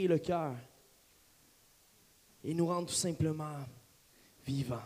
le 0.00 0.18
cœur 0.18 0.54
et 2.44 2.54
nous 2.54 2.66
rendre 2.66 2.88
tout 2.88 2.94
simplement 2.94 3.56
vivants. 4.44 4.82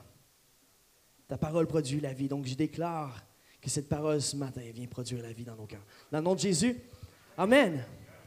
Ta 1.29 1.38
parole 1.38 1.67
produit 1.67 2.00
la 2.00 2.12
vie. 2.12 2.29
Donc 2.29 2.46
je 2.46 2.54
déclare 2.54 3.24
que 3.61 3.71
cette 3.71 3.88
parole 3.88 4.21
ce 4.21 4.37
matin 4.37 4.62
vient 4.72 4.87
produire 4.87 5.22
la 5.22 5.32
vie 5.32 5.45
dans 5.45 5.56
nos 5.56 5.66
cœurs. 5.66 5.84
Dans 6.11 6.19
le 6.19 6.24
nom 6.24 6.34
de 6.34 6.40
Jésus. 6.40 6.77
Amen. 7.37 7.84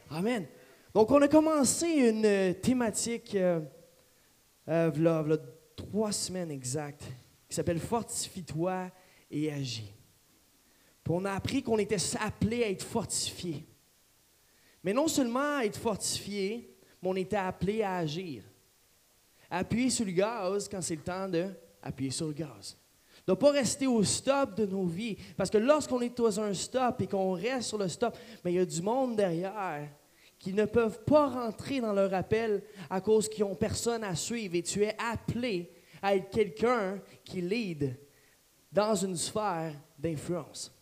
Amen. 0.10 0.47
Donc 0.94 1.12
on 1.12 1.21
a 1.21 1.28
commencé 1.28 1.88
une 1.88 2.55
thématique, 2.55 3.36
euh, 3.36 3.62
euh, 4.68 5.38
trois 5.76 6.12
semaines 6.12 6.52
exactes, 6.52 7.06
qui 7.48 7.56
s'appelle 7.56 7.80
Fortifie-toi 7.80 8.90
et 9.30 9.52
agis. 9.52 9.94
Puis 11.04 11.14
on 11.16 11.26
a 11.26 11.34
appris 11.34 11.64
qu'on 11.64 11.78
était 11.78 11.98
appelé 12.20 12.64
à 12.64 12.70
être 12.70 12.84
fortifié. 12.84 13.66
Mais 14.84 14.94
non 14.94 15.08
seulement 15.08 15.58
à 15.58 15.66
être 15.66 15.78
fortifié, 15.78 16.69
mais 17.02 17.09
on 17.09 17.16
était 17.16 17.36
appelé 17.36 17.81
à 17.81 17.98
agir. 17.98 18.44
Appuyer 19.50 19.90
sur 19.90 20.05
le 20.05 20.12
gaz 20.12 20.68
quand 20.70 20.82
c'est 20.82 20.96
le 20.96 21.02
temps 21.02 21.28
d'appuyer 21.28 22.12
sur 22.12 22.28
le 22.28 22.34
gaz. 22.34 22.78
Ne 23.28 23.34
pas 23.34 23.52
rester 23.52 23.88
au 23.88 24.04
stop 24.04 24.56
de 24.56 24.66
nos 24.66 24.86
vies. 24.86 25.18
Parce 25.38 25.50
que 25.50 25.58
lorsqu'on 25.58 26.02
est 26.02 26.18
dans 26.18 26.40
un 26.40 26.54
stop 26.54 27.02
et 27.02 27.08
qu'on 27.08 27.34
reste 27.34 27.70
sur 27.70 27.78
le 27.78 27.88
stop, 27.88 28.18
mais 28.44 28.54
il 28.54 28.56
y 28.56 28.59
a 28.59 28.66
du 28.66 28.82
monde 28.82 29.16
derrière 29.16 29.88
qui 30.40 30.54
ne 30.54 30.66
peuvent 30.66 31.04
pas 31.04 31.28
rentrer 31.28 31.82
dans 31.82 31.94
leur 31.94 32.14
appel 32.14 32.64
à 32.90 33.02
cause 33.02 33.28
qu'ils 33.28 33.44
n'ont 33.44 33.56
personne 33.56 34.04
à 34.04 34.16
suivre. 34.16 34.56
Et 34.56 34.64
tu 34.64 34.84
es 34.84 34.95
appelé 34.98 35.70
à 36.02 36.16
être 36.16 36.30
quelqu'un 36.30 37.00
qui 37.23 37.42
lead 37.42 38.00
dans 38.72 38.95
une 38.95 39.16
sphère 39.18 39.73
d'influence. 39.98 40.73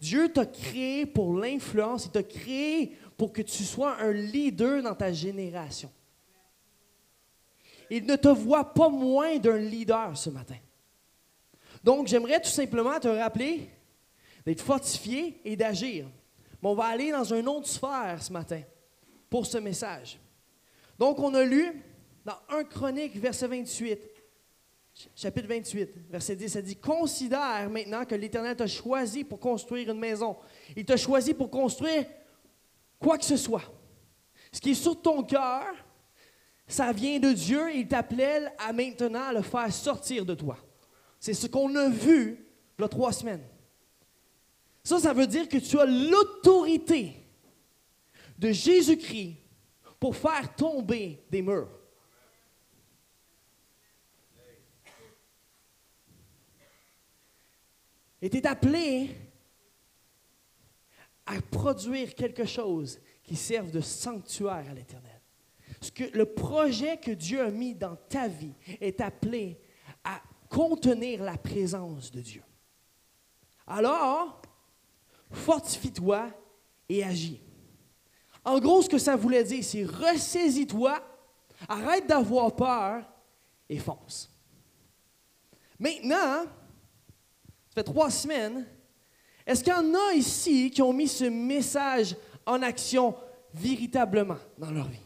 Dieu 0.00 0.32
t'a 0.32 0.46
créé 0.46 1.06
pour 1.06 1.34
l'influence, 1.34 2.06
il 2.06 2.10
t'a 2.10 2.22
créé 2.22 2.96
pour 3.18 3.32
que 3.32 3.42
tu 3.42 3.64
sois 3.64 3.96
un 4.00 4.12
leader 4.12 4.80
dans 4.80 4.94
ta 4.94 5.12
génération. 5.12 5.90
Il 7.90 8.06
ne 8.06 8.14
te 8.14 8.28
voit 8.28 8.72
pas 8.72 8.88
moins 8.88 9.36
d'un 9.38 9.58
leader 9.58 10.16
ce 10.16 10.30
matin. 10.30 10.56
Donc, 11.82 12.06
j'aimerais 12.06 12.40
tout 12.40 12.48
simplement 12.48 12.98
te 13.00 13.08
rappeler 13.08 13.68
d'être 14.46 14.60
fortifié 14.60 15.40
et 15.44 15.56
d'agir. 15.56 16.06
Mais 16.62 16.68
on 16.68 16.74
va 16.74 16.84
aller 16.84 17.10
dans 17.10 17.24
une 17.24 17.48
autre 17.48 17.66
sphère 17.66 18.22
ce 18.22 18.32
matin 18.32 18.62
pour 19.28 19.46
ce 19.46 19.58
message. 19.58 20.18
Donc, 20.96 21.18
on 21.18 21.34
a 21.34 21.42
lu 21.42 21.82
dans 22.24 22.36
1 22.50 22.64
Chronique, 22.64 23.16
verset 23.16 23.48
28, 23.48 23.98
chapitre 25.16 25.48
28, 25.48 25.90
verset 26.08 26.36
10, 26.36 26.48
ça 26.48 26.62
dit 26.62 26.76
Considère 26.76 27.68
maintenant 27.68 28.04
que 28.04 28.14
l'Éternel 28.14 28.54
t'a 28.54 28.68
choisi 28.68 29.24
pour 29.24 29.40
construire 29.40 29.90
une 29.90 29.98
maison. 29.98 30.36
Il 30.76 30.84
t'a 30.84 30.96
choisi 30.96 31.34
pour 31.34 31.50
construire 31.50 32.04
quoi 33.08 33.16
que 33.16 33.24
ce 33.24 33.38
soit. 33.38 33.62
Ce 34.52 34.60
qui 34.60 34.72
est 34.72 34.74
sur 34.74 35.00
ton 35.00 35.22
cœur, 35.22 35.64
ça 36.66 36.92
vient 36.92 37.18
de 37.18 37.32
Dieu 37.32 37.70
et 37.70 37.78
il 37.78 37.88
t'appelait 37.88 38.52
à 38.58 38.70
maintenant 38.70 39.32
le 39.32 39.40
faire 39.40 39.72
sortir 39.72 40.26
de 40.26 40.34
toi. 40.34 40.58
C'est 41.18 41.32
ce 41.32 41.46
qu'on 41.46 41.74
a 41.74 41.88
vu 41.88 42.46
il 42.78 42.82
y 42.82 42.84
a 42.84 42.88
trois 42.88 43.14
semaines. 43.14 43.46
Ça, 44.84 44.98
ça 44.98 45.14
veut 45.14 45.26
dire 45.26 45.48
que 45.48 45.56
tu 45.56 45.80
as 45.80 45.86
l'autorité 45.86 47.26
de 48.38 48.52
Jésus-Christ 48.52 49.36
pour 49.98 50.14
faire 50.14 50.54
tomber 50.54 51.24
des 51.30 51.40
murs. 51.40 51.70
Et 58.20 58.28
tu 58.28 58.36
es 58.36 58.46
appelé 58.46 59.16
à 61.28 61.40
produire 61.42 62.14
quelque 62.14 62.46
chose 62.46 62.98
qui 63.22 63.36
serve 63.36 63.70
de 63.70 63.80
sanctuaire 63.80 64.64
à 64.70 64.74
l'Éternel. 64.74 65.20
Le 66.14 66.24
projet 66.24 66.96
que 66.96 67.10
Dieu 67.10 67.42
a 67.42 67.50
mis 67.50 67.74
dans 67.74 67.96
ta 68.08 68.26
vie 68.26 68.54
est 68.80 69.00
appelé 69.00 69.60
à 70.02 70.22
contenir 70.48 71.22
la 71.22 71.36
présence 71.36 72.10
de 72.10 72.22
Dieu. 72.22 72.42
Alors, 73.66 74.40
fortifie-toi 75.30 76.30
et 76.88 77.04
agis. 77.04 77.42
En 78.42 78.58
gros, 78.58 78.80
ce 78.80 78.88
que 78.88 78.98
ça 78.98 79.14
voulait 79.14 79.44
dire, 79.44 79.62
c'est 79.62 79.84
ressaisis-toi, 79.84 80.98
arrête 81.68 82.06
d'avoir 82.06 82.56
peur 82.56 83.04
et 83.68 83.78
fonce. 83.78 84.34
Maintenant, 85.78 86.44
ça 86.44 87.74
fait 87.74 87.84
trois 87.84 88.10
semaines, 88.10 88.66
est-ce 89.48 89.64
qu'il 89.64 89.72
y 89.72 89.76
en 89.76 89.94
a 89.94 90.12
ici 90.12 90.70
qui 90.70 90.82
ont 90.82 90.92
mis 90.92 91.08
ce 91.08 91.24
message 91.24 92.14
en 92.44 92.60
action 92.60 93.16
véritablement 93.54 94.36
dans 94.58 94.70
leur 94.70 94.86
vie? 94.86 95.00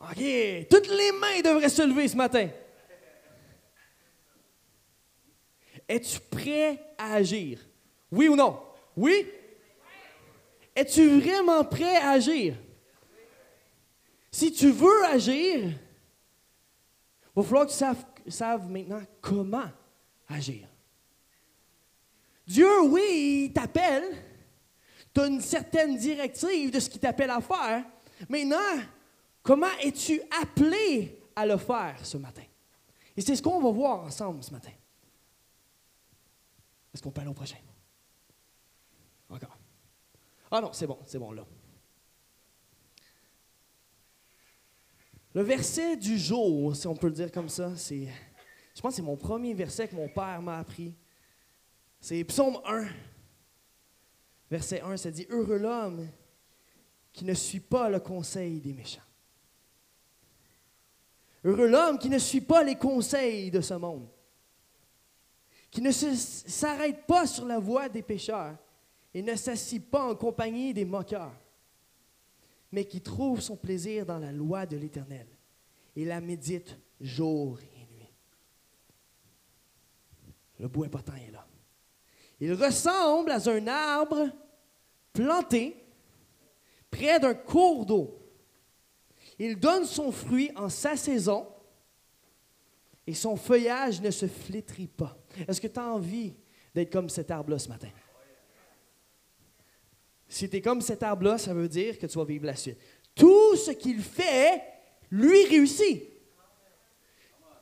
OK, 0.00 0.66
toutes 0.70 0.88
les 0.88 1.12
mains 1.12 1.42
devraient 1.44 1.68
se 1.68 1.82
lever 1.82 2.08
ce 2.08 2.16
matin. 2.16 2.48
Es-tu 5.86 6.18
prêt 6.30 6.82
à 6.96 7.16
agir? 7.16 7.58
Oui 8.10 8.28
ou 8.28 8.36
non? 8.36 8.58
Oui? 8.96 9.26
Es-tu 10.74 11.20
vraiment 11.20 11.62
prêt 11.62 11.96
à 11.96 12.12
agir? 12.12 12.54
Si 14.30 14.50
tu 14.50 14.70
veux 14.70 15.04
agir, 15.04 15.60
il 15.64 15.76
va 17.36 17.42
falloir 17.42 17.66
que 17.66 17.72
tu 17.72 18.30
saves, 18.30 18.70
maintenant 18.70 19.02
comment 19.20 19.70
agir. 20.26 20.69
Dieu, 22.50 22.82
oui, 22.82 23.44
il 23.46 23.52
t'appelle. 23.52 24.02
Tu 25.14 25.20
as 25.20 25.26
une 25.28 25.40
certaine 25.40 25.96
directive 25.96 26.72
de 26.72 26.80
ce 26.80 26.90
qu'il 26.90 27.00
t'appelle 27.00 27.30
à 27.30 27.40
faire. 27.40 27.84
Maintenant, 28.28 28.82
comment 29.40 29.70
es-tu 29.80 30.20
appelé 30.42 31.22
à 31.36 31.46
le 31.46 31.56
faire 31.56 32.04
ce 32.04 32.16
matin? 32.16 32.42
Et 33.16 33.20
c'est 33.20 33.36
ce 33.36 33.42
qu'on 33.42 33.60
va 33.60 33.70
voir 33.70 34.00
ensemble 34.00 34.42
ce 34.42 34.50
matin. 34.50 34.72
Est-ce 36.92 37.00
qu'on 37.00 37.12
peut 37.12 37.20
aller 37.20 37.30
au 37.30 37.34
prochain? 37.34 37.58
Encore. 39.28 39.56
Ah 40.50 40.60
non, 40.60 40.72
c'est 40.72 40.88
bon, 40.88 40.98
c'est 41.06 41.20
bon 41.20 41.30
là. 41.30 41.46
Le 45.34 45.42
verset 45.42 45.96
du 45.96 46.18
jour, 46.18 46.74
si 46.74 46.88
on 46.88 46.96
peut 46.96 47.06
le 47.06 47.12
dire 47.12 47.30
comme 47.30 47.48
ça, 47.48 47.76
c'est. 47.76 48.08
Je 48.74 48.80
pense 48.80 48.90
que 48.90 48.96
c'est 48.96 49.02
mon 49.02 49.16
premier 49.16 49.54
verset 49.54 49.86
que 49.86 49.94
mon 49.94 50.08
père 50.08 50.42
m'a 50.42 50.58
appris. 50.58 50.96
C'est 52.00 52.24
Psaume 52.24 52.58
1. 52.64 52.86
Verset 54.50 54.80
1, 54.80 54.96
ça 54.96 55.10
dit 55.10 55.26
Heureux 55.28 55.58
l'homme 55.58 56.08
qui 57.12 57.24
ne 57.24 57.34
suit 57.34 57.60
pas 57.60 57.88
le 57.88 58.00
conseil 58.00 58.60
des 58.60 58.72
méchants. 58.72 59.00
Heureux 61.44 61.68
l'homme 61.68 61.98
qui 61.98 62.08
ne 62.08 62.18
suit 62.18 62.40
pas 62.40 62.64
les 62.64 62.76
conseils 62.76 63.50
de 63.50 63.60
ce 63.60 63.74
monde, 63.74 64.08
qui 65.70 65.80
ne 65.80 65.90
s'arrête 65.92 67.06
pas 67.06 67.26
sur 67.26 67.46
la 67.46 67.58
voie 67.58 67.88
des 67.88 68.02
pécheurs 68.02 68.56
et 69.14 69.22
ne 69.22 69.36
s'assit 69.36 69.90
pas 69.90 70.10
en 70.10 70.14
compagnie 70.14 70.74
des 70.74 70.84
moqueurs, 70.84 71.32
mais 72.72 72.84
qui 72.84 73.00
trouve 73.00 73.40
son 73.40 73.56
plaisir 73.56 74.04
dans 74.04 74.18
la 74.18 74.32
loi 74.32 74.66
de 74.66 74.76
l'Éternel 74.76 75.26
et 75.96 76.04
la 76.04 76.20
médite 76.20 76.76
jour 77.00 77.58
et 77.60 77.94
nuit. 77.94 78.12
Le 80.58 80.68
bout 80.68 80.84
important 80.84 81.14
est 81.14 81.30
là. 81.30 81.46
Il 82.40 82.54
ressemble 82.54 83.30
à 83.30 83.48
un 83.48 83.66
arbre 83.66 84.30
planté 85.12 85.76
près 86.90 87.20
d'un 87.20 87.34
cours 87.34 87.84
d'eau. 87.84 88.16
Il 89.38 89.58
donne 89.58 89.84
son 89.84 90.10
fruit 90.10 90.50
en 90.56 90.68
sa 90.68 90.96
saison 90.96 91.46
et 93.06 93.14
son 93.14 93.36
feuillage 93.36 94.00
ne 94.00 94.10
se 94.10 94.26
flétrit 94.26 94.86
pas. 94.86 95.16
Est-ce 95.46 95.60
que 95.60 95.66
tu 95.66 95.78
as 95.78 95.86
envie 95.86 96.34
d'être 96.74 96.92
comme 96.92 97.08
cet 97.08 97.30
arbre-là 97.30 97.58
ce 97.58 97.68
matin? 97.68 97.88
Si 100.28 100.48
tu 100.48 100.56
es 100.56 100.60
comme 100.60 100.80
cet 100.80 101.02
arbre-là, 101.02 101.38
ça 101.38 101.52
veut 101.52 101.68
dire 101.68 101.98
que 101.98 102.06
tu 102.06 102.16
vas 102.16 102.24
vivre 102.24 102.46
la 102.46 102.56
suite. 102.56 102.78
Tout 103.14 103.56
ce 103.56 103.72
qu'il 103.72 104.00
fait, 104.00 104.62
lui 105.10 105.44
réussit. 105.46 106.04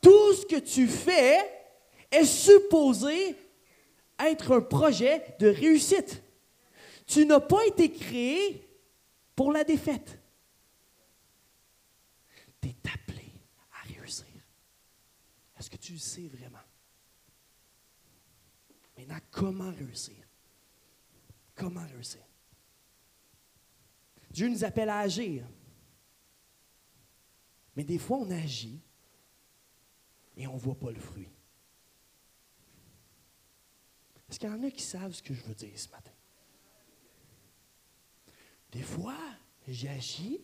Tout 0.03 0.35
ce 0.35 0.47
que 0.47 0.61
tu 0.61 0.87
fais 0.87 1.39
est 2.11 2.25
supposé 2.25 3.35
être 4.19 4.57
un 4.57 4.61
projet 4.61 5.37
de 5.39 5.49
réussite. 5.49 6.23
Tu 7.07 7.25
n'as 7.25 7.41
pas 7.41 7.67
été 7.67 7.91
créé 7.91 8.69
pour 9.35 9.53
la 9.53 9.65
défaite. 9.65 10.19
Tu 12.61 12.69
es 12.69 12.77
appelé 12.93 13.33
à 13.73 13.87
réussir. 13.87 14.27
Est-ce 15.59 15.71
que 15.71 15.77
tu 15.77 15.93
le 15.93 15.99
sais 15.99 16.29
vraiment? 16.29 16.59
Maintenant, 18.97 19.19
comment 19.31 19.71
réussir? 19.71 20.17
Comment 21.55 21.87
réussir? 21.87 22.23
Dieu 24.31 24.49
nous 24.49 24.65
appelle 24.65 24.91
à 24.91 24.99
agir. 24.99 25.47
Mais 27.75 27.85
des 27.85 27.99
fois, 27.99 28.19
on 28.19 28.31
agit 28.31 28.81
et 30.37 30.47
on 30.47 30.55
ne 30.55 30.59
voit 30.59 30.79
pas 30.79 30.91
le 30.91 31.01
fruit. 31.01 31.31
Est-ce 34.29 34.39
qu'il 34.39 34.49
y 34.49 34.53
en 34.53 34.63
a 34.63 34.71
qui 34.71 34.83
savent 34.83 35.13
ce 35.13 35.23
que 35.23 35.35
je 35.35 35.43
veux 35.43 35.55
dire 35.55 35.79
ce 35.79 35.89
matin? 35.89 36.13
Des 38.71 38.83
fois, 38.83 39.19
j'agis, 39.67 40.41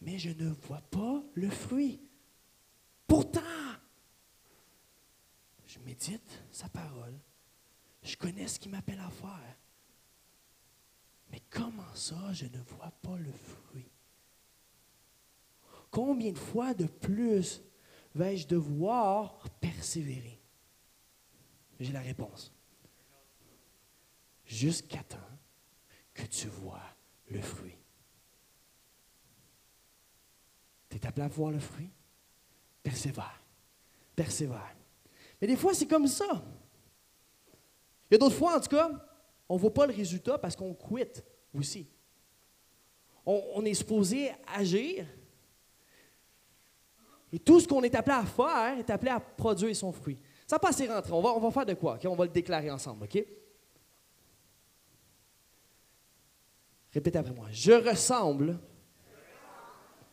mais 0.00 0.18
je 0.18 0.30
ne 0.30 0.50
vois 0.50 0.82
pas 0.82 1.22
le 1.34 1.50
fruit. 1.50 2.00
Pourtant, 3.06 3.40
je 5.66 5.78
médite 5.80 6.44
sa 6.52 6.68
parole, 6.68 7.18
je 8.02 8.16
connais 8.16 8.46
ce 8.46 8.60
qu'il 8.60 8.70
m'appelle 8.70 9.00
à 9.00 9.10
faire. 9.10 9.58
Mais 11.32 11.40
comment 11.50 11.94
ça, 11.94 12.32
je 12.32 12.46
ne 12.46 12.60
vois 12.60 12.92
pas 13.02 13.16
le 13.16 13.32
fruit? 13.32 13.90
Combien 15.90 16.32
de 16.32 16.38
fois 16.38 16.74
de 16.74 16.86
plus 16.86 17.62
vais-je 18.14 18.46
devoir 18.46 19.48
persévérer? 19.60 20.40
J'ai 21.80 21.92
la 21.92 22.00
réponse. 22.00 22.52
Jusqu'à 24.44 25.02
temps 25.02 25.18
que 26.12 26.22
tu 26.22 26.48
vois 26.48 26.82
le 27.28 27.40
fruit. 27.40 27.76
Tu 30.88 30.96
es 30.96 31.06
appelé 31.06 31.24
à 31.24 31.28
voir 31.28 31.50
le 31.50 31.58
fruit? 31.58 31.90
Persévère. 32.82 33.42
Persévère. 34.14 34.76
Mais 35.40 35.48
des 35.48 35.56
fois, 35.56 35.74
c'est 35.74 35.86
comme 35.86 36.06
ça. 36.06 36.44
Il 38.10 38.14
y 38.14 38.14
a 38.14 38.18
d'autres 38.18 38.36
fois, 38.36 38.56
en 38.56 38.60
tout 38.60 38.68
cas, 38.68 38.90
on 39.48 39.54
ne 39.54 39.60
voit 39.60 39.74
pas 39.74 39.86
le 39.86 39.94
résultat 39.94 40.38
parce 40.38 40.54
qu'on 40.54 40.74
quitte 40.74 41.24
aussi. 41.52 41.88
On, 43.26 43.42
on, 43.54 43.64
est 43.64 43.74
supposé 43.74 44.30
agir. 44.46 45.06
Et 47.32 47.38
tout 47.38 47.58
ce 47.58 47.66
qu'on 47.66 47.82
est 47.82 47.94
appelé 47.94 48.16
à 48.16 48.24
faire 48.24 48.78
est 48.78 48.90
appelé 48.90 49.10
à 49.10 49.18
produire 49.18 49.74
son 49.74 49.90
fruit. 49.90 50.18
Ça 50.46 50.58
pas 50.58 50.68
assez 50.68 50.86
rentré. 50.86 51.12
On 51.12 51.22
va, 51.22 51.30
on 51.30 51.40
va 51.40 51.50
faire 51.50 51.66
de 51.66 51.74
quoi? 51.74 51.98
On 52.04 52.14
va 52.14 52.24
le 52.24 52.30
déclarer 52.30 52.70
ensemble, 52.70 53.04
OK? 53.04 53.24
Répétez 56.94 57.18
après 57.18 57.34
moi. 57.34 57.48
Je 57.50 57.72
ressemble 57.72 58.56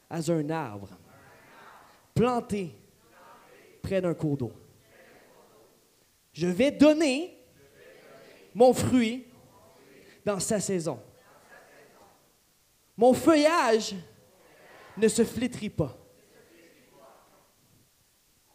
à 0.10 0.18
un 0.18 0.50
arbre 0.50 0.90
planté 2.16 2.76
près 3.84 4.02
d'un 4.02 4.16
cours 4.16 4.36
d'eau. 4.36 4.52
Je 6.34 6.48
vais 6.48 6.72
donner 6.72 7.38
mon 8.56 8.74
fruit 8.74 9.28
dans 10.26 10.40
sa 10.40 10.60
saison. 10.60 11.00
Mon 12.98 13.14
feuillage 13.14 13.96
ne 14.98 15.08
se 15.08 15.24
flétrit 15.24 15.70
pas. 15.70 15.96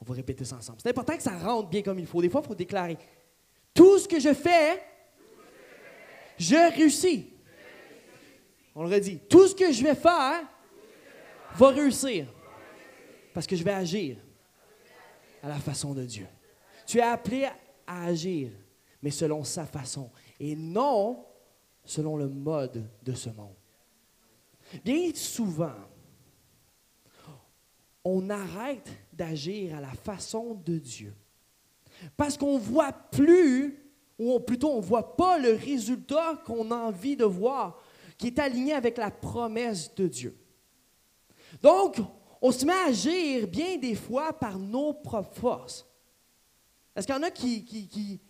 On 0.00 0.04
va 0.04 0.14
répéter 0.14 0.44
ça 0.44 0.56
ensemble. 0.56 0.80
C'est 0.82 0.90
important 0.90 1.16
que 1.16 1.22
ça 1.22 1.38
rentre 1.38 1.68
bien 1.68 1.82
comme 1.82 1.98
il 1.98 2.06
faut. 2.06 2.20
Des 2.20 2.28
fois, 2.28 2.42
il 2.44 2.48
faut 2.48 2.54
déclarer. 2.54 2.98
Tout 3.72 3.98
ce 3.98 4.08
que 4.08 4.18
je 4.18 4.34
fais, 4.34 4.82
je 6.38 6.74
réussis. 6.76 7.35
On 8.78 8.84
le 8.84 8.94
redit. 8.94 9.18
Tout 9.20 9.48
ce 9.48 9.54
que 9.54 9.72
je 9.72 9.82
vais 9.82 9.94
faire 9.94 10.46
va 11.54 11.68
réussir. 11.70 12.26
Parce 13.32 13.46
que 13.46 13.56
je 13.56 13.64
vais 13.64 13.72
agir 13.72 14.18
à 15.42 15.48
la 15.48 15.56
façon 15.56 15.94
de 15.94 16.04
Dieu. 16.04 16.26
Tu 16.86 16.98
es 16.98 17.02
appelé 17.02 17.48
à 17.86 18.04
agir, 18.04 18.50
mais 19.00 19.10
selon 19.10 19.44
sa 19.44 19.64
façon, 19.64 20.10
et 20.38 20.54
non 20.54 21.24
selon 21.84 22.16
le 22.16 22.28
mode 22.28 22.86
de 23.02 23.14
ce 23.14 23.30
monde. 23.30 23.56
Bien 24.84 25.10
souvent, 25.14 25.74
on 28.04 28.28
arrête 28.28 28.90
d'agir 29.10 29.76
à 29.76 29.80
la 29.80 29.92
façon 29.92 30.54
de 30.54 30.78
Dieu. 30.78 31.14
Parce 32.14 32.36
qu'on 32.36 32.54
ne 32.54 32.62
voit 32.62 32.92
plus, 32.92 33.82
ou 34.18 34.38
plutôt 34.40 34.72
on 34.72 34.80
ne 34.80 34.86
voit 34.86 35.16
pas 35.16 35.38
le 35.38 35.54
résultat 35.54 36.42
qu'on 36.44 36.70
a 36.70 36.76
envie 36.76 37.16
de 37.16 37.24
voir 37.24 37.82
qui 38.18 38.28
est 38.28 38.38
aligné 38.38 38.72
avec 38.72 38.96
la 38.96 39.10
promesse 39.10 39.94
de 39.94 40.08
Dieu. 40.08 40.38
Donc, 41.62 41.98
on 42.40 42.52
se 42.52 42.64
met 42.64 42.72
à 42.72 42.86
agir 42.86 43.46
bien 43.46 43.76
des 43.76 43.94
fois 43.94 44.32
par 44.32 44.58
nos 44.58 44.94
propres 44.94 45.38
forces. 45.38 45.86
Est-ce 46.94 47.06
qu'il 47.06 47.14
y 47.14 47.18
en 47.18 47.22
a 47.22 47.30
qui, 47.30 48.20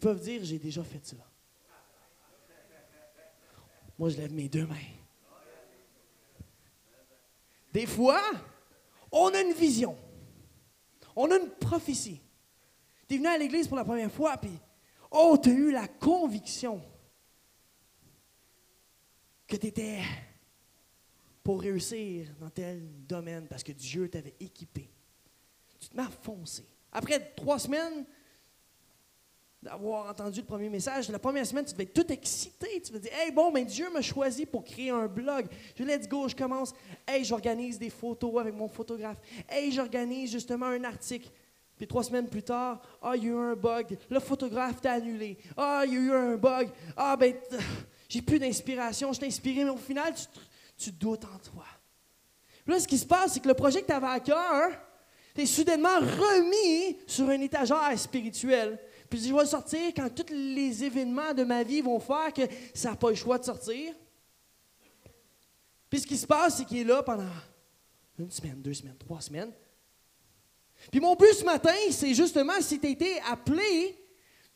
peuvent 0.00 0.20
dire 0.20 0.40
J'ai 0.44 0.58
déjà 0.58 0.84
fait 0.84 1.04
ça? 1.04 1.16
Moi, 3.98 4.10
je 4.10 4.18
lève 4.18 4.32
mes 4.32 4.48
deux 4.48 4.66
mains. 4.66 4.76
Des 7.72 7.86
fois, 7.86 8.22
on 9.10 9.28
a 9.28 9.40
une 9.40 9.52
vision, 9.52 9.96
on 11.14 11.30
a 11.30 11.36
une 11.36 11.50
prophétie. 11.50 12.20
Tu 13.08 13.14
es 13.14 13.18
venu 13.18 13.28
à 13.28 13.38
l'église 13.38 13.68
pour 13.68 13.76
la 13.76 13.84
première 13.84 14.10
fois, 14.10 14.36
puis, 14.36 14.58
oh, 15.10 15.36
tu 15.42 15.50
as 15.50 15.52
eu 15.52 15.70
la 15.72 15.86
conviction 15.88 16.82
que 19.46 19.56
tu 19.56 19.66
étais 19.68 20.00
pour 21.42 21.60
réussir 21.60 22.26
dans 22.40 22.50
tel 22.50 22.82
domaine 23.06 23.46
parce 23.46 23.62
que 23.62 23.72
Dieu 23.72 24.08
t'avait 24.08 24.34
équipé. 24.40 24.90
Tu 25.78 25.88
te 25.88 25.96
mets 25.96 26.02
à. 26.02 26.10
Après 26.92 27.20
trois 27.36 27.58
semaines 27.58 28.04
d'avoir 29.62 30.10
entendu 30.10 30.40
le 30.40 30.46
premier 30.46 30.68
message, 30.68 31.08
la 31.08 31.18
première 31.18 31.46
semaine, 31.46 31.64
tu 31.64 31.72
devais 31.72 31.84
être 31.84 31.92
tout 31.92 32.12
excité. 32.12 32.80
Tu 32.80 32.92
vas 32.92 32.98
dire 32.98 33.12
Hey, 33.14 33.30
bon, 33.30 33.52
ben 33.52 33.64
Dieu 33.64 33.90
m'a 33.90 34.00
choisi 34.00 34.46
pour 34.46 34.64
créer 34.64 34.90
un 34.90 35.06
blog. 35.06 35.46
Je 35.76 35.84
let's 35.84 36.08
go, 36.08 36.28
je 36.28 36.34
commence. 36.34 36.72
Hey, 37.06 37.24
j'organise 37.24 37.78
des 37.78 37.90
photos 37.90 38.40
avec 38.40 38.54
mon 38.54 38.68
photographe. 38.68 39.18
Hey, 39.48 39.70
j'organise 39.70 40.32
justement 40.32 40.66
un 40.66 40.84
article. 40.84 41.30
Puis 41.76 41.86
trois 41.86 42.02
semaines 42.02 42.28
plus 42.28 42.42
tard, 42.42 42.80
ah, 43.02 43.12
il 43.16 43.24
y 43.24 43.26
a 43.26 43.30
eu 43.30 43.36
un 43.36 43.54
bug. 43.54 43.98
Le 44.08 44.18
photographe 44.18 44.80
t'a 44.80 44.92
annulé. 44.92 45.36
Ah, 45.56 45.82
il 45.84 45.92
y 45.92 45.96
a 45.96 46.00
eu 46.00 46.12
un 46.12 46.36
bug. 46.36 46.70
Ah, 46.96 47.16
ben, 47.16 47.34
j'ai 48.08 48.22
plus 48.22 48.38
d'inspiration, 48.38 49.12
je 49.12 49.20
t'ai 49.20 49.26
inspiré, 49.26 49.64
mais 49.64 49.70
au 49.70 49.76
final, 49.76 50.14
tu, 50.76 50.92
doutes 50.92 51.24
en 51.24 51.38
toi. 51.38 51.64
là, 52.66 52.78
ce 52.78 52.86
qui 52.86 52.98
se 52.98 53.06
passe, 53.06 53.34
c'est 53.34 53.40
que 53.40 53.48
le 53.48 53.54
projet 53.54 53.82
que 53.82 53.86
tu 53.86 53.92
avais 53.92 54.06
à 54.06 54.20
cœur, 54.20 54.70
tu 55.34 55.42
es 55.42 55.46
soudainement 55.46 55.98
remis 55.98 56.98
sur 57.06 57.28
un 57.28 57.40
étagère 57.40 57.98
spirituel. 57.98 58.78
Puis 59.08 59.20
je 59.20 59.34
vais 59.34 59.46
sortir 59.46 59.80
quand 59.94 60.08
tous 60.08 60.32
les 60.32 60.84
événements 60.84 61.32
de 61.32 61.44
ma 61.44 61.62
vie 61.62 61.80
vont 61.80 62.00
faire 62.00 62.32
que 62.32 62.42
ça 62.74 62.90
n'a 62.90 62.96
pas 62.96 63.10
le 63.10 63.16
choix 63.16 63.38
de 63.38 63.44
sortir. 63.44 63.94
Puis 65.88 66.00
ce 66.00 66.06
qui 66.06 66.16
se 66.16 66.26
passe, 66.26 66.56
c'est 66.56 66.64
qu'il 66.64 66.78
est 66.78 66.84
là 66.84 67.02
pendant 67.02 67.28
une 68.18 68.30
semaine, 68.30 68.60
deux 68.60 68.74
semaines, 68.74 68.96
trois 68.98 69.20
semaines. 69.20 69.52
Puis 70.90 71.00
mon 71.00 71.14
but 71.14 71.32
ce 71.32 71.44
matin, 71.44 71.74
c'est 71.90 72.14
justement 72.14 72.60
si 72.60 72.78
tu 72.78 72.88
été 72.88 73.20
appelé 73.20 73.96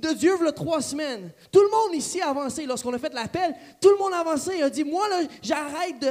de 0.00 0.12
Dieu 0.14 0.32
il 0.40 0.52
trois 0.52 0.80
semaines. 0.82 1.32
Tout 1.52 1.60
le 1.60 1.70
monde 1.70 1.94
ici 1.94 2.20
a 2.20 2.30
avancé. 2.30 2.66
Lorsqu'on 2.66 2.92
a 2.92 2.98
fait 2.98 3.12
l'appel, 3.12 3.54
tout 3.80 3.90
le 3.90 3.98
monde 3.98 4.12
a 4.12 4.20
avancé. 4.20 4.52
Il 4.56 4.62
a 4.62 4.70
dit, 4.70 4.84
moi, 4.84 5.08
là, 5.08 5.22
j'arrête 5.42 6.04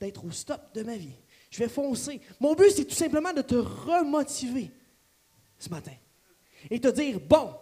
d'être 0.00 0.24
au 0.24 0.30
stop 0.30 0.60
de 0.74 0.82
ma 0.82 0.96
vie. 0.96 1.16
Je 1.50 1.58
vais 1.58 1.68
foncer. 1.68 2.20
Mon 2.40 2.54
but, 2.54 2.70
c'est 2.70 2.84
tout 2.84 2.94
simplement 2.94 3.32
de 3.32 3.42
te 3.42 3.54
remotiver 3.54 4.70
ce 5.58 5.68
matin. 5.68 5.92
Et 6.70 6.80
te 6.80 6.88
dire, 6.88 7.20
bon, 7.20 7.54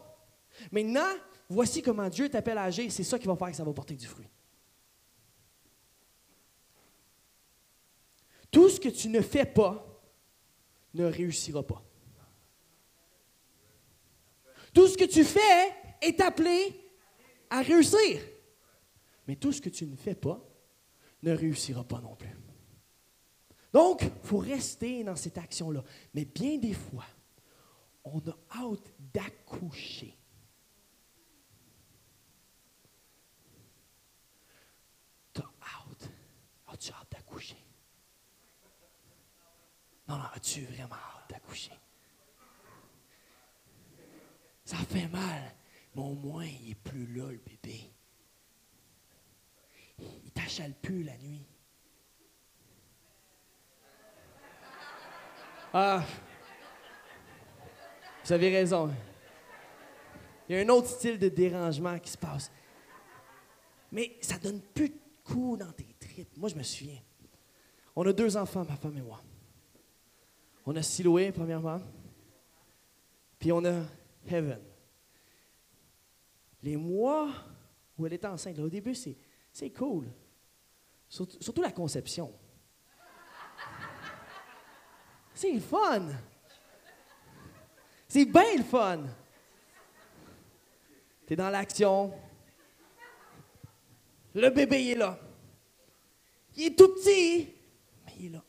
maintenant, 0.71 1.09
voici 1.49 1.83
comment 1.83 2.09
Dieu 2.09 2.29
t'appelle 2.29 2.59
à 2.59 2.65
agir. 2.65 2.91
C'est 2.93 3.05
ça 3.05 3.19
qui 3.19 3.27
va 3.27 3.37
faire 3.37 3.51
que 3.51 3.57
ça 3.57 3.65
va 3.65 3.73
porter 3.73 3.95
du 3.95 4.07
fruit. 4.07 4.29
Tout 8.51 8.69
ce 8.69 8.81
que 8.81 8.89
tu 8.89 9.09
ne 9.09 9.21
fais 9.21 9.45
pas 9.45 9.87
ne 10.95 11.05
réussira 11.05 11.63
pas. 11.63 11.83
Tout 14.73 14.87
ce 14.87 14.97
que 14.97 15.05
tu 15.05 15.25
fais 15.25 15.75
est 16.01 16.21
appelé 16.21 16.75
à 17.49 17.63
réussir. 17.63 18.23
Mais 19.27 19.37
tout 19.37 19.53
ce 19.53 19.61
que 19.61 19.69
tu 19.69 19.87
ne 19.87 19.97
fais 19.97 20.15
pas 20.15 20.41
ne 21.23 21.33
réussira 21.33 21.85
pas 21.85 22.01
non 22.01 22.15
plus. 22.17 22.37
Donc, 23.73 24.03
il 24.03 24.27
faut 24.27 24.39
rester 24.39 25.05
dans 25.05 25.17
cette 25.17 25.39
action-là. 25.39 25.85
Mais 26.15 26.25
bien 26.25 26.59
des 26.59 26.73
fois, 26.73 27.07
on 28.05 28.19
a 28.19 28.37
hâte 28.57 28.93
d'accoucher. 28.99 30.17
Tu 35.33 35.41
as 35.41 35.45
hâte. 35.63 36.11
As-tu 36.69 36.93
hâte 36.93 37.13
d'accoucher? 37.13 37.57
Non, 40.09 40.17
non, 40.17 40.25
as-tu 40.35 40.65
vraiment 40.65 40.95
hâte 40.95 41.31
d'accoucher? 41.31 41.73
Ça 44.71 44.77
fait 44.77 45.09
mal, 45.09 45.53
mais 45.97 46.03
au 46.03 46.15
moins, 46.15 46.47
il 46.47 46.71
est 46.71 46.75
plus 46.77 47.05
là, 47.13 47.29
le 47.29 47.39
bébé. 47.39 47.91
Il 49.99 50.31
t'achale 50.31 50.75
plus 50.75 51.03
la 51.03 51.19
nuit. 51.19 51.45
Ah, 55.75 56.05
vous 58.23 58.33
avez 58.33 58.49
raison. 58.57 58.95
Il 60.49 60.55
y 60.55 60.59
a 60.61 60.63
un 60.63 60.69
autre 60.69 60.87
style 60.87 61.19
de 61.19 61.29
dérangement 61.29 61.99
qui 61.99 62.13
se 62.13 62.19
passe. 62.19 62.53
Mais 63.91 64.19
ça 64.21 64.39
donne 64.39 64.61
plus 64.61 64.91
de 64.91 65.01
coups 65.25 65.59
dans 65.59 65.73
tes 65.73 65.97
tripes. 65.99 66.37
Moi, 66.37 66.49
je 66.49 66.55
me 66.55 66.63
souviens. 66.63 67.01
On 67.97 68.07
a 68.07 68.13
deux 68.13 68.37
enfants, 68.37 68.65
ma 68.65 68.77
femme 68.77 68.97
et 68.97 69.03
moi. 69.03 69.21
On 70.65 70.77
a 70.77 70.83
Siloé, 70.83 71.33
premièrement. 71.33 71.81
Puis 73.41 73.51
on 73.51 73.65
a 73.65 73.83
Heaven. 74.27 74.61
Les 76.63 76.77
mois 76.77 77.31
où 77.97 78.07
elle 78.07 78.13
est 78.13 78.25
enceinte, 78.25 78.59
au 78.59 78.69
début, 78.69 78.95
c'est, 78.95 79.71
cool. 79.71 80.07
Surtout, 81.09 81.63
la 81.63 81.73
conception. 81.73 82.33
C'est 85.35 85.53
le 85.53 85.61
fun. 85.61 86.09
C'est 88.09 88.25
bien 88.25 88.57
le 88.57 88.63
fun. 88.65 89.05
Tu 91.27 91.33
es 91.33 91.37
dans 91.37 91.51
l'action. 91.51 92.13
Le 94.35 94.51
bébé 94.51 94.83
il 94.83 94.91
est 94.91 94.95
là. 94.97 95.19
Il 96.57 96.67
est 96.67 96.79
tout 96.79 96.89
petit, 96.89 97.49
mais 98.05 98.13
il 98.19 98.27
est 98.27 98.31
là. 98.31 98.45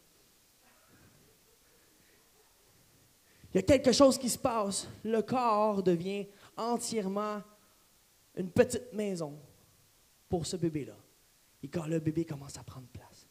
Il 3.53 3.57
y 3.57 3.59
a 3.59 3.63
quelque 3.63 3.91
chose 3.91 4.17
qui 4.17 4.29
se 4.29 4.37
passe. 4.37 4.87
Le 5.03 5.21
corps 5.21 5.83
devient 5.83 6.25
entièrement 6.55 7.41
une 8.35 8.49
petite 8.49 8.93
maison 8.93 9.37
pour 10.29 10.45
ce 10.45 10.55
bébé-là. 10.55 10.95
Et 11.61 11.67
quand 11.67 11.85
le 11.85 11.99
bébé 11.99 12.25
commence 12.25 12.57
à 12.57 12.63
prendre 12.63 12.87
place, 12.87 13.27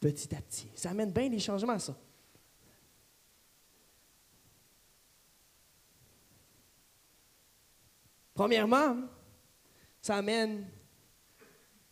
petit 0.00 0.34
à 0.34 0.40
petit, 0.40 0.68
ça 0.74 0.90
amène 0.90 1.12
bien 1.12 1.28
des 1.28 1.38
changements, 1.38 1.78
ça. 1.78 1.96
Premièrement, 8.34 8.96
ça 10.00 10.16
amène 10.16 10.66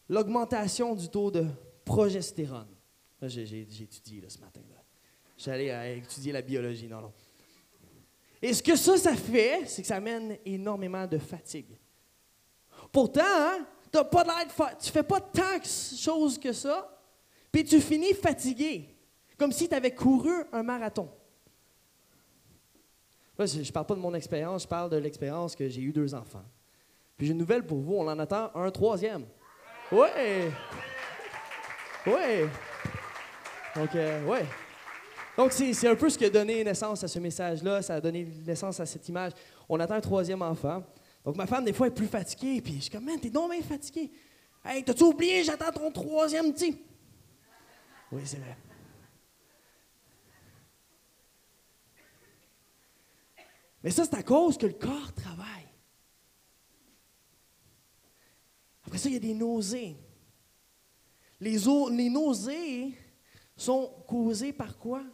l'augmentation 0.09 0.95
du 0.95 1.09
taux 1.09 1.31
de 1.31 1.45
progestérone. 1.85 2.75
J'ai 3.21 3.61
étudié 3.61 4.23
ce 4.29 4.39
matin. 4.39 4.61
J'allais 5.37 5.99
étudier 5.99 6.33
la 6.33 6.43
biologie, 6.43 6.89
non, 6.89 7.03
non. 7.03 7.13
Et 8.43 8.53
ce 8.53 8.63
que 8.63 8.77
ça, 8.77 8.97
ça 8.97 9.15
fait, 9.15 9.67
c'est 9.67 9.83
que 9.83 9.89
ça 9.89 9.97
amène 9.97 10.39
énormément 10.45 11.07
de 11.07 11.19
fatigue. 11.19 11.79
Pourtant, 12.93 13.23
hein, 13.25 13.67
tu 13.91 13.99
ne 13.99 14.93
fais 14.93 15.03
pas 15.03 15.21
tant 15.21 15.59
de 15.59 15.97
choses 15.97 16.39
que 16.39 16.53
ça, 16.53 17.01
puis 17.51 17.65
tu 17.65 17.81
finis 17.81 18.13
fatigué, 18.15 18.95
comme 19.39 19.53
si 19.53 19.69
tu 19.69 19.75
avais 19.75 19.95
couru 19.95 20.45
un 20.53 20.63
marathon. 20.63 21.09
je 23.39 23.59
ne 23.59 23.71
parle 23.71 23.87
pas 23.87 23.95
de 23.95 24.01
mon 24.01 24.15
expérience, 24.15 24.65
je 24.65 24.69
parle 24.69 24.91
de 24.91 24.97
l'expérience 24.97 25.57
que 25.57 25.69
j'ai 25.69 25.81
eu 25.81 25.93
deux 25.93 26.15
enfants. 26.15 26.45
Puis 27.17 27.27
j'ai 27.27 27.33
une 27.33 27.39
nouvelle 27.39 27.65
pour 27.65 27.79
vous, 27.79 27.95
on 27.95 28.09
en 28.09 28.19
attend 28.19 28.51
un 28.55 28.71
troisième. 28.71 29.25
Oui! 29.91 30.09
Oui! 32.07 32.49
Donc, 33.75 33.95
euh, 33.95 34.25
ouais. 34.27 34.45
Donc, 35.37 35.53
c'est 35.53 35.87
un 35.87 35.97
peu 35.97 36.09
ce 36.09 36.17
qui 36.17 36.25
a 36.25 36.31
donné 36.31 36.65
naissance 36.65 37.05
à 37.05 37.09
ce 37.09 37.19
message-là, 37.19 37.83
ça 37.83 37.97
a 37.97 38.01
donné 38.01 38.25
naissance 38.25 38.81
à 38.81 38.87
cette 38.87 39.07
image. 39.09 39.33
On 39.69 39.79
attend 39.79 39.95
un 39.95 40.01
troisième 40.01 40.41
enfant. 40.41 40.83
Donc, 41.23 41.37
ma 41.37 41.47
femme, 41.47 41.65
des 41.65 41.73
fois, 41.73 41.89
est 41.89 41.91
plus 41.91 42.07
fatiguée, 42.07 42.63
puis 42.63 42.77
je 42.77 42.81
suis 42.83 42.91
comme, 42.91 43.05
man, 43.05 43.21
t'es 43.21 43.29
donc 43.29 43.51
bien 43.51 43.63
fatigué. 43.63 44.11
Hey, 44.65 44.83
t'as-tu 44.83 45.03
oublié, 45.03 45.45
j'attends 45.45 45.73
ton 45.73 45.93
troisième 45.93 46.53
petit? 46.53 46.81
Oui, 48.11 48.23
c'est 48.25 48.39
vrai. 48.39 48.57
Mais 53.83 53.91
ça, 53.91 54.05
c'est 54.05 54.15
à 54.17 54.23
cause 54.23 54.57
que 54.57 54.67
le 54.67 54.73
corps 54.73 55.13
travaille. 55.13 55.69
Après 58.87 58.99
ça, 58.99 59.09
il 59.09 59.15
y 59.15 59.17
a 59.17 59.21
des 59.21 59.35
nausées. 59.35 59.97
Les, 61.41 61.59
les 61.91 62.09
nausées 62.09 62.95
sont 63.57 64.03
causées 64.07 64.53
par 64.53 64.79
quoi? 64.79 65.05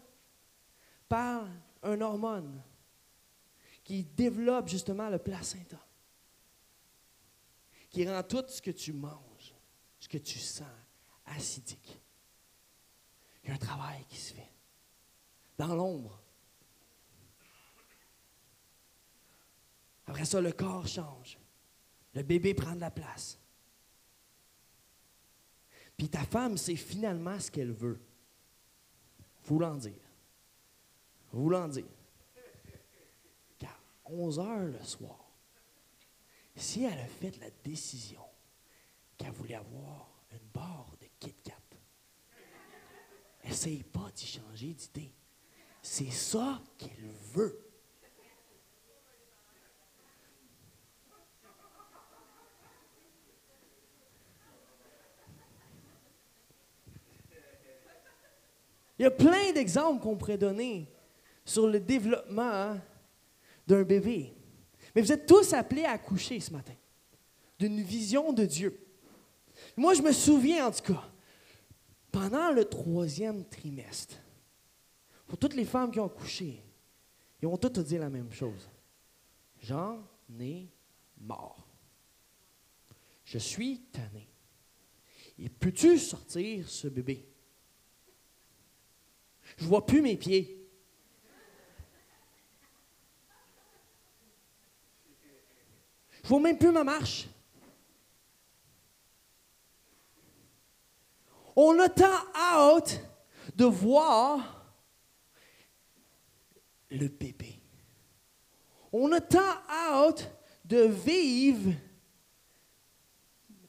Par 1.13 1.47
un 1.83 2.01
hormone 2.01 2.63
qui 3.85 4.03
développe 4.03 4.67
justement 4.67 5.11
le 5.11 5.19
placenta, 5.19 5.87
qui 7.91 8.09
rend 8.09 8.23
tout 8.23 8.45
ce 8.49 8.63
que 8.63 8.71
tu 8.71 8.95
manges, 8.95 9.55
ce 10.01 10.09
que 10.09 10.17
tu 10.17 10.39
sens, 10.39 10.67
acidique. 11.27 12.01
Il 13.45 13.51
y 13.51 13.53
a 13.53 13.57
un 13.57 13.59
travail 13.59 14.07
qui 14.09 14.17
se 14.17 14.33
fait 14.33 14.51
dans 15.59 15.75
l'ombre. 15.75 16.19
Après 20.07 20.25
ça, 20.25 20.41
le 20.41 20.53
corps 20.53 20.87
change. 20.87 21.39
Le 22.15 22.23
bébé 22.23 22.55
prend 22.55 22.75
de 22.75 22.81
la 22.81 22.91
place. 22.91 23.39
Puis 25.95 26.09
ta 26.09 26.25
femme 26.25 26.57
sait 26.57 26.75
finalement 26.75 27.39
ce 27.39 27.51
qu'elle 27.51 27.73
veut. 27.73 28.01
Voulant 29.45 29.77
dire 29.77 30.12
voulant 31.33 31.69
dire 31.69 31.85
qu'à 33.59 33.77
11 34.05 34.39
heures 34.39 34.65
le 34.65 34.83
soir, 34.85 35.19
si 36.55 36.85
elle 36.85 36.99
a 36.99 37.07
fait 37.07 37.39
la 37.41 37.51
décision 37.65 38.23
qu'elle 39.17 39.33
voulait 39.33 39.55
avoir 39.55 40.11
une 40.31 40.49
barre 40.53 40.95
de 41.01 41.07
Kit 41.19 41.35
Kat, 41.43 41.55
essaye 43.45 43.83
pas 43.83 44.11
d'y 44.15 44.27
changer 44.27 44.75
d'idée. 44.75 45.13
C'est 45.81 46.11
ça 46.11 46.61
qu'elle 46.79 47.11
veut. 47.33 47.59
Il 58.99 59.03
y 59.03 59.07
a 59.07 59.11
plein 59.11 59.53
d'exemples 59.53 60.01
qu'on 60.01 60.17
pourrait 60.17 60.39
donner 60.39 60.87
sur 61.45 61.67
le 61.67 61.81
développement 61.81 62.79
d'un 63.67 63.83
bébé. 63.83 64.35
Mais 64.95 65.03
vous 65.03 65.13
êtes 65.13 65.27
tous 65.27 65.53
appelés 65.53 65.85
à 65.85 65.93
accoucher 65.93 66.41
ce 66.41 66.53
matin 66.53 66.75
d'une 67.59 67.81
vision 67.81 68.33
de 68.33 68.45
Dieu. 68.45 68.79
Moi, 69.77 69.95
je 69.95 70.03
me 70.03 70.13
souviens 70.13 70.67
en 70.67 70.71
tout 70.71 70.93
cas, 70.93 71.13
pendant 72.11 72.51
le 72.51 72.65
troisième 72.65 73.45
trimestre, 73.49 74.17
pour 75.27 75.39
toutes 75.39 75.55
les 75.55 75.65
femmes 75.65 75.91
qui 75.91 76.01
ont 76.01 76.07
accouché, 76.07 76.63
ils 77.41 77.47
ont 77.47 77.57
toutes 77.57 77.79
dit 77.81 77.99
la 77.99 78.11
même 78.11 78.33
chose. 78.33 78.69
J'en 79.61 80.03
ai 80.39 80.69
mort. 81.19 81.67
Je 83.25 83.39
suis 83.39 83.81
tanné. 83.93 84.29
Et 85.39 85.49
peux-tu 85.49 85.99
sortir 85.99 86.69
ce 86.69 86.89
bébé? 86.89 87.27
Je 89.57 89.65
vois 89.65 89.87
plus 89.87 90.03
mes 90.03 90.17
pieds. 90.17 90.62
Je 96.23 96.29
vois 96.29 96.41
même 96.41 96.59
plus 96.59 96.71
ma 96.71 96.85
marche. 96.85 97.27
On 101.55 101.79
a 101.81 101.89
tant 101.89 102.07
hâte 102.35 103.01
de 103.55 103.65
voir 103.65 104.65
le 106.91 107.09
bébé. 107.09 107.59
On 108.93 109.11
a 109.13 109.21
tant 109.21 109.41
hâte 109.69 110.31
de 110.65 110.83
vivre 110.83 111.73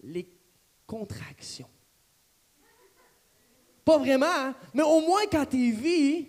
les 0.01 0.29
contractions. 0.85 1.69
Pas 3.83 3.97
vraiment, 3.97 4.25
hein, 4.27 4.55
mais 4.73 4.83
au 4.83 5.01
moins 5.01 5.25
quand 5.29 5.45
tu 5.45 5.71
vis, 5.71 6.27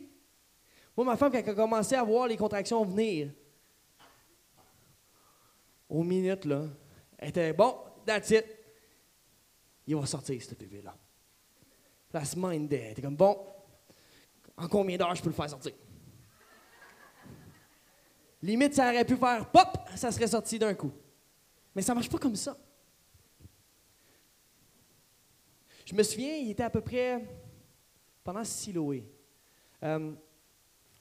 moi, 0.96 1.06
ma 1.06 1.16
femme, 1.16 1.32
quand 1.32 1.38
elle 1.38 1.50
a 1.50 1.54
commencé 1.54 1.94
à 1.94 2.04
voir 2.04 2.28
les 2.28 2.36
contractions 2.36 2.84
venir, 2.84 3.30
aux 5.94 6.02
minutes, 6.02 6.44
là, 6.44 6.66
était 7.20 7.52
bon, 7.52 7.76
that's 8.04 8.30
it. 8.30 8.44
Il 9.86 9.96
va 9.96 10.06
sortir, 10.06 10.42
ce 10.42 10.54
bébé-là. 10.54 10.96
La 12.12 12.24
semaine, 12.24 12.64
était 12.64 13.02
comme 13.02 13.16
bon, 13.16 13.38
en 14.56 14.68
combien 14.68 14.96
d'heures 14.96 15.14
je 15.14 15.22
peux 15.22 15.28
le 15.28 15.34
faire 15.34 15.50
sortir? 15.50 15.72
Limite, 18.42 18.74
ça 18.74 18.90
aurait 18.90 19.04
pu 19.04 19.16
faire 19.16 19.50
pop, 19.50 19.78
ça 19.94 20.10
serait 20.10 20.26
sorti 20.26 20.58
d'un 20.58 20.74
coup. 20.74 20.92
Mais 21.74 21.82
ça 21.82 21.94
marche 21.94 22.10
pas 22.10 22.18
comme 22.18 22.36
ça. 22.36 22.56
Je 25.86 25.94
me 25.94 26.02
souviens, 26.02 26.36
il 26.36 26.50
était 26.50 26.62
à 26.62 26.70
peu 26.70 26.80
près 26.80 27.24
pendant 28.22 28.44
Siloé. 28.44 29.06
Euh, 29.82 30.12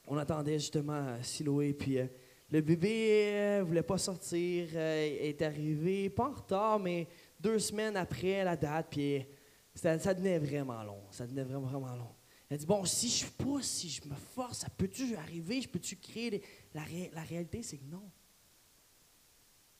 on 0.07 0.17
attendait 0.17 0.59
justement 0.59 1.21
Siloé, 1.21 1.73
puis 1.73 1.99
euh, 1.99 2.07
le 2.53 2.61
bébé 2.61 3.31
ne 3.33 3.61
euh, 3.61 3.63
voulait 3.63 3.81
pas 3.81 3.97
sortir, 3.97 4.67
euh, 4.75 5.17
est 5.21 5.41
arrivé, 5.41 6.07
pas 6.11 6.29
en 6.29 6.33
retard, 6.33 6.79
mais 6.79 7.07
deux 7.39 7.57
semaines 7.57 7.97
après 7.97 8.43
la 8.43 8.55
date, 8.55 8.89
puis 8.91 9.25
ça, 9.73 9.97
devenait 9.97 10.37
vraiment 10.37 10.83
long. 10.83 11.01
Ça 11.09 11.25
devenait 11.25 11.45
vraiment, 11.45 11.65
vraiment 11.65 11.95
long. 11.95 12.13
Elle 12.47 12.59
dit 12.59 12.67
Bon, 12.67 12.85
si 12.85 13.09
je 13.09 13.25
pousse, 13.25 13.65
si 13.65 13.89
je 13.89 14.07
me 14.07 14.13
force, 14.13 14.59
ça 14.59 14.69
peut-tu 14.69 15.15
arriver 15.15 15.61
Je 15.61 15.67
peux-tu 15.67 15.95
créer. 15.95 16.43
La, 16.75 16.83
la, 17.11 17.23
réalité, 17.23 17.63
c'est 17.63 17.79
que 17.79 17.89
non. 17.89 18.07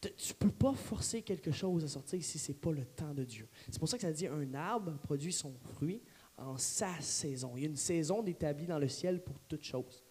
Tu 0.01 0.10
ne 0.10 0.34
peux 0.39 0.51
pas 0.51 0.74
forcer 0.74 1.22
quelque 1.22 1.51
chose 1.51 1.84
à 1.84 1.88
sortir 1.88 2.24
si 2.24 2.39
ce 2.39 2.51
n'est 2.51 2.58
pas 2.58 2.72
le 2.72 2.86
temps 2.86 3.13
de 3.13 3.24
Dieu. 3.24 3.48
C'est 3.70 3.77
pour 3.77 3.88
ça 3.88 3.98
que 3.98 4.01
ça 4.01 4.12
dit 4.12 4.25
un 4.25 4.51
arbre 4.56 4.98
produit 4.98 5.32
son 5.32 5.53
fruit 5.75 6.01
en 6.38 6.58
sa 6.58 7.00
saison. 7.01 7.53
Il 7.56 7.62
y 7.62 7.65
a 7.68 7.70
une 7.70 7.75
saison 7.75 8.25
établie 8.25 8.65
dans 8.65 8.80
le 8.80 8.88
ciel 8.88 9.24
pour 9.24 9.39
toute 9.42 9.63
chose 9.63 10.02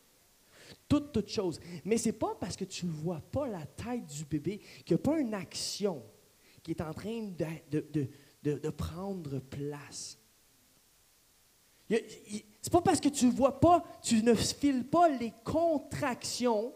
toute, 0.88 1.12
toute 1.12 1.28
chose. 1.28 1.60
Mais 1.84 1.96
ce 1.96 2.08
n'est 2.08 2.12
pas 2.12 2.36
parce 2.40 2.56
que 2.56 2.64
tu 2.64 2.86
ne 2.86 2.90
vois 2.90 3.20
pas 3.20 3.48
la 3.48 3.64
tête 3.66 4.06
du 4.06 4.24
bébé 4.24 4.58
qu'il 4.84 4.96
n'y 4.96 5.00
a 5.00 5.04
pas 5.04 5.18
une 5.18 5.34
action 5.34 6.02
qui 6.62 6.72
est 6.72 6.80
en 6.80 6.92
train 6.92 7.30
de 8.42 8.70
prendre 8.70 9.38
place. 9.40 10.18
C'est 11.88 12.72
pas 12.72 12.80
parce 12.80 13.00
que 13.00 13.08
tu 13.08 13.26
ne 13.26 13.32
vois 13.32 13.60
pas, 13.60 13.82
tu 14.02 14.22
ne 14.22 14.34
files 14.34 14.84
pas 14.84 15.08
les 15.08 15.32
contractions 15.44 16.72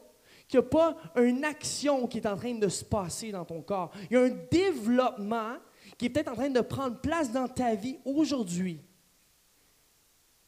qu'il 0.49 0.61
n'y 0.61 0.67
a 0.67 0.69
pas 0.69 0.97
une 1.17 1.45
action 1.45 2.07
qui 2.07 2.19
est 2.19 2.27
en 2.27 2.37
train 2.37 2.55
de 2.55 2.69
se 2.69 2.85
passer 2.85 3.33
dans 3.33 3.45
ton 3.45 3.63
corps. 3.63 3.91
Il 4.11 4.15
y 4.15 4.17
a 4.17 4.23
un 4.23 4.37
développement 4.51 5.57
qui 5.97 6.07
est 6.07 6.11
peut-être 6.11 6.33
en 6.33 6.37
train 6.37 6.51
de 6.51 6.61
prendre 6.61 7.01
place 7.01 7.33
dans 7.33 7.49
ta 7.49 7.75
vie 7.75 7.99
aujourd'hui. 8.05 8.81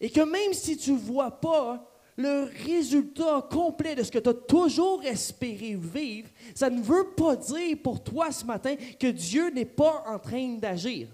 Et 0.01 0.11
que 0.11 0.21
même 0.21 0.53
si 0.53 0.77
tu 0.77 0.93
ne 0.93 0.99
vois 0.99 1.41
pas 1.41 1.91
le 2.19 2.51
résultat 2.67 3.47
complet 3.49 3.95
de 3.95 4.03
ce 4.03 4.11
que 4.11 4.19
tu 4.19 4.29
as 4.29 4.35
toujours 4.35 5.05
espéré 5.05 5.77
vivre, 5.77 6.29
ça 6.53 6.69
ne 6.69 6.83
veut 6.83 7.11
pas 7.17 7.37
dire 7.37 7.79
pour 7.81 8.03
toi 8.03 8.33
ce 8.33 8.45
matin 8.45 8.75
que 8.99 9.07
Dieu 9.07 9.51
n'est 9.51 9.65
pas 9.65 10.03
en 10.05 10.19
train 10.19 10.57
d'agir. 10.57 11.09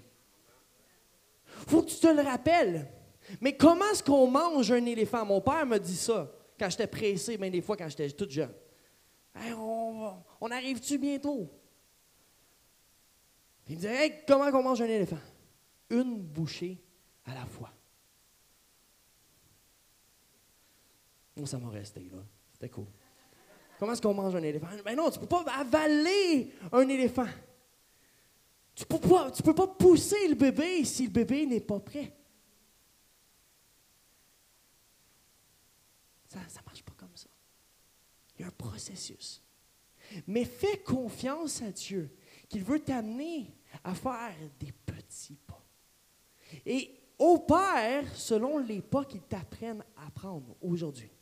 faut 1.67 1.83
que 1.83 1.91
tu 1.91 1.99
te 1.99 2.07
le 2.07 2.23
rappelles. 2.23 2.91
Mais 3.39 3.55
comment 3.55 3.85
est-ce 3.91 4.03
qu'on 4.03 4.27
mange 4.27 4.71
un 4.71 4.85
éléphant? 4.85 5.23
Mon 5.25 5.41
père 5.41 5.65
me 5.67 5.77
dit 5.77 5.95
ça 5.95 6.31
quand 6.59 6.71
j'étais 6.71 6.87
pressé, 6.87 7.37
même 7.37 7.51
des 7.51 7.61
fois 7.61 7.77
quand 7.77 7.87
j'étais 7.87 8.09
toute 8.09 8.31
jeune. 8.31 8.53
on, 9.55 10.51
arrive-tu 10.51 10.97
bientôt? 10.97 11.47
Il 13.67 13.75
me 13.75 13.81
disait, 13.81 14.23
comment 14.27 14.45
on 14.45 14.63
mange 14.63 14.81
un 14.81 14.85
éléphant? 14.85 15.19
Une 15.91 16.19
bouchée 16.19 16.79
à 17.25 17.35
la 17.35 17.45
fois. 17.45 17.74
Bon, 21.35 21.45
ça 21.45 21.57
m'a 21.57 21.69
resté, 21.69 22.01
là. 22.11 22.23
C'était 22.53 22.69
cool. 22.69 22.87
Comment 23.77 23.91
est-ce 23.91 24.01
qu'on 24.01 24.13
mange 24.13 24.35
un 24.35 24.43
éléphant? 24.43 24.67
Ben 24.85 24.95
non, 24.95 25.09
tu 25.09 25.19
peux 25.19 25.27
pas 25.27 25.43
avaler 25.51 26.53
un 26.71 26.87
éléphant. 26.87 27.27
Tu 28.73 28.85
peux, 28.85 28.99
pas, 28.99 29.31
peux 29.31 29.55
pas 29.55 29.67
pousser 29.67 30.27
le 30.27 30.35
bébé 30.35 30.83
si 30.85 31.05
le 31.05 31.11
bébé 31.11 31.45
n'est 31.45 31.61
pas 31.61 31.79
prêt. 31.79 32.13
Ça 36.27 36.39
ne 36.39 36.65
marche 36.65 36.83
pas 36.83 36.93
comme 36.97 37.15
ça. 37.15 37.29
Il 38.37 38.41
y 38.41 38.43
a 38.45 38.47
un 38.47 38.51
processus. 38.51 39.41
Mais 40.27 40.45
fais 40.45 40.77
confiance 40.79 41.61
à 41.61 41.71
Dieu 41.71 42.15
qu'il 42.49 42.63
veut 42.63 42.79
t'amener 42.79 43.55
à 43.83 43.95
faire 43.95 44.35
des 44.59 44.71
petits 44.71 45.37
pas. 45.47 45.63
Et 46.65 47.01
opère 47.17 48.13
selon 48.15 48.57
les 48.57 48.81
pas 48.81 49.05
qu'il 49.05 49.21
t'apprenne 49.21 49.83
à 49.95 50.11
prendre 50.11 50.55
aujourd'hui. 50.61 51.14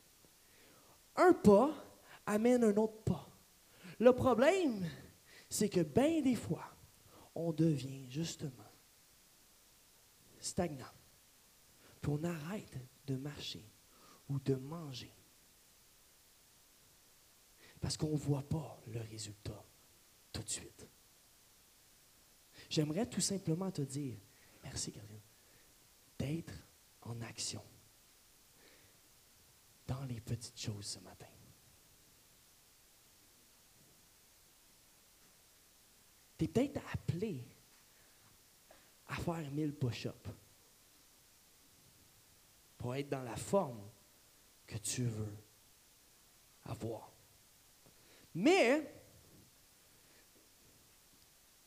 Un 1.15 1.33
pas 1.33 1.71
amène 2.25 2.63
un 2.63 2.75
autre 2.77 3.03
pas. 3.03 3.29
Le 3.99 4.13
problème, 4.13 4.89
c'est 5.49 5.69
que 5.69 5.81
bien 5.81 6.21
des 6.21 6.35
fois, 6.35 6.65
on 7.35 7.51
devient 7.51 8.09
justement 8.09 8.49
stagnant. 10.39 10.85
Puis 12.01 12.11
on 12.11 12.23
arrête 12.23 12.77
de 13.05 13.15
marcher 13.15 13.65
ou 14.29 14.39
de 14.39 14.55
manger. 14.55 15.13
Parce 17.79 17.97
qu'on 17.97 18.11
ne 18.11 18.17
voit 18.17 18.47
pas 18.47 18.81
le 18.87 19.01
résultat 19.01 19.63
tout 20.31 20.43
de 20.43 20.49
suite. 20.49 20.87
J'aimerais 22.69 23.05
tout 23.07 23.21
simplement 23.21 23.71
te 23.71 23.81
dire, 23.81 24.17
merci 24.63 24.91
Catherine, 24.91 25.19
d'être 26.17 26.53
en 27.01 27.21
action 27.21 27.61
dans 29.87 30.03
les 30.05 30.21
petites 30.21 30.59
choses 30.59 30.85
ce 30.85 30.99
matin. 30.99 31.27
Tu 36.37 36.45
es 36.45 36.47
peut-être 36.47 36.81
appelé 36.93 37.45
à 39.07 39.15
faire 39.15 39.51
mille 39.51 39.73
push-ups 39.73 40.29
pour 42.77 42.95
être 42.95 43.09
dans 43.09 43.23
la 43.23 43.35
forme 43.35 43.89
que 44.65 44.77
tu 44.77 45.03
veux 45.03 45.37
avoir. 46.65 47.11
Mais, 48.35 48.91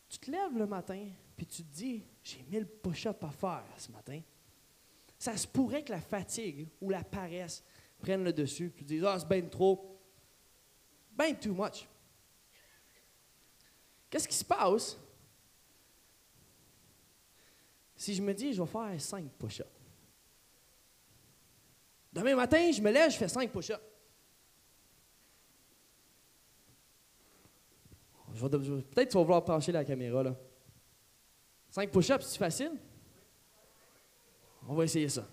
tu 0.09 0.18
te 0.18 0.31
lèves 0.31 0.57
le 0.57 0.66
matin, 0.66 1.09
puis 1.37 1.46
tu 1.46 1.62
te 1.62 1.74
dis, 1.74 2.05
j'ai 2.22 2.42
mille 2.42 2.66
push-ups 2.66 3.22
à 3.22 3.31
faire 3.31 3.64
ce 3.76 3.92
matin. 3.92 4.20
Ça 5.18 5.37
se 5.37 5.46
pourrait 5.46 5.85
que 5.85 5.92
la 5.92 6.00
fatigue 6.00 6.68
ou 6.81 6.90
la 6.90 7.02
paresse 7.05 7.64
prennent 7.98 8.24
le 8.24 8.32
dessus, 8.32 8.70
puis 8.70 8.85
disent 8.85 9.04
Ah, 9.04 9.18
c'est 9.18 9.28
bien 9.28 9.42
trop, 9.48 10.00
bien 11.16 11.35
too 11.35 11.54
much. 11.54 11.88
Qu'est-ce 14.11 14.28
qui 14.28 14.35
se 14.35 14.44
passe? 14.44 14.98
Si 17.96 18.14
je 18.14 18.22
me 18.22 18.32
dis 18.35 18.52
je 18.52 18.62
vais 18.62 18.68
faire 18.68 19.00
cinq 19.00 19.30
push-ups? 19.38 19.68
Demain 22.12 22.37
matin, 22.37 22.70
je 22.72 22.80
me 22.80 22.90
lève, 22.90 23.11
je 23.11 23.16
fais 23.16 23.28
cinq 23.28 23.50
push-ups. 23.50 23.80
Peut-être 28.38 29.11
tu 29.11 29.16
vas 29.16 29.22
vouloir 29.22 29.44
pencher 29.44 29.72
la 29.72 29.85
caméra. 29.85 30.22
là. 30.22 30.37
Cinq 31.70 31.90
push-ups, 31.90 32.24
c'est 32.26 32.38
facile? 32.38 32.72
On 34.68 34.74
va 34.74 34.85
essayer 34.85 35.09
ça. 35.09 35.26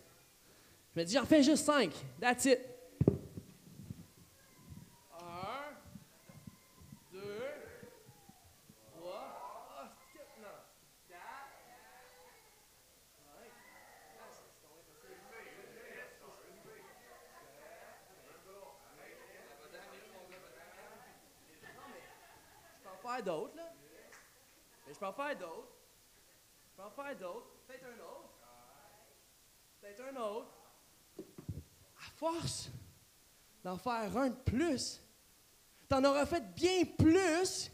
Je 0.96 1.00
me 1.00 1.06
dis, 1.06 1.14
j'en 1.14 1.26
fais 1.26 1.42
juste 1.42 1.66
cinq. 1.66 1.92
That's 2.22 2.46
it. 2.46 2.60
Un, 5.20 5.74
deux, 7.12 7.46
trois, 8.92 9.96
quatre, 10.14 10.68
Je 22.78 22.84
peux 22.84 22.90
en 22.90 22.98
faire 22.98 23.24
d'autres, 23.24 23.56
là. 23.56 23.74
Mais 24.86 24.94
je 24.94 25.00
peux 25.00 25.06
en 25.08 25.14
faire 25.14 25.38
d'autres. 25.40 25.76
Je 26.70 26.76
peux 26.76 26.84
en 26.84 26.92
faire 26.92 27.18
d'autres. 27.18 27.48
Peut-être 27.68 27.86
un 27.86 28.00
autre. 28.00 28.30
Peut-être 29.82 30.02
un 30.02 30.16
autre 30.18 30.63
force 32.24 32.70
d'en 33.64 33.78
faire 33.78 34.18
un 34.18 34.30
de 34.30 34.36
plus, 34.36 35.02
tu 35.90 35.96
en 35.96 36.04
auras 36.06 36.26
fait 36.26 36.44
bien 36.56 36.86
plus 36.98 37.70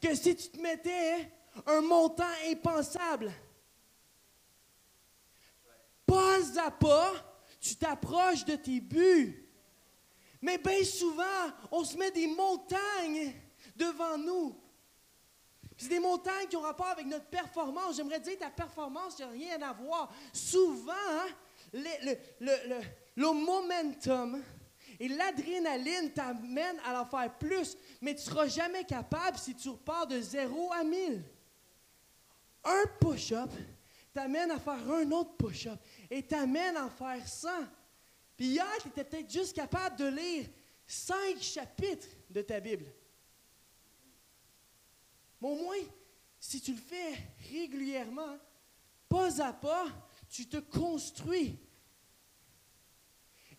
que 0.00 0.14
si 0.14 0.36
tu 0.36 0.48
te 0.48 0.60
mettais 0.60 1.28
un 1.66 1.80
montant 1.80 2.24
impensable. 2.48 3.32
Pas 6.06 6.38
à 6.64 6.70
pas, 6.70 7.12
tu 7.60 7.74
t'approches 7.74 8.44
de 8.44 8.54
tes 8.56 8.80
buts. 8.80 9.48
Mais 10.40 10.58
bien 10.58 10.84
souvent, 10.84 11.50
on 11.72 11.84
se 11.84 11.96
met 11.96 12.12
des 12.12 12.28
montagnes 12.28 13.34
devant 13.74 14.16
nous. 14.18 14.56
C'est 15.76 15.88
des 15.88 15.98
montagnes 15.98 16.46
qui 16.48 16.56
ont 16.56 16.60
rapport 16.60 16.86
avec 16.86 17.06
notre 17.06 17.26
performance. 17.26 17.96
J'aimerais 17.96 18.20
dire 18.20 18.38
ta 18.38 18.50
performance, 18.50 19.16
il 19.18 19.26
n'y 19.26 19.50
a 19.50 19.56
rien 19.56 19.62
à 19.62 19.72
voir. 19.72 20.12
Souvent, 20.32 20.92
hein, 20.92 21.26
le 21.72 22.80
momentum 23.28 24.42
et 24.98 25.08
l'adrénaline 25.08 26.12
t'amènent 26.12 26.80
à 26.84 27.02
en 27.02 27.06
faire 27.06 27.36
plus, 27.38 27.76
mais 28.00 28.14
tu 28.14 28.20
ne 28.20 28.24
seras 28.30 28.46
jamais 28.46 28.84
capable 28.84 29.38
si 29.38 29.54
tu 29.54 29.70
repars 29.70 30.06
de 30.06 30.20
0 30.20 30.72
à 30.72 30.84
1000. 30.84 31.22
Un 32.64 32.84
push-up 33.00 33.50
t'amène 34.12 34.50
à 34.50 34.58
faire 34.58 34.90
un 34.90 35.10
autre 35.12 35.36
push-up 35.36 35.78
et 36.10 36.22
t'amène 36.22 36.76
à 36.76 36.86
en 36.86 36.90
faire 36.90 37.26
100. 37.26 37.48
Puis 38.36 38.48
hier, 38.48 38.66
tu 38.82 38.88
étais 38.88 39.04
peut-être 39.04 39.30
juste 39.30 39.54
capable 39.54 39.96
de 39.96 40.06
lire 40.06 40.46
cinq 40.86 41.40
chapitres 41.40 42.08
de 42.28 42.42
ta 42.42 42.60
Bible. 42.60 42.86
Mais 45.40 45.48
au 45.48 45.54
moins, 45.54 45.76
si 46.38 46.60
tu 46.60 46.72
le 46.72 46.80
fais 46.80 47.16
régulièrement, 47.50 48.36
pas 49.08 49.42
à 49.42 49.52
pas, 49.52 49.86
tu 50.28 50.46
te 50.46 50.58
construis 50.58 51.58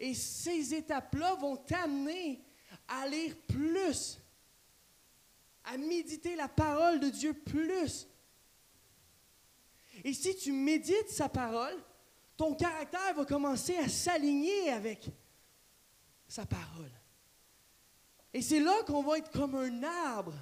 et 0.01 0.15
ces 0.15 0.73
étapes-là 0.73 1.35
vont 1.35 1.55
t'amener 1.55 2.43
à 2.87 3.07
lire 3.07 3.35
plus, 3.47 4.19
à 5.63 5.77
méditer 5.77 6.35
la 6.35 6.47
parole 6.47 6.99
de 6.99 7.09
Dieu 7.09 7.35
plus. 7.35 8.07
Et 10.03 10.11
si 10.15 10.35
tu 10.35 10.51
médites 10.53 11.09
sa 11.09 11.29
parole, 11.29 11.77
ton 12.35 12.55
caractère 12.55 13.13
va 13.13 13.25
commencer 13.25 13.77
à 13.77 13.87
s'aligner 13.87 14.71
avec 14.71 15.07
sa 16.27 16.47
parole. 16.47 16.91
Et 18.33 18.41
c'est 18.41 18.59
là 18.59 18.81
qu'on 18.87 19.03
va 19.03 19.19
être 19.19 19.29
comme 19.29 19.53
un 19.53 19.83
arbre 19.83 20.33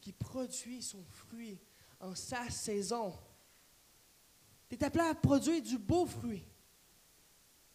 qui 0.00 0.12
produit 0.12 0.80
son 0.80 1.04
fruit 1.04 1.58
en 2.00 2.14
sa 2.14 2.48
saison. 2.48 3.14
Tu 4.70 4.76
es 4.76 4.84
appelé 4.84 5.04
à 5.04 5.14
produire 5.14 5.60
du 5.60 5.76
beau 5.76 6.06
fruit. 6.06 6.42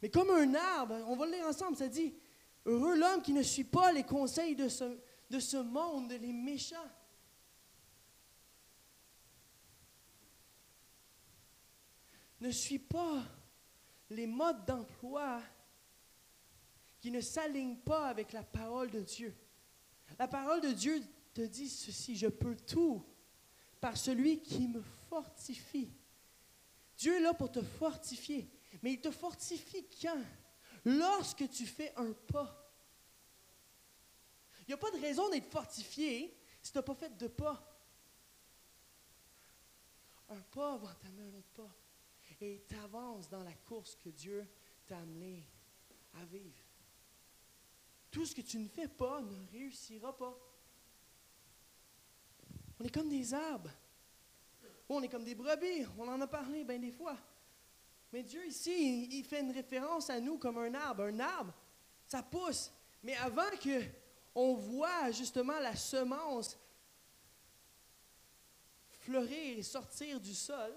Mais 0.02 0.10
comme 0.10 0.30
un 0.32 0.56
arbre, 0.56 0.96
on 1.08 1.16
va 1.16 1.26
le 1.26 1.34
lire 1.34 1.48
ensemble, 1.48 1.78
ça 1.78 1.88
dit, 1.88 2.14
heureux 2.66 2.98
l'homme 2.98 3.22
qui 3.22 3.34
ne 3.34 3.44
suit 3.44 3.64
pas 3.64 3.92
les 3.92 4.04
conseils 4.04 4.56
de 4.56 4.68
ce, 4.68 4.98
de 5.30 5.40
ce 5.40 5.58
monde, 5.58 6.12
les 6.12 6.34
méchants. 6.34 6.90
ne 12.42 12.50
suis 12.50 12.80
pas 12.80 13.24
les 14.10 14.28
modes 14.28 14.66
d'emploi 14.66 15.42
qui 17.00 17.12
ne 17.12 17.22
s'alignent 17.22 17.78
pas 17.78 18.08
avec 18.08 18.34
la 18.34 18.44
parole 18.44 18.90
de 18.90 19.00
Dieu. 19.00 19.34
La 20.20 20.28
parole 20.28 20.62
de 20.62 20.72
Dieu 20.72 21.02
te 21.34 21.42
dit 21.42 21.70
ceci, 21.70 22.16
je 22.16 22.28
peux 22.28 22.56
tout 22.56 23.06
par 23.80 23.96
celui 23.96 24.42
qui 24.42 24.68
me 24.68 24.82
fortifie. 25.10 25.90
Dieu 26.98 27.16
est 27.16 27.22
là 27.22 27.34
pour 27.34 27.52
te 27.52 27.62
fortifier, 27.62 28.50
mais 28.82 28.94
il 28.94 29.02
te 29.02 29.12
fortifie 29.12 29.86
quand? 30.02 30.24
Lorsque 30.86 31.50
tu 31.50 31.66
fais 31.66 31.94
un 31.96 32.12
pas. 32.14 32.58
Il 34.62 34.66
n'y 34.68 34.74
a 34.74 34.78
pas 34.78 34.92
de 34.92 35.00
raison 35.00 35.30
d'être 35.30 35.52
fortifié 35.52 36.38
si 36.62 36.72
tu 36.72 36.78
n'as 36.78 36.84
pas 36.84 36.96
fait 36.96 37.16
de 37.18 37.28
pas. 37.28 37.68
Un 40.30 40.42
pas 40.42 40.78
va 40.78 40.96
t'amener 40.96 41.24
un 41.24 41.38
autre 41.38 41.50
pas. 41.50 41.76
Et 42.40 42.64
tu 42.68 42.76
avances 42.76 43.30
dans 43.30 43.44
la 43.44 43.54
course 43.54 43.96
que 43.96 44.10
Dieu 44.10 44.48
t'a 44.88 44.98
amené 44.98 45.46
à 46.14 46.26
vivre. 46.26 46.64
Tout 48.10 48.26
ce 48.26 48.34
que 48.34 48.42
tu 48.42 48.58
ne 48.58 48.68
fais 48.68 48.88
pas 48.88 49.22
ne 49.22 49.48
réussira 49.52 50.16
pas. 50.18 50.38
On 52.80 52.84
est 52.84 52.94
comme 52.94 53.10
des 53.10 53.34
arbres. 53.34 53.72
On 54.90 55.02
est 55.04 55.10
comme 55.10 55.24
des 55.24 55.36
brebis. 55.36 55.86
On 55.98 56.08
en 56.08 56.20
a 56.20 56.28
parlé 56.28 56.64
bien 56.64 56.80
des 56.80 56.92
fois. 56.92 57.18
Mais 58.12 58.24
Dieu 58.24 58.46
ici, 58.46 59.08
il 59.12 59.24
fait 59.24 59.40
une 59.40 59.52
référence 59.52 60.10
à 60.10 60.20
nous 60.20 60.38
comme 60.38 60.58
un 60.58 60.74
arbre. 60.74 61.04
Un 61.04 61.20
arbre, 61.20 61.54
ça 62.08 62.22
pousse. 62.22 62.72
Mais 63.04 63.16
avant 63.16 63.50
que 63.62 63.84
on 64.36 64.54
voit 64.54 65.12
justement 65.12 65.60
la 65.60 65.76
semence 65.76 66.58
fleurir 69.00 69.58
et 69.58 69.64
sortir 69.64 70.20
du 70.20 70.34
sol, 70.34 70.74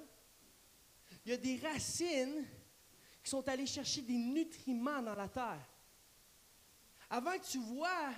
il 1.25 1.31
y 1.31 1.35
a 1.35 1.37
des 1.37 1.57
racines 1.59 2.45
qui 3.23 3.31
sont 3.31 3.47
allées 3.49 3.67
chercher 3.67 4.03
des 4.03 4.17
nutriments 4.17 5.03
dans 5.03 5.15
la 5.15 5.29
terre. 5.29 5.67
Avant 7.09 7.33
que 7.39 7.47
tu 7.47 7.59
vois 7.59 8.13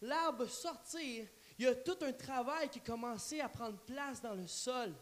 l'arbre 0.00 0.46
sortir, 0.46 1.26
il 1.58 1.64
y 1.64 1.68
a 1.68 1.74
tout 1.74 1.98
un 2.02 2.12
travail 2.12 2.68
qui 2.68 2.78
a 2.78 2.82
commencé 2.82 3.40
à 3.40 3.48
prendre 3.48 3.78
place 3.78 4.20
dans 4.20 4.34
le 4.34 4.46
sol, 4.46 4.94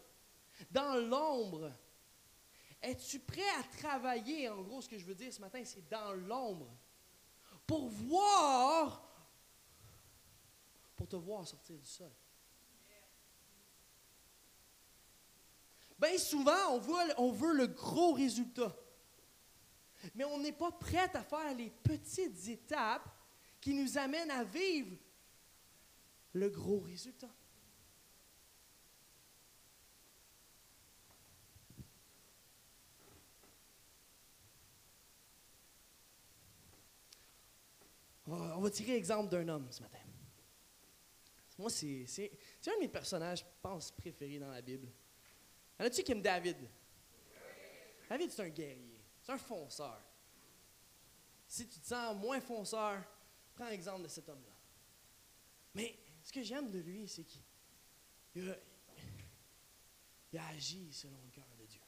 dans 0.70 0.96
l'ombre. 0.96 1.72
Es-tu 2.83 3.21
prêt 3.21 3.49
à 3.59 3.62
travailler, 3.77 4.49
en 4.49 4.62
gros, 4.62 4.81
ce 4.81 4.88
que 4.88 4.99
je 4.99 5.05
veux 5.05 5.14
dire 5.14 5.33
ce 5.33 5.40
matin, 5.40 5.62
c'est 5.64 5.87
dans 5.88 6.12
l'ombre, 6.12 6.75
pour 7.66 7.88
voir, 7.88 9.07
pour 10.97 11.07
te 11.07 11.16
voir 11.16 11.47
sortir 11.47 11.77
du 11.77 11.87
sol. 11.87 12.11
Bien 15.99 16.16
souvent, 16.16 16.71
on 16.71 16.79
veut, 16.79 17.14
on 17.19 17.31
veut 17.31 17.53
le 17.53 17.66
gros 17.66 18.14
résultat, 18.14 18.75
mais 20.14 20.25
on 20.25 20.38
n'est 20.38 20.53
pas 20.53 20.73
prêt 20.73 21.14
à 21.14 21.23
faire 21.23 21.55
les 21.55 21.69
petites 21.69 22.49
étapes 22.49 23.07
qui 23.61 23.75
nous 23.75 23.99
amènent 23.99 24.31
à 24.31 24.43
vivre 24.43 24.97
le 26.33 26.49
gros 26.49 26.81
résultat. 26.81 27.29
On 38.33 38.61
va 38.61 38.71
tirer 38.71 38.93
l'exemple 38.93 39.29
d'un 39.29 39.49
homme 39.49 39.71
ce 39.71 39.83
matin. 39.83 39.99
Moi, 41.59 41.69
c'est 41.69 42.31
un 42.66 42.75
de 42.77 42.81
mes 42.81 42.88
personnages, 42.88 43.40
je 43.40 43.45
pense, 43.61 43.90
préférés 43.90 44.38
dans 44.38 44.51
la 44.51 44.62
Bible. 44.62 44.88
En 45.79 45.85
a-tu 45.85 46.03
qui 46.03 46.12
aime 46.12 46.23
David? 46.23 46.57
David, 48.09 48.31
c'est 48.31 48.43
un 48.43 48.49
guerrier. 48.49 49.01
C'est 49.21 49.33
un 49.33 49.38
fonceur. 49.38 50.01
Si 51.47 51.69
tu 51.69 51.81
te 51.81 51.87
sens 51.87 52.16
moins 52.16 52.40
fonceur, 52.40 53.03
prends 53.55 53.69
l'exemple 53.69 54.03
de 54.05 54.09
cet 54.09 54.29
homme-là. 54.29 54.55
Mais 55.75 55.99
ce 56.23 56.33
que 56.33 56.43
j'aime 56.43 56.71
de 56.71 56.79
lui, 56.79 57.09
c'est 57.09 57.25
qu'il 57.25 58.49
a, 58.49 58.57
a 60.38 60.49
agi 60.49 60.93
selon 60.93 61.19
le 61.25 61.31
cœur 61.31 61.49
de 61.59 61.66
Dieu. 61.66 61.83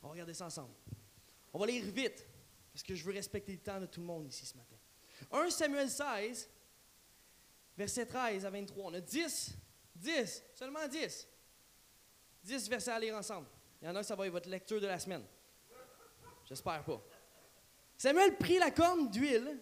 On 0.00 0.06
va 0.06 0.12
regarder 0.12 0.34
ça 0.34 0.46
ensemble. 0.46 0.74
On 1.52 1.58
va 1.58 1.66
lire 1.66 1.84
vite, 1.84 2.27
parce 2.78 2.86
que 2.86 2.94
je 2.94 3.02
veux 3.02 3.12
respecter 3.12 3.50
le 3.50 3.58
temps 3.58 3.80
de 3.80 3.86
tout 3.86 3.98
le 3.98 4.06
monde 4.06 4.28
ici 4.28 4.46
ce 4.46 4.56
matin. 4.56 4.76
1 5.32 5.50
Samuel 5.50 5.90
16, 5.90 6.48
verset 7.76 8.06
13 8.06 8.46
à 8.46 8.50
23. 8.50 8.92
On 8.92 8.94
a 8.94 9.00
10, 9.00 9.56
10, 9.96 10.44
seulement 10.54 10.86
10. 10.86 11.26
10 12.44 12.68
versets 12.68 12.92
à 12.92 13.00
lire 13.00 13.16
ensemble. 13.16 13.48
Il 13.82 13.86
y 13.86 13.90
en 13.90 13.96
a 13.96 14.04
ça 14.04 14.14
va 14.14 14.26
être 14.26 14.32
votre 14.32 14.48
lecture 14.48 14.80
de 14.80 14.86
la 14.86 15.00
semaine. 15.00 15.24
J'espère 16.44 16.84
pas. 16.84 17.04
Samuel 17.96 18.36
prit 18.36 18.60
la 18.60 18.70
corne 18.70 19.10
d'huile 19.10 19.58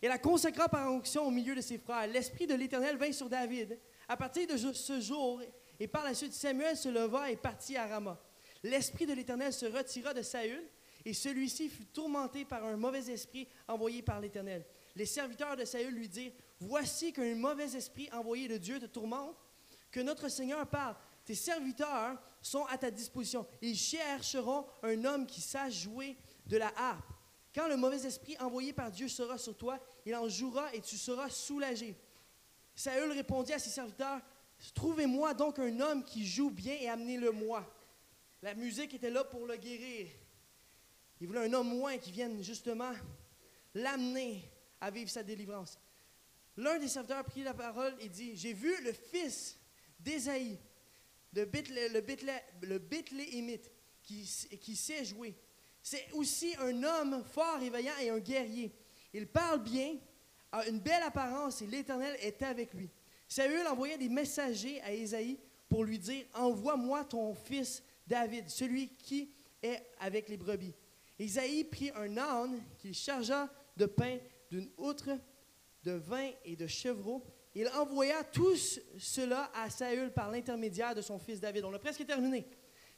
et 0.00 0.06
la 0.06 0.18
consacra 0.18 0.68
par 0.68 0.92
onction 0.92 1.26
au 1.26 1.32
milieu 1.32 1.56
de 1.56 1.60
ses 1.60 1.78
frères. 1.78 2.06
L'Esprit 2.06 2.46
de 2.46 2.54
l'Éternel 2.54 2.98
vint 2.98 3.10
sur 3.10 3.28
David. 3.28 3.80
À 4.06 4.16
partir 4.16 4.46
de 4.46 4.56
ce 4.56 5.00
jour, 5.00 5.42
et 5.80 5.88
par 5.88 6.04
la 6.04 6.14
suite, 6.14 6.34
Samuel 6.34 6.76
se 6.76 6.88
leva 6.88 7.32
et 7.32 7.36
partit 7.36 7.76
à 7.76 7.88
Rama. 7.88 8.16
L'Esprit 8.62 9.06
de 9.06 9.12
l'Éternel 9.14 9.52
se 9.52 9.66
retira 9.66 10.14
de 10.14 10.22
Saül, 10.22 10.64
et 11.04 11.14
celui-ci 11.14 11.68
fut 11.68 11.86
tourmenté 11.86 12.44
par 12.44 12.64
un 12.64 12.76
mauvais 12.76 13.10
esprit 13.10 13.48
envoyé 13.66 14.02
par 14.02 14.20
l'Éternel. 14.20 14.64
Les 14.94 15.06
serviteurs 15.06 15.56
de 15.56 15.64
Saül 15.64 15.94
lui 15.94 16.08
dirent, 16.08 16.32
Voici 16.60 17.12
qu'un 17.12 17.36
mauvais 17.36 17.76
esprit 17.76 18.08
envoyé 18.12 18.48
de 18.48 18.56
Dieu 18.56 18.80
te 18.80 18.86
tourmente, 18.86 19.36
que 19.90 20.00
notre 20.00 20.28
Seigneur 20.28 20.66
parle. 20.66 20.96
Tes 21.24 21.36
serviteurs 21.36 22.20
sont 22.42 22.64
à 22.66 22.76
ta 22.78 22.90
disposition. 22.90 23.46
Ils 23.62 23.76
chercheront 23.76 24.66
un 24.82 25.04
homme 25.04 25.26
qui 25.26 25.40
sache 25.40 25.82
jouer 25.82 26.16
de 26.46 26.56
la 26.56 26.72
harpe. 26.76 27.12
Quand 27.54 27.68
le 27.68 27.76
mauvais 27.76 28.04
esprit 28.04 28.36
envoyé 28.40 28.72
par 28.72 28.90
Dieu 28.90 29.08
sera 29.08 29.38
sur 29.38 29.56
toi, 29.56 29.78
il 30.04 30.14
en 30.14 30.28
jouera 30.28 30.74
et 30.74 30.80
tu 30.80 30.96
seras 30.96 31.30
soulagé. 31.30 31.96
Saül 32.74 33.12
répondit 33.12 33.52
à 33.52 33.58
ses 33.58 33.70
serviteurs, 33.70 34.20
Trouvez-moi 34.74 35.34
donc 35.34 35.58
un 35.58 35.80
homme 35.80 36.04
qui 36.04 36.26
joue 36.26 36.50
bien 36.50 36.74
et 36.80 36.88
amenez-le-moi. 36.88 37.64
La 38.42 38.54
musique 38.54 38.94
était 38.94 39.10
là 39.10 39.24
pour 39.24 39.46
le 39.46 39.56
guérir. 39.56 40.08
Il 41.20 41.26
voulait 41.26 41.46
un 41.46 41.52
homme 41.52 41.76
moins 41.76 41.98
qui 41.98 42.12
vienne 42.12 42.42
justement 42.42 42.92
l'amener 43.74 44.42
à 44.80 44.90
vivre 44.90 45.10
sa 45.10 45.22
délivrance. 45.22 45.78
L'un 46.56 46.78
des 46.78 46.88
serviteurs 46.88 47.24
prit 47.24 47.42
la 47.42 47.54
parole 47.54 47.94
et 48.00 48.08
dit, 48.08 48.36
J'ai 48.36 48.52
vu 48.52 48.72
le 48.82 48.92
fils 48.92 49.58
d'Ésaïe, 49.98 50.58
le 51.32 51.44
Bethléemite, 52.78 53.70
qui, 54.02 54.28
qui 54.60 54.76
sait 54.76 55.04
jouer. 55.04 55.34
C'est 55.82 56.10
aussi 56.12 56.54
un 56.58 56.82
homme 56.82 57.22
fort 57.24 57.62
et 57.62 57.70
vaillant 57.70 57.96
et 58.00 58.10
un 58.10 58.18
guerrier. 58.18 58.72
Il 59.12 59.26
parle 59.26 59.62
bien, 59.62 59.96
a 60.52 60.66
une 60.66 60.80
belle 60.80 61.02
apparence 61.02 61.62
et 61.62 61.66
l'Éternel 61.66 62.16
est 62.20 62.42
avec 62.42 62.72
lui. 62.74 62.90
Saül 63.28 63.66
envoya 63.66 63.96
des 63.96 64.08
messagers 64.08 64.80
à 64.82 64.92
Ésaïe 64.92 65.38
pour 65.68 65.84
lui 65.84 65.98
dire 65.98 66.24
Envoie-moi 66.34 67.04
ton 67.04 67.34
fils 67.34 67.82
David, 68.06 68.48
celui 68.48 68.88
qui 68.96 69.30
est 69.62 69.82
avec 70.00 70.28
les 70.28 70.36
brebis. 70.36 70.74
Ésaïe 71.18 71.64
prit 71.64 71.90
un 71.94 72.16
âne 72.16 72.62
qu'il 72.78 72.94
chargea 72.94 73.48
de 73.76 73.86
pain, 73.86 74.18
d'une 74.50 74.70
outre, 74.76 75.10
de 75.82 75.92
vin 75.92 76.30
et 76.44 76.56
de 76.56 76.66
chevreaux. 76.66 77.24
Il 77.54 77.68
envoya 77.68 78.22
tout 78.24 78.54
cela 78.98 79.50
à 79.54 79.68
Saül 79.70 80.12
par 80.12 80.30
l'intermédiaire 80.30 80.94
de 80.94 81.00
son 81.00 81.18
fils 81.18 81.40
David. 81.40 81.64
On 81.64 81.74
a 81.74 81.78
presque 81.78 82.06
terminé. 82.06 82.46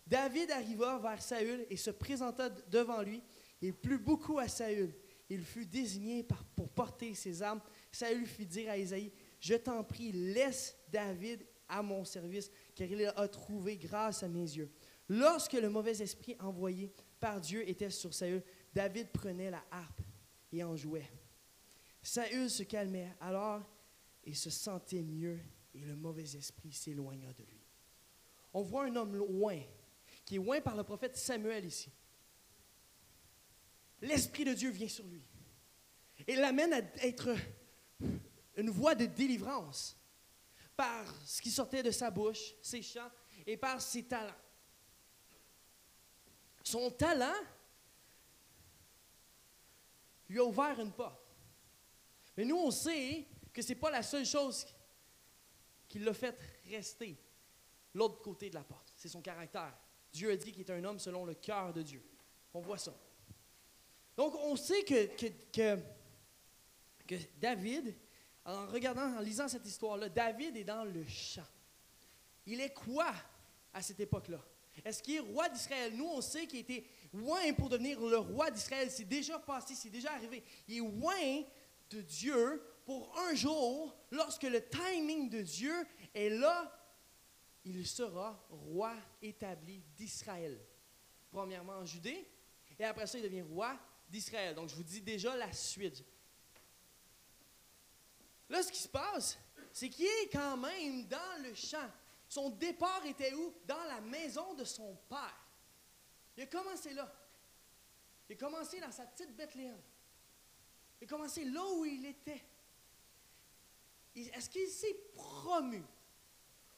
David 0.06 0.50
arriva 0.50 0.98
vers 0.98 1.22
Saül 1.22 1.66
et 1.70 1.76
se 1.76 1.90
présenta 1.90 2.50
devant 2.50 3.00
lui. 3.02 3.22
Il 3.62 3.74
plut 3.74 3.98
beaucoup 3.98 4.38
à 4.38 4.48
Saül. 4.48 4.94
Il 5.28 5.44
fut 5.44 5.66
désigné 5.66 6.26
pour 6.56 6.68
porter 6.68 7.14
ses 7.14 7.42
armes. 7.42 7.60
Saül 7.92 8.26
fit 8.26 8.46
dire 8.46 8.70
à 8.70 8.76
Isaïe, 8.76 9.12
Je 9.38 9.54
t'en 9.54 9.84
prie, 9.84 10.12
laisse 10.12 10.76
David 10.88 11.46
à 11.68 11.82
mon 11.82 12.04
service, 12.04 12.50
car 12.74 12.88
il 12.88 13.06
a 13.06 13.28
trouvé 13.28 13.76
grâce 13.76 14.22
à 14.24 14.28
mes 14.28 14.40
yeux. 14.40 14.70
Lorsque 15.08 15.52
le 15.52 15.70
mauvais 15.70 16.02
esprit 16.02 16.36
envoyé 16.40 16.92
par 17.20 17.40
Dieu 17.40 17.68
était 17.68 17.90
sur 17.90 18.12
Saül, 18.14 18.42
David 18.74 19.10
prenait 19.12 19.50
la 19.50 19.64
harpe 19.70 20.00
et 20.50 20.64
en 20.64 20.74
jouait. 20.74 21.10
Saül 22.02 22.48
se 22.50 22.62
calmait 22.62 23.14
alors 23.20 23.62
et 24.24 24.34
se 24.34 24.50
sentait 24.50 25.02
mieux, 25.02 25.38
et 25.74 25.80
le 25.80 25.94
mauvais 25.94 26.34
esprit 26.34 26.72
s'éloigna 26.72 27.32
de 27.34 27.44
lui. 27.44 27.60
On 28.52 28.62
voit 28.62 28.86
un 28.86 28.96
homme 28.96 29.16
loin, 29.16 29.60
qui 30.24 30.34
est 30.36 30.38
loin 30.38 30.60
par 30.60 30.76
le 30.76 30.82
prophète 30.82 31.16
Samuel 31.16 31.64
ici. 31.64 31.92
L'Esprit 34.00 34.44
de 34.44 34.54
Dieu 34.54 34.70
vient 34.70 34.88
sur 34.88 35.06
lui 35.06 35.22
et 36.26 36.36
l'amène 36.36 36.72
à 36.72 36.80
être 37.04 37.34
une 38.56 38.70
voie 38.70 38.94
de 38.94 39.06
délivrance 39.06 39.96
par 40.76 41.14
ce 41.26 41.42
qui 41.42 41.50
sortait 41.50 41.82
de 41.82 41.90
sa 41.90 42.10
bouche, 42.10 42.54
ses 42.62 42.82
chants 42.82 43.10
et 43.46 43.56
par 43.56 43.80
ses 43.80 44.04
talents. 44.04 44.32
Son 46.70 46.88
talent 46.92 47.34
lui 50.28 50.38
a 50.38 50.44
ouvert 50.44 50.78
une 50.78 50.92
porte. 50.92 51.34
Mais 52.36 52.44
nous, 52.44 52.58
on 52.58 52.70
sait 52.70 53.26
que 53.52 53.60
ce 53.60 53.70
n'est 53.70 53.74
pas 53.74 53.90
la 53.90 54.04
seule 54.04 54.24
chose 54.24 54.64
qui 55.88 55.98
l'a 55.98 56.14
fait 56.14 56.38
rester 56.70 57.20
l'autre 57.92 58.22
côté 58.22 58.50
de 58.50 58.54
la 58.54 58.62
porte. 58.62 58.92
C'est 58.94 59.08
son 59.08 59.20
caractère. 59.20 59.76
Dieu 60.12 60.30
a 60.30 60.36
dit 60.36 60.52
qu'il 60.52 60.60
est 60.60 60.70
un 60.70 60.84
homme 60.84 61.00
selon 61.00 61.24
le 61.24 61.34
cœur 61.34 61.72
de 61.72 61.82
Dieu. 61.82 62.04
On 62.54 62.60
voit 62.60 62.78
ça. 62.78 62.94
Donc, 64.16 64.36
on 64.36 64.54
sait 64.54 64.84
que, 64.84 65.76
David, 67.36 67.96
en 68.44 68.68
regardant, 68.68 69.16
en 69.16 69.20
lisant 69.20 69.48
cette 69.48 69.66
histoire-là, 69.66 70.08
David 70.08 70.56
est 70.56 70.62
dans 70.62 70.84
le 70.84 71.04
champ. 71.08 71.42
Il 72.46 72.60
est 72.60 72.72
quoi 72.72 73.12
à 73.72 73.82
cette 73.82 73.98
époque-là? 73.98 74.40
Est-ce 74.84 75.02
qu'il 75.02 75.16
est 75.16 75.20
roi 75.20 75.48
d'Israël? 75.48 75.94
Nous, 75.94 76.06
on 76.06 76.20
sait 76.20 76.46
qu'il 76.46 76.60
était 76.60 76.84
loin 77.12 77.52
pour 77.54 77.68
devenir 77.68 78.00
le 78.00 78.18
roi 78.18 78.50
d'Israël. 78.50 78.90
C'est 78.90 79.04
déjà 79.04 79.38
passé, 79.38 79.74
c'est 79.74 79.90
déjà 79.90 80.12
arrivé. 80.12 80.42
Il 80.68 80.76
est 80.76 80.80
loin 80.80 81.44
de 81.90 82.00
Dieu 82.00 82.62
pour 82.84 83.16
un 83.18 83.34
jour, 83.34 83.94
lorsque 84.10 84.42
le 84.42 84.66
timing 84.68 85.28
de 85.28 85.42
Dieu 85.42 85.74
est 86.14 86.30
là, 86.30 86.76
il 87.64 87.86
sera 87.86 88.44
roi 88.48 88.94
établi 89.22 89.82
d'Israël. 89.96 90.58
Premièrement 91.30 91.74
en 91.74 91.84
Judée, 91.84 92.26
et 92.78 92.84
après 92.84 93.06
ça, 93.06 93.18
il 93.18 93.22
devient 93.22 93.42
roi 93.42 93.78
d'Israël. 94.08 94.54
Donc, 94.54 94.70
je 94.70 94.74
vous 94.74 94.82
dis 94.82 95.02
déjà 95.02 95.36
la 95.36 95.52
suite. 95.52 96.02
Là, 98.48 98.62
ce 98.62 98.72
qui 98.72 98.80
se 98.80 98.88
passe, 98.88 99.38
c'est 99.72 99.90
qu'il 99.90 100.06
est 100.06 100.30
quand 100.32 100.56
même 100.56 101.06
dans 101.06 101.42
le 101.42 101.54
champ. 101.54 101.90
Son 102.30 102.50
départ 102.50 103.04
était 103.06 103.34
où? 103.34 103.52
Dans 103.66 103.82
la 103.88 104.00
maison 104.00 104.54
de 104.54 104.62
son 104.62 104.94
père. 105.08 105.36
Il 106.36 106.44
a 106.44 106.46
commencé 106.46 106.94
là. 106.94 107.12
Il 108.28 108.34
a 108.34 108.38
commencé 108.38 108.78
dans 108.78 108.92
sa 108.92 109.04
petite 109.04 109.34
Bethléem. 109.36 109.76
Il 111.00 111.06
a 111.06 111.08
commencé 111.08 111.44
là 111.44 111.60
où 111.72 111.84
il 111.84 112.06
était. 112.06 112.40
Est-ce 114.14 114.48
qu'il 114.48 114.68
s'est 114.68 114.94
promu 115.12 115.84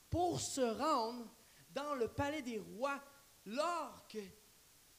pour 0.08 0.40
se 0.40 0.62
rendre 0.62 1.30
dans 1.74 1.96
le 1.96 2.08
palais 2.08 2.40
des 2.40 2.58
rois 2.58 2.98
lors 3.44 4.08
que, 4.08 4.24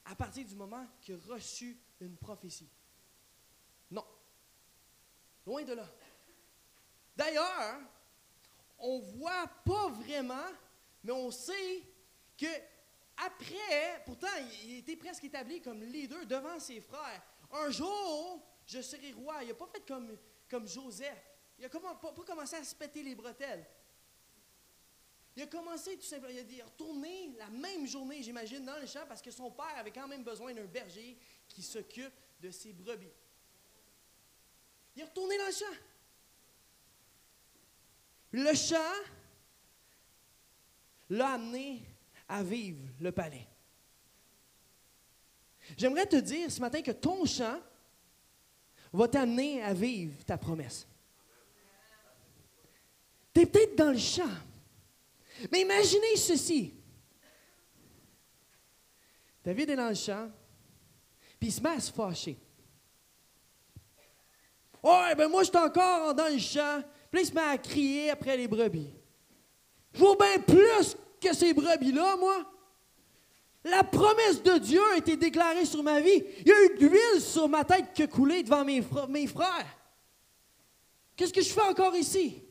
à 0.04 0.14
partir 0.14 0.46
du 0.46 0.54
moment 0.54 0.86
qu'il 1.00 1.16
a 1.16 1.34
reçu 1.34 1.76
une 2.00 2.16
prophétie? 2.16 2.70
Non. 3.90 4.06
Loin 5.44 5.64
de 5.64 5.72
là. 5.72 5.88
D'ailleurs, 7.16 7.80
on 8.78 8.98
voit 8.98 9.46
pas 9.64 9.88
vraiment, 9.90 10.50
mais 11.02 11.12
on 11.12 11.30
sait 11.30 11.82
que 12.36 12.46
après, 13.16 14.02
pourtant, 14.04 14.26
il 14.64 14.78
était 14.78 14.96
presque 14.96 15.24
établi 15.24 15.60
comme 15.60 15.82
leader 15.82 16.26
devant 16.26 16.58
ses 16.58 16.80
frères. 16.80 17.22
Un 17.52 17.70
jour, 17.70 18.42
je 18.66 18.80
serai 18.80 19.12
roi. 19.12 19.42
Il 19.42 19.48
n'a 19.48 19.54
pas 19.54 19.68
fait 19.68 19.86
comme, 19.86 20.16
comme 20.50 20.66
Joseph. 20.66 21.22
Il 21.58 21.62
n'a 21.62 21.68
pas, 21.68 21.94
pas, 21.94 22.12
commencé 22.26 22.56
à 22.56 22.64
se 22.64 22.74
péter 22.74 23.02
les 23.02 23.14
bretelles. 23.14 23.64
Il 25.36 25.42
a 25.42 25.46
commencé 25.46 25.96
tout 25.96 26.04
simplement, 26.04 26.32
il 26.32 26.60
a 26.60 26.64
retourné 26.64 27.34
la 27.36 27.48
même 27.48 27.86
journée, 27.86 28.22
j'imagine, 28.22 28.64
dans 28.64 28.78
le 28.78 28.86
champ 28.86 29.04
parce 29.08 29.20
que 29.20 29.32
son 29.32 29.50
père 29.50 29.76
avait 29.76 29.90
quand 29.90 30.06
même 30.06 30.22
besoin 30.22 30.54
d'un 30.54 30.64
berger 30.64 31.18
qui 31.48 31.60
s'occupe 31.60 32.12
de 32.40 32.52
ses 32.52 32.72
brebis. 32.72 33.10
Il 34.94 35.02
est 35.02 35.04
retourné 35.04 35.36
dans 35.36 35.46
le 35.46 35.52
champ. 35.52 35.80
Le 38.36 38.52
champ 38.52 38.92
l'a 41.10 41.34
amené 41.34 41.86
à 42.28 42.42
vivre 42.42 42.82
le 42.98 43.12
palais. 43.12 43.46
J'aimerais 45.76 46.06
te 46.06 46.16
dire 46.16 46.50
ce 46.50 46.60
matin 46.60 46.82
que 46.82 46.90
ton 46.90 47.24
champ 47.26 47.60
va 48.92 49.06
t'amener 49.06 49.62
à 49.62 49.72
vivre 49.72 50.24
ta 50.24 50.36
promesse. 50.36 50.84
Tu 53.32 53.42
es 53.42 53.46
peut-être 53.46 53.76
dans 53.76 53.92
le 53.92 53.98
champ. 53.98 54.34
Mais 55.52 55.60
imaginez 55.60 56.16
ceci. 56.16 56.74
David 59.44 59.70
est 59.70 59.76
dans 59.76 59.90
le 59.90 59.94
champ, 59.94 60.28
puis 61.38 61.50
il 61.50 61.52
se 61.52 61.60
met 61.60 61.70
à 61.70 61.80
se 61.80 61.92
fâcher. 61.92 62.36
Ouais, 64.82 65.14
ben 65.14 65.28
moi, 65.28 65.44
je 65.44 65.50
suis 65.50 65.56
encore 65.56 66.12
dans 66.16 66.32
le 66.32 66.38
champ. 66.38 66.82
Puis 67.14 67.22
il 67.22 67.26
se 67.26 67.32
met 67.32 67.42
à 67.42 67.56
crier 67.56 68.10
après 68.10 68.36
les 68.36 68.48
brebis. 68.48 68.92
Je 69.92 70.00
vaux 70.00 70.16
bien 70.16 70.36
plus 70.40 70.96
que 71.20 71.32
ces 71.32 71.54
brebis-là, 71.54 72.16
moi. 72.16 72.44
La 73.62 73.84
promesse 73.84 74.42
de 74.42 74.58
Dieu 74.58 74.82
a 74.92 74.96
été 74.96 75.16
déclarée 75.16 75.64
sur 75.64 75.80
ma 75.84 76.00
vie. 76.00 76.24
Il 76.40 76.48
y 76.48 76.50
a 76.50 76.64
eu 76.64 76.76
de 76.76 76.88
l'huile 76.88 77.20
sur 77.20 77.48
ma 77.48 77.64
tête 77.64 77.92
qui 77.94 78.02
a 78.02 78.08
coulé 78.08 78.42
devant 78.42 78.64
mes, 78.64 78.82
mes 79.08 79.28
frères. 79.28 79.78
Qu'est-ce 81.14 81.32
que 81.32 81.40
je 81.40 81.50
fais 81.50 81.60
encore 81.60 81.94
ici? 81.94 82.42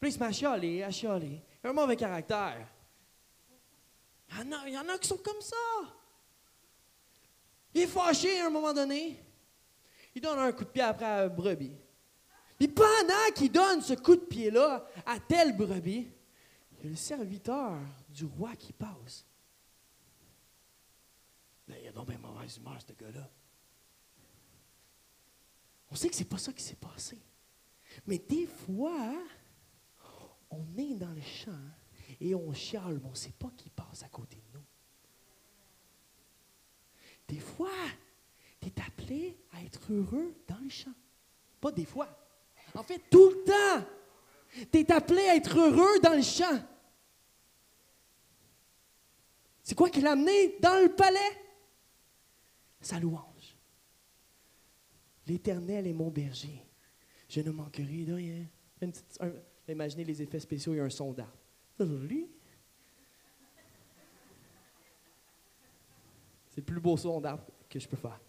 Puis 0.00 0.10
il 0.10 0.12
se 0.12 0.18
met 0.20 0.26
à 0.26 0.32
chialer, 0.32 0.84
à 0.84 0.92
chialer. 0.92 1.42
Un 1.64 1.72
mauvais 1.72 1.96
caractère. 1.96 2.68
Il 4.30 4.36
y, 4.36 4.42
en 4.42 4.52
a, 4.52 4.68
y 4.68 4.78
en 4.78 4.88
a 4.90 4.96
qui 4.96 5.08
sont 5.08 5.16
comme 5.18 5.40
ça. 5.40 5.56
Il 7.74 7.80
est 7.80 7.88
fâché 7.88 8.40
à 8.42 8.46
un 8.46 8.50
moment 8.50 8.72
donné. 8.72 9.20
Il 10.14 10.22
donne 10.22 10.38
un 10.38 10.52
coup 10.52 10.62
de 10.62 10.70
pied 10.70 10.82
après 10.82 11.04
la 11.04 11.28
brebis. 11.28 11.83
Puis 12.64 12.72
pendant 12.72 13.30
qu'il 13.34 13.52
donne 13.52 13.82
ce 13.82 13.92
coup 13.92 14.16
de 14.16 14.24
pied-là 14.24 14.88
à 15.04 15.20
telle 15.20 15.54
brebis, 15.54 16.08
il 16.72 16.84
y 16.84 16.86
a 16.86 16.88
le 16.88 16.96
serviteur 16.96 17.78
du 18.08 18.24
roi 18.24 18.56
qui 18.56 18.72
passe. 18.72 19.26
Là, 21.68 21.78
il 21.78 21.86
a 21.86 21.92
donc 21.92 22.08
bien 22.08 22.16
mauvaise 22.16 22.56
humeur, 22.56 22.78
ce 22.80 22.94
gars-là. 22.94 23.30
On 25.90 25.94
sait 25.94 26.08
que 26.08 26.14
c'est 26.14 26.24
pas 26.24 26.38
ça 26.38 26.54
qui 26.54 26.62
s'est 26.62 26.76
passé. 26.76 27.18
Mais 28.06 28.16
des 28.16 28.46
fois, 28.46 29.12
on 30.48 30.64
est 30.78 30.94
dans 30.94 31.12
le 31.12 31.20
champ 31.20 31.52
et 32.18 32.34
on 32.34 32.50
chiale, 32.54 32.98
mais 32.98 33.08
on 33.08 33.10
ne 33.10 33.14
sait 33.14 33.34
pas 33.38 33.50
qui 33.58 33.68
passe 33.68 34.04
à 34.04 34.08
côté 34.08 34.38
de 34.38 34.58
nous. 34.58 34.64
Des 37.28 37.40
fois, 37.40 37.68
tu 38.58 38.68
es 38.68 38.80
appelé 38.80 39.36
à 39.52 39.62
être 39.62 39.92
heureux 39.92 40.34
dans 40.48 40.60
le 40.60 40.70
champ. 40.70 40.94
Pas 41.60 41.70
des 41.70 41.84
fois. 41.84 42.23
En 42.74 42.82
fait, 42.82 43.02
tout 43.10 43.30
le 43.30 43.44
temps, 43.44 43.86
tu 44.72 44.78
es 44.78 44.92
appelé 44.92 45.22
à 45.28 45.36
être 45.36 45.58
heureux 45.58 46.00
dans 46.00 46.14
le 46.14 46.22
champ. 46.22 46.60
C'est 49.62 49.74
quoi 49.74 49.88
qui 49.88 50.00
l'a 50.00 50.12
amené 50.12 50.58
dans 50.60 50.82
le 50.82 50.94
palais? 50.94 51.18
Sa 52.80 52.98
louange. 53.00 53.56
L'Éternel 55.26 55.86
est 55.86 55.92
mon 55.92 56.10
berger. 56.10 56.62
Je 57.28 57.40
ne 57.40 57.50
manquerai 57.50 58.04
de 58.04 58.12
rien. 58.12 58.44
imaginez 59.66 60.04
les 60.04 60.20
effets 60.20 60.40
spéciaux, 60.40 60.74
il 60.74 60.76
y 60.76 60.80
a 60.80 60.84
un 60.84 60.90
son 60.90 61.12
d'arbre. 61.12 61.32
C'est 66.50 66.60
le 66.60 66.62
plus 66.62 66.80
beau 66.80 66.96
son 66.96 67.20
d'arbre 67.20 67.44
que 67.68 67.80
je 67.80 67.88
peux 67.88 67.96
faire. 67.96 68.20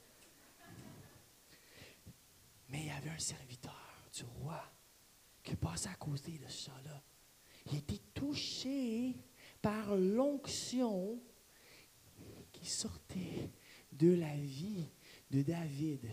Mais 2.70 2.80
il 2.80 2.88
y 2.88 2.92
avait 2.92 3.10
un 3.10 3.20
serviteur 3.20 3.55
du 4.15 4.23
roi 4.23 4.62
qui 5.43 5.56
passait 5.56 5.89
à 5.89 5.95
côté 5.95 6.38
de 6.38 6.47
ce 6.47 6.69
là 6.69 7.04
Il 7.67 7.78
était 7.78 8.01
touché 8.13 9.15
par 9.62 9.95
l'onction 9.95 11.21
qui 12.51 12.65
sortait 12.65 13.51
de 13.91 14.13
la 14.13 14.36
vie 14.36 14.89
de 15.30 15.41
David. 15.41 16.10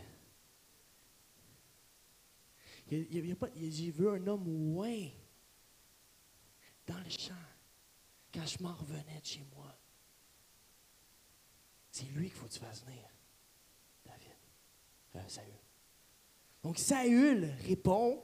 J'ai 2.91 3.91
vu 3.91 4.09
un 4.09 4.27
homme 4.27 4.75
loin 4.75 5.09
dans 6.87 6.99
le 6.99 7.11
champ 7.11 7.35
quand 8.33 8.47
je 8.47 8.63
m'en 8.63 8.75
revenais 8.75 9.21
de 9.21 9.27
chez 9.27 9.45
moi. 9.55 9.75
C'est 11.91 12.07
lui 12.07 12.29
qu'il 12.29 12.39
faut 12.39 12.47
que 12.47 12.53
tu 12.53 12.59
fasses 12.59 12.85
venir, 12.85 13.09
David. 14.05 14.37
Euh. 15.17 15.62
Donc 16.63 16.79
Saül 16.79 17.49
répond, 17.67 18.23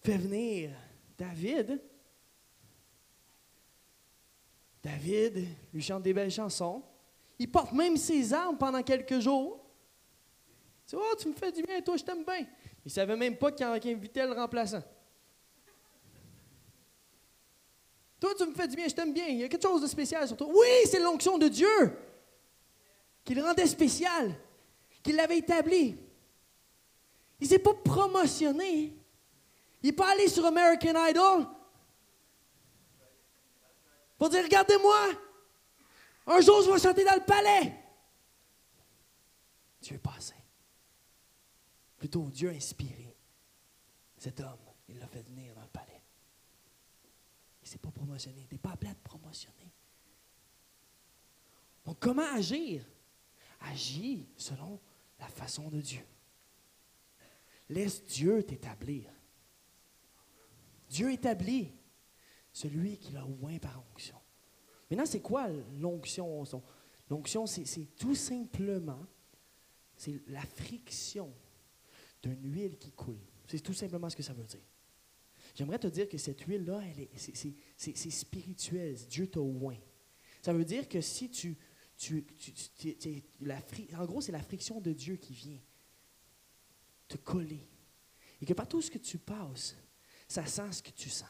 fait 0.00 0.16
venir 0.16 0.70
David. 1.16 1.82
David 4.82 5.46
lui 5.72 5.82
chante 5.82 6.02
des 6.02 6.14
belles 6.14 6.30
chansons. 6.30 6.82
Il 7.38 7.50
porte 7.50 7.72
même 7.72 7.96
ses 7.96 8.32
armes 8.32 8.56
pendant 8.56 8.82
quelques 8.82 9.20
jours. 9.20 9.64
Tu 10.86 10.96
oh, 10.96 11.14
tu 11.18 11.28
me 11.28 11.34
fais 11.34 11.52
du 11.52 11.62
bien, 11.62 11.80
toi, 11.82 11.96
je 11.96 12.04
t'aime 12.04 12.24
bien. 12.24 12.38
Il 12.38 12.86
ne 12.86 12.90
savait 12.90 13.16
même 13.16 13.36
pas 13.36 13.52
qu'il 13.52 13.66
invitait 13.66 14.26
le 14.26 14.32
remplaçant. 14.32 14.82
Toi, 18.18 18.34
tu 18.36 18.46
me 18.46 18.54
fais 18.54 18.66
du 18.66 18.74
bien, 18.74 18.88
je 18.88 18.94
t'aime 18.94 19.12
bien. 19.12 19.26
Il 19.26 19.36
y 19.36 19.44
a 19.44 19.48
quelque 19.48 19.62
chose 19.62 19.82
de 19.82 19.86
spécial 19.86 20.26
sur 20.26 20.36
toi. 20.36 20.48
Oui, 20.48 20.66
c'est 20.86 20.98
l'onction 20.98 21.36
de 21.36 21.48
Dieu 21.48 21.92
qui 23.22 23.34
le 23.34 23.42
rendait 23.42 23.66
spécial, 23.66 24.34
qui 25.02 25.12
l'avait 25.12 25.38
établi. 25.38 25.98
Il 27.40 27.46
s'est 27.46 27.58
pas 27.58 27.74
promotionné. 27.74 28.94
Il 29.82 29.86
n'est 29.86 29.92
pas 29.92 30.12
allé 30.12 30.28
sur 30.28 30.44
American 30.44 31.06
Idol 31.06 31.46
pour 34.18 34.28
dire 34.28 34.42
Regardez-moi, 34.42 35.10
un 36.26 36.40
jour 36.40 36.62
je 36.62 36.70
vais 36.72 36.78
chanter 36.78 37.04
dans 37.04 37.14
le 37.14 37.24
palais. 37.24 37.74
Dieu 39.80 39.94
est 39.94 39.98
passé. 39.98 40.34
Plutôt, 41.96 42.28
Dieu 42.30 42.50
a 42.50 42.52
inspiré 42.52 43.16
cet 44.16 44.40
homme. 44.40 44.58
Il 44.88 44.98
l'a 44.98 45.06
fait 45.06 45.22
venir 45.22 45.54
dans 45.54 45.62
le 45.62 45.68
palais. 45.68 46.02
Il 47.62 47.64
ne 47.64 47.68
s'est 47.68 47.78
pas 47.78 47.90
promotionné. 47.90 48.46
Il 48.50 48.54
n'est 48.54 48.58
pas 48.58 48.70
appelé 48.70 48.90
à 48.90 48.94
te 48.94 49.02
promotionner. 49.02 49.72
Donc, 51.84 51.98
comment 52.00 52.34
agir? 52.34 52.84
Agis 53.60 54.28
selon 54.36 54.80
la 55.18 55.28
façon 55.28 55.68
de 55.68 55.80
Dieu. 55.80 56.04
Laisse 57.68 58.04
Dieu 58.04 58.42
t'établir. 58.42 59.10
Dieu 60.88 61.12
établit 61.12 61.72
celui 62.52 62.98
qui 62.98 63.12
l'a 63.12 63.26
oint 63.42 63.58
par 63.58 63.84
onction. 63.92 64.16
Maintenant, 64.90 65.06
c'est 65.06 65.20
quoi 65.20 65.48
l'onction? 65.78 66.44
L'onction, 67.10 67.46
c'est 67.46 67.88
tout 67.96 68.14
simplement, 68.14 69.06
c'est 69.96 70.20
la 70.28 70.40
friction 70.40 71.32
d'une 72.22 72.52
huile 72.52 72.78
qui 72.78 72.92
coule. 72.92 73.20
C'est 73.46 73.60
tout 73.60 73.74
simplement 73.74 74.08
ce 74.10 74.16
que 74.16 74.22
ça 74.22 74.32
veut 74.32 74.44
dire. 74.44 74.64
J'aimerais 75.54 75.78
te 75.78 75.86
dire 75.86 76.08
que 76.08 76.18
cette 76.18 76.40
huile-là, 76.42 76.82
c'est 77.16 78.10
spirituel. 78.10 78.94
Dieu 79.08 79.26
t'a 79.26 79.40
oint. 79.40 79.78
Ça 80.42 80.52
veut 80.52 80.64
dire 80.64 80.88
que 80.88 81.00
si 81.00 81.30
tu... 81.30 81.56
tu, 81.96 82.24
la, 83.40 83.60
en 83.98 84.06
gros, 84.06 84.20
c'est 84.20 84.32
la 84.32 84.42
friction 84.42 84.80
de 84.80 84.92
Dieu 84.92 85.16
qui 85.16 85.34
vient 85.34 85.60
te 87.08 87.16
coller. 87.16 87.66
Et 88.40 88.46
que 88.46 88.52
par 88.52 88.68
tout 88.68 88.80
ce 88.80 88.90
que 88.90 88.98
tu 88.98 89.18
passes, 89.18 89.76
ça 90.28 90.46
sent 90.46 90.72
ce 90.72 90.82
que 90.82 90.90
tu 90.90 91.08
sens. 91.08 91.28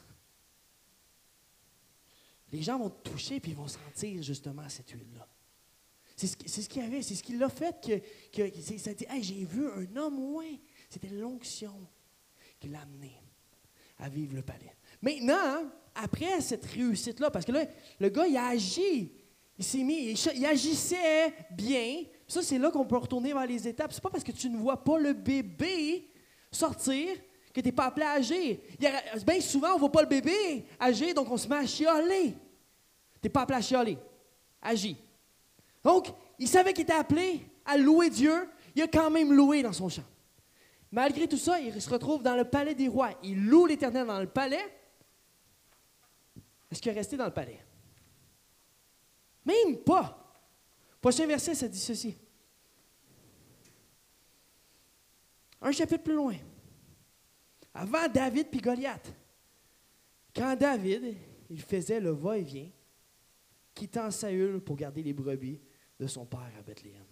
Les 2.51 2.63
gens 2.63 2.79
vont 2.79 2.91
te 2.91 3.11
toucher 3.11 3.41
puis 3.41 3.53
ils 3.53 3.57
vont 3.57 3.69
sentir 3.69 4.23
justement 4.23 4.69
cette 4.69 4.91
huile-là. 4.91 5.29
C'est 6.17 6.27
ce, 6.27 6.69
qu'il 6.69 6.83
y 6.83 6.85
avait, 6.85 7.01
c'est 7.03 7.15
ce 7.15 7.23
qui 7.23 7.37
l'a 7.37 7.49
fait 7.49 7.81
que, 7.81 8.49
que 8.51 8.79
ça 8.79 8.91
a 8.91 8.95
dit 8.95 9.07
j'ai 9.23 9.45
vu 9.45 9.71
un 9.71 9.97
homme 9.97 10.17
loin. 10.17 10.49
C'était 10.91 11.11
l'onction 11.11 11.87
qui 12.59 12.69
l'a 12.69 12.81
amené 12.81 13.23
à 13.99 14.09
vivre 14.09 14.35
le 14.35 14.43
palais. 14.43 14.75
Maintenant, 15.01 15.71
après 15.95 16.41
cette 16.41 16.65
réussite-là, 16.67 17.31
parce 17.31 17.45
que 17.45 17.53
là, 17.53 17.67
le 18.01 18.09
gars, 18.09 18.27
il 18.27 18.37
a 18.37 18.47
agi. 18.47 19.13
Il 19.59 19.65
s'est 19.65 19.83
mis, 19.83 20.15
il, 20.35 20.47
agissait 20.47 21.35
bien. 21.51 22.05
Ça, 22.29 22.43
c'est 22.43 22.59
là 22.59 22.71
qu'on 22.71 22.85
peut 22.85 22.97
retourner 22.97 23.33
vers 23.33 23.47
les 23.47 23.67
étapes. 23.67 23.93
C'est 23.93 24.03
pas 24.03 24.11
parce 24.11 24.23
que 24.23 24.31
tu 24.31 24.49
ne 24.49 24.57
vois 24.57 24.85
pas 24.85 24.99
le 24.99 25.13
bébé 25.13 26.09
sortir 26.53 27.09
que 27.53 27.61
tu 27.61 27.67
n'es 27.67 27.73
pas 27.73 27.87
appelé 27.87 28.07
à 28.07 28.13
agir. 28.13 28.59
bien 29.27 29.41
souvent, 29.41 29.71
on 29.71 29.75
ne 29.75 29.81
voit 29.81 29.91
pas 29.93 30.03
le 30.03 30.09
bébé 30.09 30.65
agir, 30.79 31.13
donc 31.13 31.29
on 31.29 31.37
se 31.37 31.49
met 31.49 31.57
à 31.57 31.67
chialer. 31.67 32.35
Tu 33.15 33.19
n'es 33.25 33.31
pas 33.31 33.43
appelé 33.43 33.59
à 33.59 33.61
chialer. 33.61 33.99
Agis. 34.63 34.97
Donc, 35.83 36.07
il 36.39 36.47
savait 36.47 36.73
qu'il 36.73 36.85
était 36.85 36.93
appelé 36.93 37.41
à 37.65 37.77
louer 37.77 38.11
Dieu. 38.11 38.49
Il 38.77 38.83
a 38.83 38.87
quand 38.87 39.11
même 39.11 39.33
loué 39.33 39.63
dans 39.63 39.73
son 39.73 39.89
champ. 39.89 40.05
Malgré 40.93 41.27
tout 41.27 41.37
ça, 41.37 41.59
il 41.61 41.83
se 41.83 41.91
retrouve 41.91 42.23
dans 42.23 42.37
le 42.37 42.45
palais 42.45 42.77
des 42.77 42.87
rois. 42.87 43.11
Il 43.25 43.47
loue 43.47 43.67
l'Éternel 43.67 44.07
dans 44.07 44.21
le 44.21 44.29
palais. 44.29 44.65
Est-ce 46.71 46.81
qu'il 46.81 46.93
est 46.93 46.95
resté 46.95 47.17
dans 47.17 47.25
le 47.25 47.33
palais? 47.33 47.59
Même 49.49 49.79
pas. 49.79 50.15
Prochain 51.01 51.27
verset, 51.27 51.55
ça 51.55 51.69
dit 51.69 51.79
ceci. 51.79 52.15
Un 55.63 55.73
chapitre 55.73 56.05
plus 56.05 56.15
loin. 56.15 56.37
Avant 57.73 58.09
David 58.09 58.49
puis 58.51 58.61
Goliath. 58.61 59.15
Quand 60.35 60.55
David, 60.55 61.17
il 61.49 61.63
faisait 61.63 61.99
le 61.99 62.11
va-et-vient, 62.11 62.71
quittant 63.75 64.11
Saül 64.11 64.61
pour 64.61 64.77
garder 64.77 65.03
les 65.03 65.15
brebis 65.15 65.61
de 65.99 66.07
son 66.07 66.27
père 66.27 66.53
à 66.59 66.63
Bethléem. 66.63 67.07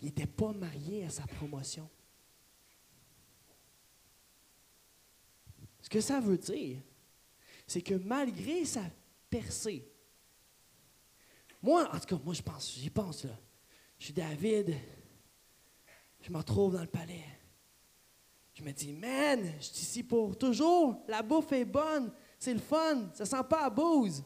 Il 0.00 0.06
n'était 0.06 0.26
pas 0.26 0.52
marié 0.52 1.04
à 1.04 1.10
sa 1.10 1.26
promotion. 1.28 1.88
Ce 5.80 5.88
que 5.88 6.00
ça 6.00 6.18
veut 6.20 6.38
dire, 6.38 6.80
c'est 7.68 7.82
que 7.82 7.94
malgré 7.94 8.64
sa 8.64 8.82
percée, 9.32 9.90
moi, 11.62 11.88
en 11.90 11.98
tout 11.98 12.16
cas, 12.16 12.22
moi 12.22 12.34
je 12.34 12.42
pense, 12.42 12.74
j'y 12.74 12.90
pense 12.90 13.24
là. 13.24 13.32
Je 13.98 14.06
suis 14.06 14.12
David, 14.12 14.74
je 16.20 16.30
me 16.30 16.36
retrouve 16.36 16.74
dans 16.74 16.82
le 16.82 16.86
palais. 16.86 17.24
Je 18.52 18.62
me 18.62 18.72
dis, 18.72 18.92
man, 18.92 19.40
je 19.58 19.64
suis 19.64 19.76
ici 19.76 20.02
pour 20.02 20.36
toujours. 20.36 21.02
La 21.08 21.22
bouffe 21.22 21.52
est 21.52 21.64
bonne, 21.64 22.12
c'est 22.38 22.52
le 22.52 22.60
fun, 22.60 23.10
ça 23.14 23.24
sent 23.24 23.42
pas 23.48 23.64
à 23.64 23.70
bouse. 23.70 24.22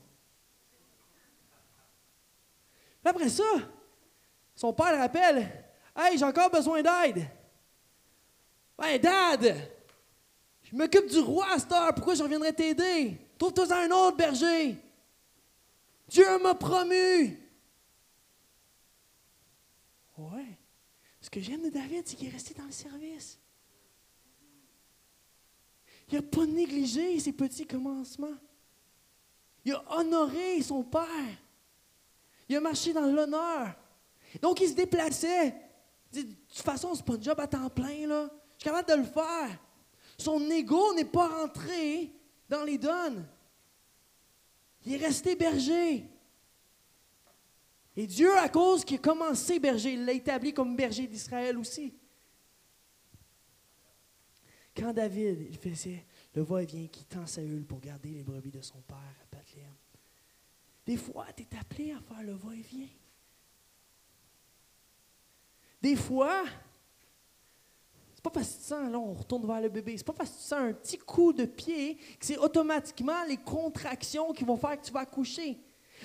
Après 3.05 3.29
ça, 3.29 3.45
son 4.57 4.73
père 4.73 4.93
le 4.93 4.99
rappelle 4.99 5.65
Hey, 5.95 6.19
j'ai 6.19 6.25
encore 6.25 6.51
besoin 6.51 6.83
d'aide. 6.83 7.29
Ben, 8.77 8.99
dad, 9.01 9.57
je 10.65 10.75
m'occupe 10.75 11.07
du 11.07 11.21
roi 11.21 11.47
à 11.53 11.59
cette 11.59 11.71
heure, 11.71 11.95
pourquoi 11.95 12.15
je 12.15 12.23
reviendrais 12.25 12.53
t'aider? 12.53 13.17
Trouve-toi 13.39 13.73
un 13.73 13.91
autre 13.93 14.17
berger. 14.17 14.77
Dieu 16.09 16.39
m'a 16.43 16.55
promu. 16.55 17.39
Ouais. 20.17 20.59
Ce 21.21 21.29
que 21.29 21.41
j'aime 21.41 21.63
de 21.63 21.71
David, 21.71 22.07
c'est 22.07 22.17
qu'il 22.17 22.29
est 22.29 22.33
resté 22.33 22.55
dans 22.55 22.65
le 22.65 22.73
service. 22.73 23.39
Il 26.09 26.15
n'a 26.15 26.23
pas 26.23 26.47
négligé 26.47 27.19
ses 27.19 27.33
petits 27.33 27.67
commencements. 27.67 28.37
Il 29.65 29.73
a 29.73 29.99
honoré 29.99 30.63
son 30.63 30.85
père. 30.85 31.37
Il 32.49 32.57
a 32.57 32.61
marché 32.61 32.93
dans 32.93 33.07
l'honneur. 33.07 33.75
Donc, 34.41 34.61
il 34.61 34.69
se 34.69 34.75
déplaçait. 34.75 35.55
Il 36.13 36.25
dit, 36.25 36.25
de 36.25 36.35
toute 36.35 36.63
façon, 36.63 36.95
ce 36.95 37.01
n'est 37.01 37.05
pas 37.05 37.15
un 37.15 37.23
job 37.23 37.41
à 37.41 37.49
temps 37.49 37.69
plein. 37.71 38.07
Là. 38.07 38.31
Je 38.57 38.63
suis 38.63 38.71
capable 38.71 38.89
de 38.89 38.95
le 38.95 39.05
faire. 39.05 39.59
Son 40.17 40.41
ego 40.51 40.95
n'est 40.95 41.05
pas 41.05 41.27
rentré 41.27 42.13
dans 42.49 42.63
les 42.63 42.79
donnes. 42.79 43.27
Il 44.87 44.95
est 44.95 45.05
resté 45.05 45.35
berger. 45.35 46.09
Et 47.97 48.07
Dieu, 48.07 48.37
à 48.39 48.49
cause 48.49 48.85
qu'il 48.85 48.99
a 48.99 49.01
commencé 49.01 49.59
berger, 49.59 49.95
il 49.95 50.05
l'a 50.05 50.13
établi 50.13 50.55
comme 50.55 50.77
berger 50.77 51.09
d'Israël 51.09 51.59
aussi. 51.59 51.93
Quand 54.77 54.93
David, 54.93 55.47
il 55.51 55.57
faisait 55.57 56.07
le 56.35 56.43
va-et-vient 56.43 56.87
quittant 56.87 57.27
Saül 57.27 57.65
pour 57.65 57.81
garder 57.81 58.11
les 58.11 58.23
brebis 58.23 58.51
de 58.51 58.61
son 58.61 58.81
père 58.83 58.97
à 58.97 59.37
Bethléem. 59.37 59.75
Des 60.85 60.99
fois, 60.99 61.27
tu 61.35 61.43
es 61.43 61.59
appelé 61.59 61.93
à 61.93 62.01
faire 62.01 62.23
le 62.23 62.35
va-et-vient. 62.35 62.89
Des 65.81 65.97
fois, 65.97 66.45
pas 68.31 68.41
parce 68.41 68.49
que 68.49 68.59
tu 68.59 68.65
sens, 68.65 68.91
là, 68.91 68.99
on 68.99 69.13
retourne 69.13 69.47
vers 69.47 69.61
le 69.61 69.69
bébé, 69.69 69.97
c'est 69.97 70.05
pas 70.05 70.13
parce 70.13 70.31
que 70.31 70.37
tu 70.37 70.43
sens 70.43 70.59
un 70.59 70.73
petit 70.73 70.99
coup 70.99 71.33
de 71.33 71.45
pied 71.45 71.97
que 72.19 72.27
c'est 72.27 72.39
automatiquement 72.39 73.25
les 73.29 73.37
contractions 73.37 74.33
qui 74.33 74.43
vont 74.43 74.57
faire 74.57 74.81
que 74.81 74.85
tu 74.85 74.93
vas 74.93 75.01
accoucher. 75.01 75.61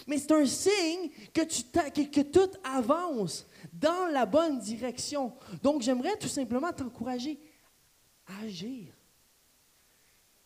Mais 0.05 0.19
c'est 0.19 0.31
un 0.31 0.45
signe 0.45 1.09
que, 1.33 1.41
tu 1.41 1.63
que, 2.09 2.21
tout 2.21 2.51
avance 2.63 3.47
dans 3.73 4.05
la 4.11 4.27
bonne 4.27 4.59
direction. 4.59 5.33
Donc, 5.63 5.81
j'aimerais 5.81 6.15
tout 6.17 6.27
simplement 6.27 6.71
t'encourager 6.71 7.39
à 8.27 8.43
agir. 8.43 8.93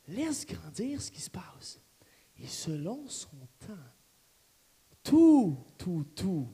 Laisse 0.08 0.46
grandir 0.46 1.02
ce 1.02 1.12
qui 1.12 1.22
se 1.22 1.30
passe. 1.30 1.80
Et 2.38 2.48
selon 2.48 3.06
son 3.08 3.38
temps, 3.60 3.74
tout, 5.04 5.58
tout, 5.78 6.06
tout 6.16 6.48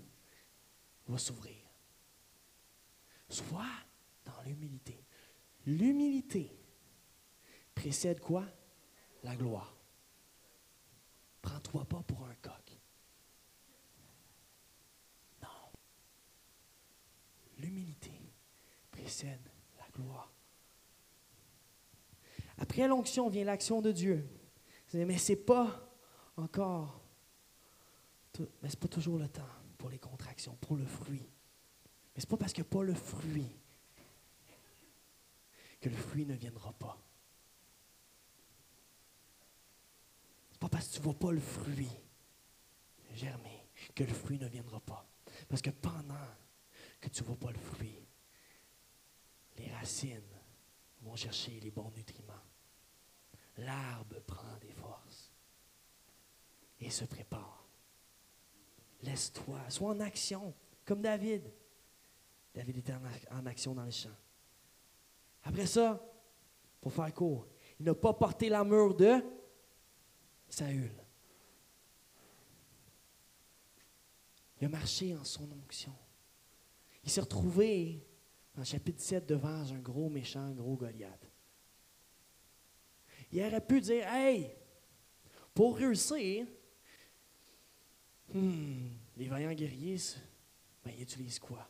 va 1.08 1.18
s'ouvrir. 1.20 1.56
Sois 3.30 3.66
dans 4.26 4.42
l'humilité. 4.46 5.06
L'humilité 5.66 6.56
précède 7.76 8.20
quoi? 8.20 8.46
La 9.24 9.36
gloire. 9.36 9.76
Prends-toi 11.42 11.86
pas 11.86 12.04
pour 12.04 12.26
un 12.26 12.36
coq. 12.36 12.78
L'humilité 17.62 18.12
précède 18.90 19.52
la 19.78 19.88
gloire. 19.90 20.34
Après 22.58 22.88
l'onction 22.88 23.30
vient 23.30 23.44
l'action 23.44 23.82
de 23.82 23.92
Dieu. 23.92 24.28
Mais 24.94 25.18
ce 25.18 25.32
n'est 25.32 25.38
pas 25.38 25.88
encore, 26.38 27.02
mais 28.62 28.70
ce 28.70 28.76
pas 28.76 28.88
toujours 28.88 29.20
le 29.20 29.28
temps 29.30 29.48
pour 29.78 29.90
les 29.90 30.00
contractions, 30.00 30.56
pour 30.56 30.76
le 30.76 30.86
fruit. 30.86 31.30
Mais 32.16 32.22
ce 32.22 32.26
n'est 32.26 32.30
pas 32.30 32.38
parce 32.38 32.60
a 32.60 32.64
pas 32.64 32.84
le 32.84 32.96
fruit 32.96 33.61
que 35.82 35.90
le 35.90 35.96
fruit 35.98 36.26
ne 36.26 36.36
viendra 36.36 36.72
pas. 36.74 36.98
Ce 40.50 40.54
n'est 40.54 40.60
pas 40.60 40.70
parce 40.70 40.88
que 40.88 40.94
tu 40.94 41.00
ne 41.00 41.04
vois 41.04 41.20
pas 41.20 41.32
le 41.32 41.42
fruit 41.42 41.92
germer 43.16 43.68
que 43.96 44.04
le 44.04 44.14
fruit 44.14 44.40
ne 44.40 44.48
viendra 44.48 44.80
pas. 44.80 45.06
Parce 45.50 45.62
que 45.62 45.70
pendant 45.70 46.16
que 47.00 47.10
tu 47.10 47.22
ne 47.22 47.28
vois 47.28 47.38
pas 47.38 47.52
le 47.52 47.58
fruit. 47.58 48.00
Les 49.58 49.72
racines 49.72 50.22
vont 51.02 51.16
chercher 51.16 51.60
les 51.60 51.72
bons 51.72 51.92
nutriments. 51.92 52.34
L'arbre 53.58 54.20
prend 54.22 54.58
des 54.62 54.72
forces 54.72 55.32
et 56.80 56.90
se 56.90 57.06
prépare. 57.06 57.68
Laisse-toi, 59.02 59.70
sois 59.70 59.90
en 59.90 60.00
action, 60.00 60.54
comme 60.86 61.02
David. 61.02 61.52
David 62.54 62.78
était 62.78 62.94
en, 63.32 63.46
action 63.46 63.74
dans 63.74 63.86
le 63.86 63.92
champ. 63.92 64.16
Après 65.44 65.66
ça, 65.66 66.02
pour 66.80 66.94
faire 66.94 67.14
court, 67.14 67.48
il 67.80 67.86
n'a 67.86 67.96
pas 67.96 68.14
porté 68.14 68.50
l'armure 68.50 68.94
de 68.94 69.24
Saül. 70.50 70.92
Il 74.60 74.66
a 74.66 74.70
marché 74.70 75.16
en 75.16 75.24
son 75.24 75.50
onction. 75.52 75.94
Il 77.04 77.10
s'est 77.10 77.22
retrouvé 77.22 78.06
dans 78.54 78.62
le 78.62 78.66
chapitre 78.66 79.02
7 79.02 79.26
devant 79.26 79.48
un 79.48 79.80
gros 79.80 80.10
méchant, 80.10 80.52
gros 80.52 80.76
Goliath. 80.76 81.32
Il 83.32 83.42
aurait 83.42 83.66
pu 83.66 83.82
dire 83.82 84.06
Hey, 84.08 84.56
pour 85.54 85.78
réussir, 85.78 86.46
hmm, 88.34 88.90
les 89.18 89.28
vaillants 89.28 89.54
guerriers, 89.54 89.98
ben, 90.84 90.94
ils 90.96 91.04
utilisent 91.04 91.40
quoi? 91.40 91.68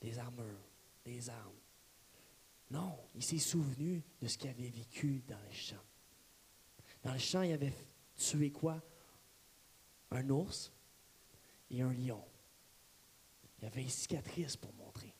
Des 0.00 0.18
armures, 0.18 0.68
des 1.04 1.28
armes. 1.28 1.59
Non, 2.70 2.96
il 3.14 3.22
s'est 3.22 3.38
souvenu 3.38 4.02
de 4.20 4.28
ce 4.28 4.38
qu'il 4.38 4.50
avait 4.50 4.70
vécu 4.70 5.22
dans 5.26 5.40
les 5.48 5.54
champs. 5.54 5.84
Dans 7.02 7.12
le 7.12 7.18
champ, 7.18 7.42
il 7.42 7.52
avait 7.52 7.72
tué 8.16 8.50
quoi? 8.50 8.80
Un 10.10 10.28
ours 10.30 10.72
et 11.70 11.82
un 11.82 11.92
lion. 11.92 12.24
Il 13.58 13.64
y 13.64 13.66
avait 13.66 13.82
une 13.82 13.88
cicatrice 13.88 14.56
pour 14.56 14.72
montrer. 14.74 15.14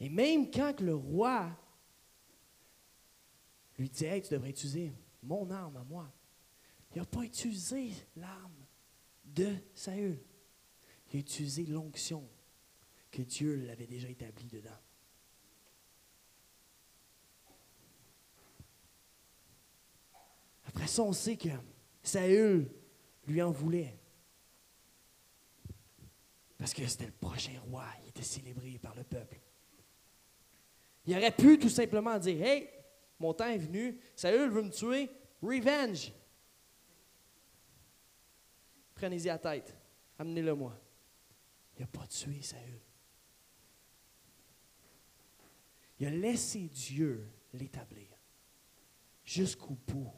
Et 0.00 0.08
même 0.08 0.50
quand 0.50 0.80
le 0.80 0.94
roi 0.94 1.56
lui 3.78 3.88
dit 3.88 4.04
Hey, 4.04 4.22
tu 4.22 4.34
devrais 4.34 4.50
utiliser 4.50 4.92
mon 5.22 5.50
arme 5.50 5.76
à 5.76 5.84
moi, 5.84 6.12
il 6.94 6.98
n'a 6.98 7.06
pas 7.06 7.22
utilisé 7.22 7.92
l'arme 8.16 8.66
de 9.24 9.54
Saül. 9.74 10.18
Il 11.08 11.16
a 11.16 11.20
utilisé 11.20 11.66
l'onction 11.66 12.28
que 13.10 13.22
Dieu 13.22 13.54
l'avait 13.66 13.86
déjà 13.86 14.08
établie 14.08 14.48
dedans. 14.48 14.78
Après 20.74 20.88
ça, 20.88 21.02
on 21.02 21.12
sait 21.12 21.36
que 21.36 21.50
Saül 22.02 22.68
lui 23.26 23.40
en 23.40 23.52
voulait. 23.52 23.96
Parce 26.58 26.74
que 26.74 26.86
c'était 26.86 27.06
le 27.06 27.12
prochain 27.12 27.58
roi, 27.68 27.86
il 28.02 28.08
était 28.08 28.22
célébré 28.22 28.78
par 28.78 28.94
le 28.94 29.04
peuple. 29.04 29.38
Il 31.06 31.16
aurait 31.16 31.30
pu 31.30 31.58
tout 31.58 31.68
simplement 31.68 32.18
dire 32.18 32.42
Hey, 32.42 32.68
mon 33.18 33.32
temps 33.32 33.46
est 33.46 33.58
venu, 33.58 34.00
Saül 34.16 34.50
veut 34.50 34.62
me 34.62 34.70
tuer, 34.70 35.10
revenge. 35.40 36.12
Prenez-y 38.94 39.28
à 39.28 39.38
tête, 39.38 39.76
amenez-le 40.18 40.54
moi. 40.54 40.80
Il 41.76 41.82
n'a 41.82 41.86
pas 41.86 42.06
tué 42.06 42.42
Saül. 42.42 42.80
Il 46.00 46.06
a 46.06 46.10
laissé 46.10 46.68
Dieu 46.68 47.30
l'établir 47.52 48.08
jusqu'au 49.24 49.76
bout. 49.86 50.12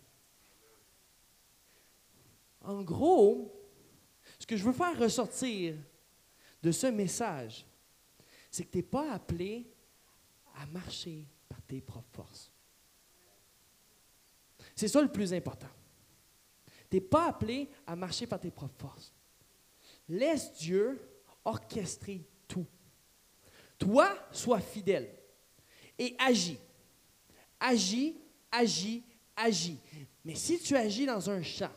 En 2.67 2.83
gros, 2.83 3.53
ce 4.41 4.45
que 4.45 4.57
je 4.57 4.65
veux 4.65 4.73
faire 4.73 4.99
ressortir 4.99 5.77
de 6.61 6.73
ce 6.73 6.89
message, 6.89 7.65
c'est 8.51 8.65
que 8.65 8.73
tu 8.73 8.79
n'es 8.79 8.83
pas 8.83 9.13
appelé 9.13 9.71
à 10.57 10.67
marcher 10.67 11.25
par 11.49 11.63
tes 11.63 11.81
propres 11.81 12.11
forces. 12.13 12.51
C'est 14.75 14.89
ça 14.89 15.01
le 15.01 15.13
plus 15.13 15.33
important. 15.33 15.69
Tu 16.91 16.97
n'es 16.97 17.01
pas 17.01 17.29
appelé 17.29 17.71
à 17.87 17.95
marcher 17.95 18.27
par 18.27 18.41
tes 18.41 18.51
propres 18.51 18.81
forces. 18.81 19.15
Laisse 20.09 20.53
Dieu 20.55 21.01
orchestrer 21.45 22.27
tout. 22.49 22.67
Toi, 23.79 24.13
sois 24.33 24.61
fidèle 24.61 25.15
et 25.97 26.17
agis. 26.19 26.59
Agis, 27.61 28.21
agis, 28.51 29.05
agis. 29.37 29.79
Mais 30.25 30.35
si 30.35 30.59
tu 30.59 30.75
agis 30.75 31.07
dans 31.07 31.31
un 31.31 31.43
champ, 31.43 31.71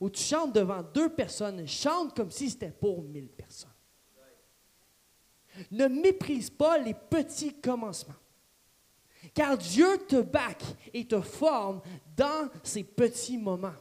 où 0.00 0.08
tu 0.08 0.22
chantes 0.22 0.54
devant 0.54 0.82
deux 0.82 1.10
personnes, 1.10 1.68
chante 1.68 2.16
comme 2.16 2.30
si 2.30 2.50
c'était 2.50 2.70
pour 2.70 3.02
mille 3.02 3.28
personnes. 3.28 3.70
Ne 5.70 5.86
méprise 5.88 6.48
pas 6.48 6.78
les 6.78 6.94
petits 6.94 7.60
commencements. 7.60 8.14
Car 9.34 9.58
Dieu 9.58 9.98
te 10.08 10.22
back 10.22 10.62
et 10.94 11.06
te 11.06 11.20
forme 11.20 11.82
dans 12.16 12.48
ces 12.62 12.82
petits 12.82 13.36
moments. 13.36 13.74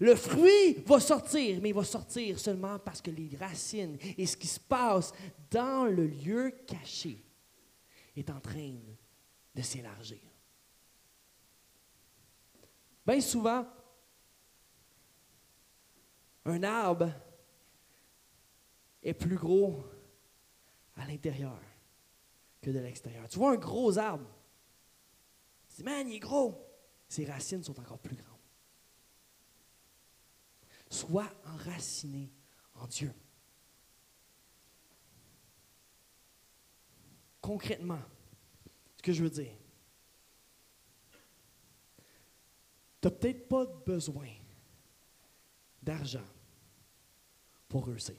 Le 0.00 0.16
fruit 0.16 0.82
va 0.86 0.98
sortir, 0.98 1.60
mais 1.60 1.68
il 1.68 1.74
va 1.74 1.84
sortir 1.84 2.38
seulement 2.38 2.78
parce 2.78 3.02
que 3.02 3.10
les 3.10 3.36
racines 3.38 3.98
et 4.16 4.26
ce 4.26 4.36
qui 4.36 4.46
se 4.46 4.58
passe 4.58 5.12
dans 5.50 5.84
le 5.84 6.06
lieu 6.06 6.52
caché 6.66 7.22
est 8.16 8.30
en 8.30 8.40
train 8.40 8.74
de 9.54 9.62
s'élargir. 9.62 10.18
Bien 13.06 13.20
souvent, 13.20 13.66
un 16.44 16.62
arbre 16.62 17.10
est 19.02 19.14
plus 19.14 19.36
gros 19.36 19.82
à 20.96 21.06
l'intérieur 21.06 21.58
que 22.60 22.70
de 22.70 22.78
l'extérieur. 22.78 23.28
Tu 23.28 23.38
vois 23.38 23.52
un 23.52 23.56
gros 23.56 23.98
arbre, 23.98 24.26
tu 25.68 25.76
dis, 25.76 25.82
man, 25.82 26.08
il 26.08 26.16
est 26.16 26.20
gros. 26.20 26.60
Ses 27.08 27.24
racines 27.26 27.62
sont 27.62 27.78
encore 27.78 27.98
plus 27.98 28.16
grandes. 28.16 28.28
Sois 30.90 31.30
enraciné 31.46 32.30
en 32.74 32.86
Dieu. 32.86 33.12
Concrètement, 37.40 38.00
ce 38.96 39.02
que 39.02 39.12
je 39.12 39.22
veux 39.22 39.30
dire, 39.30 39.52
tu 43.00 43.08
n'as 43.08 43.10
peut-être 43.10 43.48
pas 43.48 43.66
besoin 43.66 44.30
d'argent 45.82 46.24
pour 47.68 47.86
réussir. 47.86 48.16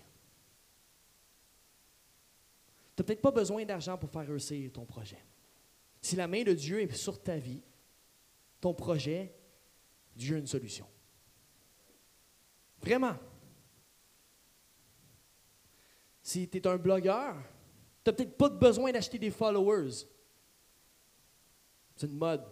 Tu 2.96 3.02
n'as 3.02 3.06
peut-être 3.06 3.22
pas 3.22 3.32
besoin 3.32 3.66
d'argent 3.66 3.98
pour 3.98 4.10
faire 4.10 4.28
réussir 4.28 4.72
ton 4.72 4.86
projet. 4.86 5.24
Si 6.02 6.16
la 6.16 6.28
main 6.28 6.44
de 6.44 6.54
Dieu 6.54 6.82
est 6.82 6.96
sur 6.96 7.22
ta 7.22 7.38
vie, 7.38 7.62
ton 8.62 8.74
projet, 8.74 9.34
Dieu 10.16 10.36
a 10.36 10.40
une 10.40 10.48
solution. 10.48 10.88
Vraiment. 12.82 13.16
Si 16.22 16.48
tu 16.48 16.58
es 16.58 16.68
un 16.68 16.78
blogueur, 16.78 17.36
tu 18.04 18.10
n'as 18.10 18.14
peut-être 18.16 18.38
pas 18.38 18.50
besoin 18.50 18.92
d'acheter 18.92 19.20
des 19.20 19.32
followers. 19.32 20.06
C'est 21.96 22.08
une 22.08 22.18
mode. 22.18 22.44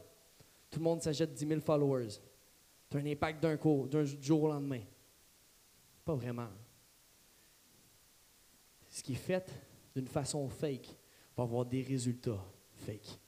Tout 0.69 0.79
le 0.79 0.83
monde 0.83 1.01
s'achète 1.01 1.33
10 1.33 1.47
000 1.47 1.61
followers. 1.61 2.19
Tu 2.89 2.97
as 2.97 2.99
un 2.99 3.05
impact 3.05 3.41
d'un 3.41 4.03
jour 4.03 4.43
au 4.43 4.47
lendemain. 4.47 4.81
Pas 6.03 6.15
vraiment. 6.15 6.49
Ce 8.93 9.01
qui 9.01 9.13
est 9.13 9.15
fait 9.15 9.51
d'une 9.95 10.07
façon 10.07 10.47
fake 10.47 10.95
va 11.35 11.43
avoir 11.43 11.65
des 11.65 11.81
résultats 11.81 12.45
fake. 12.75 13.19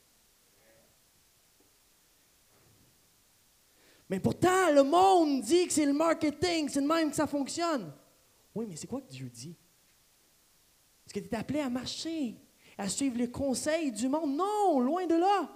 Mais 4.07 4.19
pourtant, 4.19 4.71
le 4.71 4.83
monde 4.83 5.41
dit 5.41 5.65
que 5.65 5.73
c'est 5.73 5.87
le 5.87 5.93
marketing, 5.93 6.69
c'est 6.69 6.81
le 6.81 6.87
même 6.87 7.09
que 7.09 7.15
ça 7.15 7.25
fonctionne. 7.25 7.91
Oui, 8.53 8.67
mais 8.69 8.75
c'est 8.75 8.85
quoi 8.85 9.01
que 9.01 9.09
Dieu 9.09 9.27
dit? 9.27 9.55
Est-ce 11.03 11.15
que 11.15 11.19
tu 11.19 11.33
es 11.33 11.35
appelé 11.35 11.61
à 11.61 11.69
marcher, 11.69 12.35
à 12.77 12.87
suivre 12.87 13.17
les 13.17 13.31
conseils 13.31 13.91
du 13.91 14.07
monde? 14.07 14.35
Non, 14.35 14.79
loin 14.79 15.07
de 15.07 15.15
là. 15.15 15.49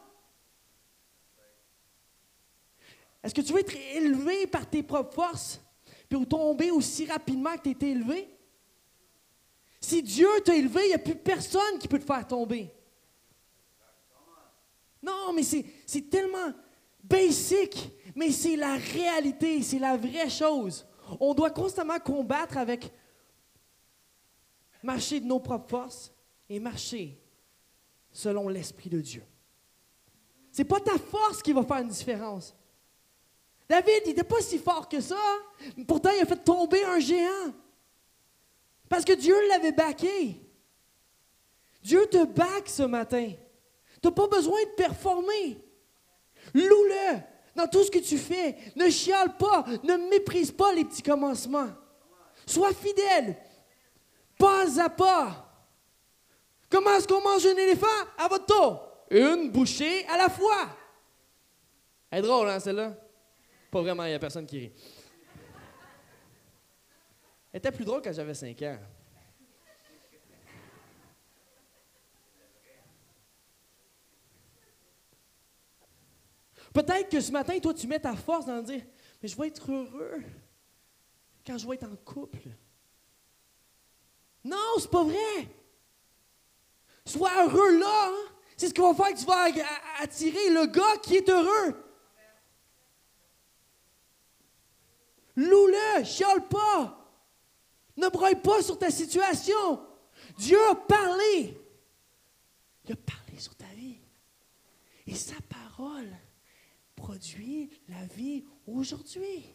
Est-ce 3.22 3.36
que 3.36 3.42
tu 3.42 3.54
veux 3.54 3.60
être 3.60 3.76
élevé 3.94 4.48
par 4.48 4.68
tes 4.68 4.82
propres 4.82 5.14
forces? 5.14 5.62
puis 6.10 6.26
tomber 6.26 6.72
aussi 6.72 7.06
rapidement 7.06 7.56
que 7.58 7.62
tu 7.62 7.70
été 7.70 7.92
élevé? 7.92 8.39
Si 9.80 10.04
Dieu 10.04 10.28
t'a 10.44 10.56
élevé, 10.56 10.82
il 10.86 10.88
n'y 10.90 10.94
a 10.94 11.00
plus 11.00 11.16
personne 11.16 11.80
qui 11.80 11.88
peut 11.88 12.00
te 12.00 12.06
faire 12.06 12.28
tomber. 12.28 12.74
Non, 15.02 15.32
mais 15.34 15.44
c'est 15.44 16.10
tellement 16.10 16.54
basic, 17.04 17.92
mais 18.16 18.32
c'est 18.32 18.58
la 18.58 18.76
réalité, 18.76 19.62
c'est 19.62 19.80
la 19.80 19.96
vraie 19.96 20.30
chose. 20.30 20.86
On 21.20 21.34
doit 21.34 21.52
constamment 21.52 22.00
combattre 22.00 22.58
avec 22.58 22.92
marcher 24.84 25.20
de 25.20 25.26
nos 25.26 25.40
propres 25.40 25.70
forces 25.70 26.12
et 26.50 26.60
marcher 26.60 27.18
selon 28.12 28.50
l'Esprit 28.50 28.90
de 28.90 29.00
Dieu. 29.00 29.24
Ce 30.52 30.60
n'est 30.60 30.68
pas 30.68 30.80
ta 30.80 30.98
force 30.98 31.42
qui 31.42 31.54
va 31.54 31.64
faire 31.64 31.78
une 31.78 31.90
différence. 31.90 32.56
David, 33.68 34.02
il 34.06 34.10
n'était 34.10 34.24
pas 34.24 34.42
si 34.42 34.58
fort 34.58 34.90
que 34.90 35.00
ça. 35.00 35.16
Pourtant, 35.88 36.10
il 36.16 36.22
a 36.22 36.26
fait 36.26 36.44
tomber 36.44 36.84
un 36.84 37.00
géant. 37.00 37.54
Parce 38.90 39.06
que 39.06 39.14
Dieu 39.14 39.36
l'avait 39.50 39.72
baqué. 39.72 40.42
Dieu 41.84 42.06
te 42.08 42.26
back 42.26 42.68
ce 42.68 42.84
matin. 42.84 43.32
Tu 44.02 44.08
n'as 44.08 44.14
pas 44.14 44.28
besoin 44.28 44.60
de 44.64 44.76
performer. 44.76 45.64
Loue-le 46.54 47.20
dans 47.56 47.68
tout 47.68 47.84
ce 47.84 47.92
que 47.92 48.00
tu 48.00 48.18
fais. 48.18 48.58
Ne 48.76 48.90
chiale 48.90 49.38
pas. 49.38 49.64
Ne 49.84 50.10
méprise 50.10 50.52
pas 50.52 50.74
les 50.74 50.84
petits 50.84 51.04
commencements. 51.04 51.70
Sois 52.46 52.74
fidèle. 52.74 53.38
Pas 54.38 54.82
à 54.82 54.90
pas. 54.90 55.46
Comment 56.70 56.92
est-ce 56.96 57.08
qu'on 57.08 57.22
mange 57.22 57.46
un 57.46 57.58
éléphant? 57.58 57.88
À 58.18 58.28
votre 58.28 58.46
tour. 58.46 58.82
Une 59.12 59.52
bouchée 59.52 60.06
à 60.08 60.18
la 60.18 60.30
fois. 60.30 60.70
Elle 62.12 62.20
est 62.20 62.28
drôle, 62.28 62.50
hein, 62.50 62.60
celle-là? 62.60 62.96
Pas 63.70 63.82
vraiment, 63.82 64.04
il 64.06 64.10
n'y 64.10 64.16
a 64.16 64.20
personne 64.20 64.46
qui 64.46 64.60
rit. 64.60 64.72
Elle 67.52 67.58
était 67.58 67.72
plus 67.72 67.86
drôle 67.86 68.02
quand 68.02 68.14
j'avais 68.14 68.34
5 68.34 68.62
ans. 68.64 68.80
Peut-être 76.74 77.10
que 77.10 77.20
ce 77.20 77.32
matin, 77.32 77.58
toi, 77.60 77.74
tu 77.74 77.88
mets 77.88 78.00
ta 78.00 78.16
force 78.16 78.46
dans 78.46 78.62
dire 78.62 78.84
Mais 79.22 79.28
je 79.28 79.36
vais 79.36 79.48
être 79.48 79.72
heureux 79.72 80.24
quand 81.46 81.58
je 81.58 81.68
vais 81.68 81.76
être 81.76 81.86
en 81.86 81.96
couple. 81.96 82.50
Non, 84.44 84.76
c'est 84.78 84.90
pas 84.90 85.04
vrai. 85.04 85.48
Sois 87.06 87.44
heureux 87.44 87.80
là. 87.80 88.10
Hein. 88.10 88.34
C'est 88.56 88.68
ce 88.68 88.74
qui 88.74 88.82
va 88.82 88.94
faire 88.94 89.14
que 89.14 89.20
tu 89.20 89.26
vas 89.26 89.48
attirer 90.00 90.50
le 90.50 90.68
gars 90.68 90.98
qui 91.02 91.16
est 91.16 91.30
heureux. 91.30 91.76
Loue-le, 95.36 96.04
chiale 96.04 96.48
pas. 96.48 96.99
Ne 98.00 98.08
broye 98.10 98.36
pas 98.36 98.62
sur 98.62 98.80
ta 98.80 98.90
situation. 98.90 99.86
Dieu 100.38 100.58
a 100.70 100.76
parlé. 100.76 101.58
Il 102.86 102.94
a 102.94 102.96
parlé 102.96 103.38
sur 103.38 103.54
ta 103.56 103.68
vie. 103.76 103.98
Et 105.06 105.16
sa 105.16 105.36
parole 105.42 106.10
produit 106.96 107.70
la 107.90 108.06
vie 108.06 108.46
aujourd'hui. 108.66 109.54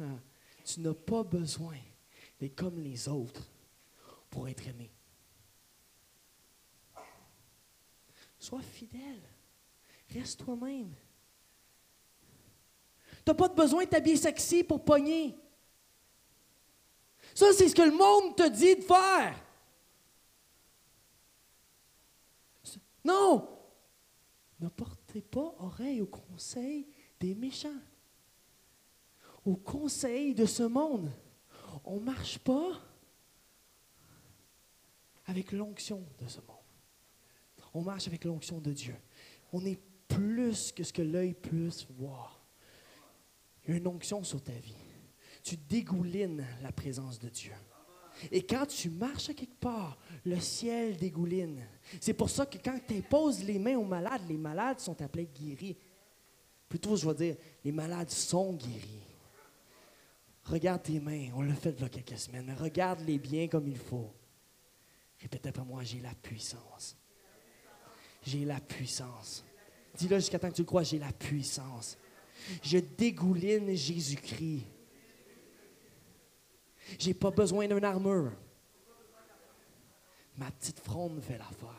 Ah, 0.00 0.18
tu 0.64 0.80
n'as 0.80 0.92
pas 0.92 1.22
besoin 1.22 1.76
d'être 2.40 2.56
comme 2.56 2.80
les 2.80 3.08
autres 3.08 3.48
pour 4.28 4.48
être 4.48 4.66
aimé. 4.66 4.90
Sois 8.40 8.60
fidèle. 8.60 9.22
Reste 10.10 10.40
toi-même. 10.44 10.92
Tu 13.24 13.30
n'as 13.30 13.34
pas 13.34 13.48
besoin 13.48 13.84
de 13.84 13.88
t'habiller 13.88 14.16
sexy 14.16 14.62
pour 14.62 14.84
pogner. 14.84 15.36
Ça, 17.34 17.46
c'est 17.52 17.68
ce 17.68 17.74
que 17.74 17.82
le 17.82 17.96
monde 17.96 18.36
te 18.36 18.48
dit 18.48 18.76
de 18.76 18.82
faire. 18.82 19.42
Non! 23.04 23.48
Ne 24.60 24.68
portez 24.68 25.20
pas 25.20 25.54
oreille 25.58 26.00
au 26.00 26.06
conseil 26.06 26.86
des 27.20 27.34
méchants, 27.34 27.80
au 29.44 29.56
conseil 29.56 30.34
de 30.34 30.46
ce 30.46 30.62
monde. 30.62 31.10
On 31.84 31.96
ne 31.96 32.04
marche 32.04 32.38
pas 32.38 32.80
avec 35.26 35.52
l'onction 35.52 36.04
de 36.18 36.28
ce 36.28 36.40
monde. 36.40 36.56
On 37.74 37.82
marche 37.82 38.06
avec 38.06 38.24
l'onction 38.24 38.60
de 38.60 38.72
Dieu. 38.72 38.96
On 39.52 39.64
est 39.64 39.80
plus 40.08 40.70
que 40.72 40.84
ce 40.84 40.92
que 40.92 41.02
l'œil 41.02 41.34
peut 41.34 41.70
voir. 41.98 42.43
Il 43.64 43.70
y 43.70 43.74
a 43.74 43.76
une 43.78 43.86
onction 43.86 44.22
sur 44.22 44.42
ta 44.42 44.52
vie. 44.52 44.76
Tu 45.42 45.56
dégoulines 45.56 46.44
la 46.62 46.72
présence 46.72 47.18
de 47.18 47.28
Dieu. 47.28 47.52
Et 48.30 48.44
quand 48.44 48.66
tu 48.66 48.90
marches 48.90 49.30
à 49.30 49.34
quelque 49.34 49.58
part, 49.58 49.98
le 50.24 50.38
ciel 50.40 50.96
dégouline. 50.96 51.66
C'est 52.00 52.14
pour 52.14 52.30
ça 52.30 52.46
que 52.46 52.58
quand 52.58 52.78
tu 52.86 52.96
imposes 52.96 53.42
les 53.42 53.58
mains 53.58 53.76
aux 53.76 53.84
malades, 53.84 54.22
les 54.28 54.36
malades 54.36 54.80
sont 54.80 55.00
appelés 55.02 55.26
guéris. 55.26 55.76
Plutôt, 56.68 56.96
je 56.96 57.08
vais 57.08 57.14
dire, 57.14 57.36
les 57.64 57.72
malades 57.72 58.10
sont 58.10 58.54
guéris. 58.54 59.02
Regarde 60.44 60.82
tes 60.82 61.00
mains, 61.00 61.30
on 61.34 61.42
l'a 61.42 61.54
fait 61.54 61.74
il 61.76 61.82
y 61.82 61.84
a 61.84 61.88
quelques 61.88 62.18
semaines, 62.18 62.44
mais 62.46 62.54
regarde-les 62.54 63.18
bien 63.18 63.48
comme 63.48 63.66
il 63.66 63.78
faut. 63.78 64.12
Répète 65.20 65.46
après 65.46 65.64
moi, 65.64 65.82
j'ai 65.82 66.00
la 66.00 66.14
puissance. 66.14 66.96
J'ai 68.22 68.44
la 68.44 68.60
puissance. 68.60 69.44
Dis-le 69.96 70.18
jusqu'à 70.18 70.38
temps 70.38 70.50
que 70.50 70.54
tu 70.54 70.62
le 70.62 70.66
crois, 70.66 70.82
j'ai 70.82 70.98
la 70.98 71.12
puissance. 71.12 71.96
Je 72.62 72.78
dégouline 72.78 73.74
Jésus-Christ. 73.74 74.66
J'ai 76.98 77.14
pas 77.14 77.30
besoin 77.30 77.66
d'une 77.66 77.84
armure. 77.84 78.32
Ma 80.36 80.50
petite 80.50 80.80
fronde 80.80 81.20
fait 81.20 81.38
l'affaire. 81.38 81.70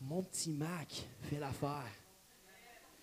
Mon 0.00 0.22
petit 0.22 0.52
Mac 0.52 1.08
fait 1.22 1.38
l'affaire. 1.38 1.90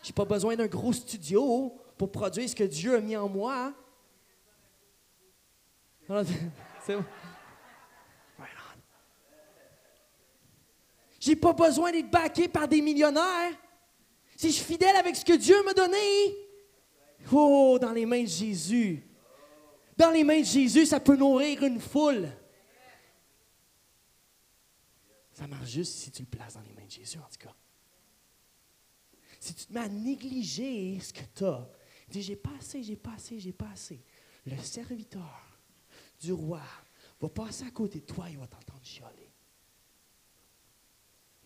J'ai 0.01 0.13
pas 0.13 0.25
besoin 0.25 0.55
d'un 0.55 0.67
gros 0.67 0.93
studio 0.93 1.75
pour 1.97 2.11
produire 2.11 2.47
ce 2.47 2.55
que 2.55 2.63
Dieu 2.63 2.95
a 2.95 3.01
mis 3.01 3.15
en 3.17 3.27
moi. 3.27 3.73
C'est 6.85 6.97
J'ai 11.19 11.35
pas 11.35 11.51
besoin 11.51 11.91
d'être 11.91 12.09
baqué 12.09 12.47
par 12.47 12.67
des 12.67 12.81
millionnaires. 12.81 13.51
Si 14.37 14.51
je 14.51 14.53
suis 14.57 14.65
fidèle 14.65 14.95
avec 14.95 15.15
ce 15.15 15.25
que 15.25 15.33
Dieu 15.33 15.63
m'a 15.63 15.73
donné, 15.73 15.97
oh, 17.31 17.79
dans 17.81 17.91
les 17.91 18.05
mains 18.05 18.21
de 18.21 18.27
Jésus, 18.27 19.03
dans 19.97 20.11
les 20.11 20.23
mains 20.23 20.41
de 20.41 20.45
Jésus, 20.45 20.85
ça 20.85 20.99
peut 20.99 21.15
nourrir 21.15 21.63
une 21.63 21.79
foule. 21.79 22.29
Ça 25.33 25.47
marche 25.47 25.71
juste 25.71 25.93
si 25.95 26.11
tu 26.11 26.21
le 26.21 26.27
places 26.27 26.53
dans 26.53 26.61
les 26.61 26.71
mains 26.73 26.85
de 26.85 26.91
Jésus, 26.91 27.17
en 27.17 27.23
tout 27.23 27.39
cas. 27.39 27.55
Si 29.39 29.55
tu 29.55 29.65
te 29.65 29.73
mets 29.73 29.79
à 29.79 29.89
négliger 29.89 30.99
ce 30.99 31.11
que 31.11 31.23
tu 31.35 31.43
as, 31.43 31.67
dis 32.07 32.21
j'ai 32.21 32.35
pas 32.35 32.53
assez, 32.59 32.83
j'ai 32.83 32.95
pas 32.95 33.13
assez, 33.13 33.39
j'ai 33.39 33.53
pas 33.53 33.69
assez. 33.73 34.03
Le 34.45 34.57
serviteur 34.59 35.59
du 36.19 36.31
roi 36.31 36.61
va 37.19 37.29
passer 37.29 37.65
à 37.65 37.71
côté 37.71 38.01
de 38.01 38.05
toi 38.05 38.29
et 38.29 38.35
va 38.35 38.45
t'entendre 38.45 38.83
chialer. 38.83 39.31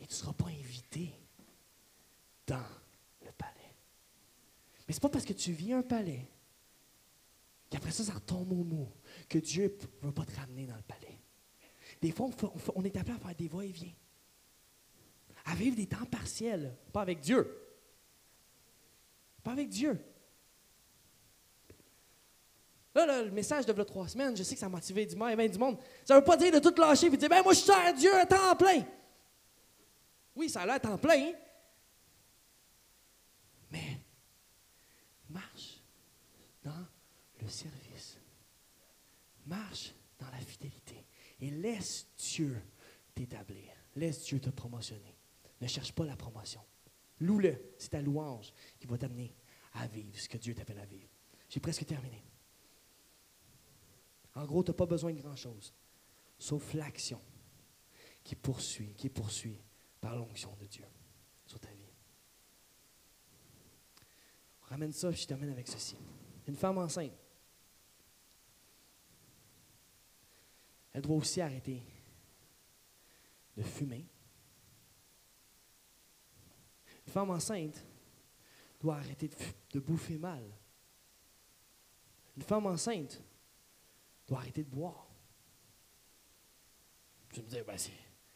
Et 0.02 0.06
tu 0.08 0.12
ne 0.12 0.18
seras 0.18 0.34
pas 0.34 0.48
invité 0.48 1.14
dans 2.48 2.81
le 3.26 3.32
palais. 3.32 3.76
Mais 4.88 4.94
ce 4.94 4.98
n'est 4.98 5.02
pas 5.02 5.10
parce 5.10 5.26
que 5.26 5.34
tu 5.34 5.52
vis 5.52 5.74
un 5.74 5.84
palais 5.84 6.28
qu'après 7.70 7.92
ça, 7.92 8.04
ça 8.04 8.14
retombe 8.14 8.52
au 8.52 8.64
mot, 8.64 8.92
que 9.30 9.40
Dieu 9.40 9.78
ne 10.02 10.08
veut 10.08 10.14
pas 10.14 10.26
te 10.26 10.36
ramener 10.36 10.66
dans 10.68 10.76
le 10.76 10.82
palais. 10.82 11.20
Des 12.02 12.12
fois, 12.12 12.30
on, 12.76 12.84
est 12.84 12.98
appelé 12.98 13.16
à 13.16 13.20
faire 13.20 13.36
des 13.36 13.48
va-et-vient, 13.48 13.94
à 15.46 15.56
vivre 15.56 15.76
des 15.76 15.88
temps 15.88 16.06
partiels, 16.06 16.76
pas 16.92 17.02
avec 17.02 17.22
Dieu. 17.22 17.58
Pas 19.44 19.52
avec 19.54 19.70
Dieu. 19.70 20.00
Là, 22.94 23.24
le 23.24 23.32
message 23.32 23.66
de 23.66 23.84
trois 23.84 24.08
semaines, 24.08 24.36
je 24.36 24.44
sais 24.44 24.56
que 24.56 24.60
ça 24.60 24.66
a 24.66 24.70
motivé 24.70 25.06
du 25.06 25.16
monde, 25.16 25.40
du 25.40 25.58
monde. 25.58 25.78
Ça 26.04 26.14
ne 26.14 26.20
veut 26.20 26.26
pas 26.26 26.36
dire 26.36 26.52
de 26.52 26.60
tout 26.60 26.76
lâcher 26.80 27.08
et 27.08 27.10
de 27.10 27.16
dire, 27.16 27.30
ben 27.30 27.42
moi 27.42 27.54
je 27.54 27.60
sers 27.60 27.94
Dieu 27.94 28.14
à 28.14 28.26
temps 28.26 28.56
plein. 28.58 28.84
Oui, 30.36 30.50
ça 30.50 30.62
a 30.62 30.66
l'air 30.66 30.82
temps 30.82 30.98
plein, 30.98 31.32
mais 33.70 34.02
marche 35.30 35.80
dans 36.64 36.86
le 37.42 37.48
service. 37.48 38.18
Marche 39.46 39.94
dans 40.20 40.30
la 40.30 40.40
fidélité 40.40 41.06
et 41.40 41.50
laisse 41.50 42.08
Dieu 42.18 42.62
t'établir. 43.16 43.74
Laisse 43.96 44.24
Dieu 44.24 44.40
te 44.40 44.50
promotionner. 44.50 45.16
Ne 45.60 45.68
cherche 45.68 45.92
pas 45.92 46.06
la 46.06 46.16
promotion. 46.16 46.62
Loue-le. 47.20 47.74
C'est 47.78 47.90
ta 47.90 48.02
louange 48.02 48.54
qui 48.80 48.88
va 48.88 48.98
t'amener 48.98 49.34
à 49.74 49.88
vivre 49.88 50.18
ce 50.18 50.30
que 50.30 50.38
Dieu 50.38 50.54
t'appelle 50.54 50.80
à 50.80 50.86
vivre. 50.86 51.10
J'ai 51.50 51.60
presque 51.60 51.86
terminé. 51.86 52.24
En 54.36 54.46
gros, 54.46 54.64
tu 54.64 54.72
n'as 54.72 54.76
pas 54.76 54.86
besoin 54.86 55.12
de 55.14 55.20
grand-chose, 55.20 55.74
sauf 56.40 56.74
l'action 56.74 57.22
qui 58.24 58.36
poursuit, 58.36 58.94
qui 58.96 59.10
poursuit 59.10 59.62
par 60.00 60.16
l'onction 60.16 60.56
de 60.60 60.66
Dieu 60.66 60.86
sur 61.46 61.60
ta 61.60 61.70
vie. 61.70 61.92
ramène 64.62 64.94
ça, 64.94 65.12
je 65.12 65.26
termine 65.26 65.50
avec 65.50 65.68
ceci. 65.68 65.98
Une 66.48 66.56
femme 66.56 66.78
enceinte, 66.78 67.12
elle 70.94 71.02
doit 71.02 71.16
aussi 71.16 71.42
arrêter 71.42 71.84
de 73.56 73.64
fumer. 73.64 74.06
Une 77.06 77.14
femme 77.14 77.30
enceinte 77.30 77.84
doit 78.80 78.98
arrêter 78.98 79.30
de, 79.74 79.80
bouffer 79.80 80.18
mal. 80.18 80.44
Une 82.36 82.44
femme 82.44 82.66
enceinte 82.66 83.22
doit 84.28 84.40
arrêter 84.40 84.64
de 84.64 84.70
boire. 84.70 85.08
Tu 87.34 87.42
me 87.42 87.48
dis, 87.48 87.62
ben 87.62 87.78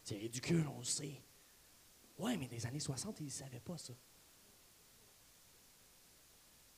c'est 0.02 0.16
ridicule, 0.16 0.66
on 0.68 0.78
le 0.78 0.84
sait. 0.84 1.22
Oui, 2.18 2.36
mais 2.38 2.48
des 2.48 2.64
années 2.66 2.80
60, 2.80 3.20
ils 3.20 3.26
ne 3.26 3.30
savaient 3.30 3.60
pas 3.60 3.76
ça. 3.76 3.92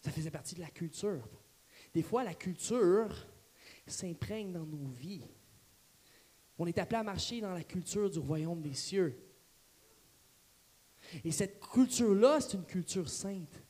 Ça 0.00 0.10
faisait 0.10 0.30
partie 0.30 0.54
de 0.54 0.60
la 0.60 0.70
culture. 0.70 1.28
Des 1.92 2.02
fois, 2.02 2.24
la 2.24 2.34
culture 2.34 3.26
s'imprègne 3.86 4.52
dans 4.52 4.66
nos 4.66 4.88
vies. 4.88 5.26
On 6.58 6.66
est 6.66 6.78
appelé 6.78 6.98
à 6.98 7.02
marcher 7.02 7.40
dans 7.40 7.52
la 7.52 7.62
culture 7.62 8.10
du 8.10 8.18
royaume 8.18 8.60
des 8.60 8.74
cieux. 8.74 9.16
Et 11.24 11.30
cette 11.30 11.60
culture-là, 11.60 12.40
c'est 12.40 12.54
une 12.54 12.66
culture 12.66 13.08
sainte. 13.08 13.62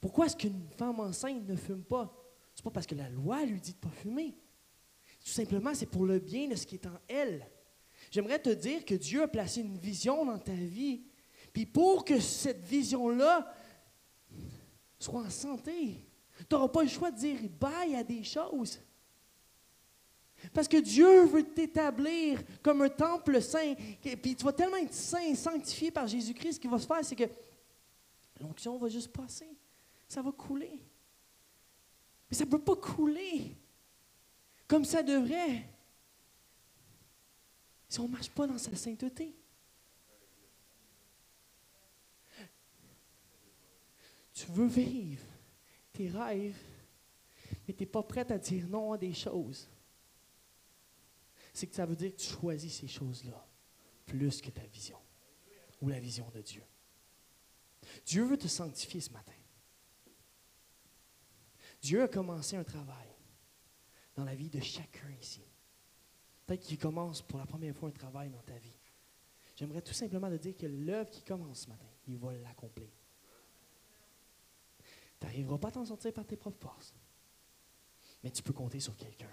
Pourquoi 0.00 0.26
est-ce 0.26 0.36
qu'une 0.36 0.68
femme 0.76 1.00
enceinte 1.00 1.46
ne 1.48 1.56
fume 1.56 1.82
pas? 1.82 2.12
C'est 2.54 2.64
pas 2.64 2.70
parce 2.70 2.86
que 2.86 2.94
la 2.94 3.08
loi 3.08 3.44
lui 3.44 3.60
dit 3.60 3.72
de 3.72 3.76
ne 3.76 3.80
pas 3.80 3.96
fumer. 3.96 4.36
Tout 5.24 5.30
simplement, 5.30 5.74
c'est 5.74 5.86
pour 5.86 6.04
le 6.04 6.18
bien 6.18 6.48
de 6.48 6.54
ce 6.54 6.66
qui 6.66 6.74
est 6.74 6.86
en 6.86 6.98
elle. 7.08 7.48
J'aimerais 8.10 8.40
te 8.40 8.50
dire 8.50 8.84
que 8.84 8.94
Dieu 8.94 9.22
a 9.22 9.28
placé 9.28 9.60
une 9.60 9.78
vision 9.78 10.24
dans 10.26 10.38
ta 10.38 10.52
vie. 10.52 11.04
Puis 11.52 11.66
pour 11.66 12.04
que 12.04 12.20
cette 12.20 12.64
vision-là 12.64 13.54
Sois 15.02 15.22
en 15.22 15.30
santé. 15.30 16.06
Tu 16.38 16.54
n'auras 16.54 16.68
pas 16.68 16.84
le 16.84 16.88
choix 16.88 17.10
de 17.10 17.16
dire 17.16 17.36
bye 17.58 17.96
à 17.96 18.04
des 18.04 18.22
choses. 18.22 18.78
Parce 20.52 20.68
que 20.68 20.78
Dieu 20.78 21.24
veut 21.24 21.44
t'établir 21.44 22.42
comme 22.62 22.82
un 22.82 22.88
temple 22.88 23.40
saint. 23.40 23.74
Puis 24.00 24.34
tu 24.34 24.44
vas 24.44 24.52
tellement 24.52 24.76
être 24.76 24.94
saint, 24.94 25.34
sanctifié 25.34 25.90
par 25.90 26.06
Jésus-Christ, 26.06 26.54
ce 26.54 26.60
qui 26.60 26.68
va 26.68 26.78
se 26.78 26.86
faire, 26.86 27.04
c'est 27.04 27.16
que 27.16 27.28
l'onction 28.40 28.76
va 28.78 28.88
juste 28.88 29.12
passer. 29.12 29.48
Ça 30.08 30.20
va 30.20 30.32
couler. 30.32 30.80
Mais 32.30 32.36
ça 32.36 32.44
ne 32.44 32.50
peut 32.50 32.58
pas 32.58 32.76
couler 32.76 33.56
comme 34.66 34.84
ça 34.84 35.02
devrait 35.02 35.68
si 37.88 38.00
on 38.00 38.04
ne 38.04 38.12
marche 38.12 38.30
pas 38.30 38.46
dans 38.46 38.56
sa 38.56 38.74
sainteté. 38.74 39.34
Tu 44.32 44.46
veux 44.50 44.66
vivre 44.66 45.22
tes 45.92 46.08
rêves, 46.08 46.56
mais 47.68 47.74
tu 47.74 47.82
n'es 47.82 47.86
pas 47.86 48.02
prête 48.02 48.30
à 48.30 48.38
dire 48.38 48.66
non 48.66 48.92
à 48.92 48.98
des 48.98 49.12
choses 49.12 49.68
c'est 51.52 51.66
que 51.66 51.74
ça 51.74 51.86
veut 51.86 51.96
dire 51.96 52.12
que 52.12 52.20
tu 52.20 52.28
choisis 52.28 52.80
ces 52.80 52.88
choses-là 52.88 53.46
plus 54.06 54.40
que 54.40 54.50
ta 54.50 54.64
vision 54.66 54.98
ou 55.80 55.88
la 55.88 56.00
vision 56.00 56.28
de 56.30 56.40
Dieu. 56.40 56.62
Dieu 58.06 58.24
veut 58.24 58.38
te 58.38 58.48
sanctifier 58.48 59.00
ce 59.00 59.10
matin. 59.10 59.32
Dieu 61.80 62.02
a 62.02 62.08
commencé 62.08 62.56
un 62.56 62.64
travail 62.64 63.08
dans 64.14 64.24
la 64.24 64.34
vie 64.34 64.48
de 64.48 64.60
chacun 64.60 65.10
ici. 65.20 65.42
Peut-être 66.46 66.62
qu'il 66.62 66.78
commence 66.78 67.22
pour 67.22 67.38
la 67.38 67.46
première 67.46 67.74
fois 67.74 67.88
un 67.88 67.92
travail 67.92 68.30
dans 68.30 68.42
ta 68.42 68.56
vie. 68.58 68.78
J'aimerais 69.56 69.82
tout 69.82 69.92
simplement 69.92 70.30
te 70.30 70.36
dire 70.36 70.56
que 70.56 70.66
l'œuvre 70.66 71.10
qui 71.10 71.22
commence 71.22 71.62
ce 71.62 71.68
matin, 71.68 71.86
il 72.06 72.16
va 72.18 72.32
l'accomplir. 72.32 72.88
Tu 75.18 75.26
n'arriveras 75.26 75.58
pas 75.58 75.68
à 75.68 75.72
t'en 75.72 75.84
sortir 75.84 76.12
par 76.12 76.26
tes 76.26 76.36
propres 76.36 76.60
forces, 76.60 76.94
mais 78.22 78.30
tu 78.30 78.42
peux 78.42 78.52
compter 78.52 78.80
sur 78.80 78.96
quelqu'un. 78.96 79.30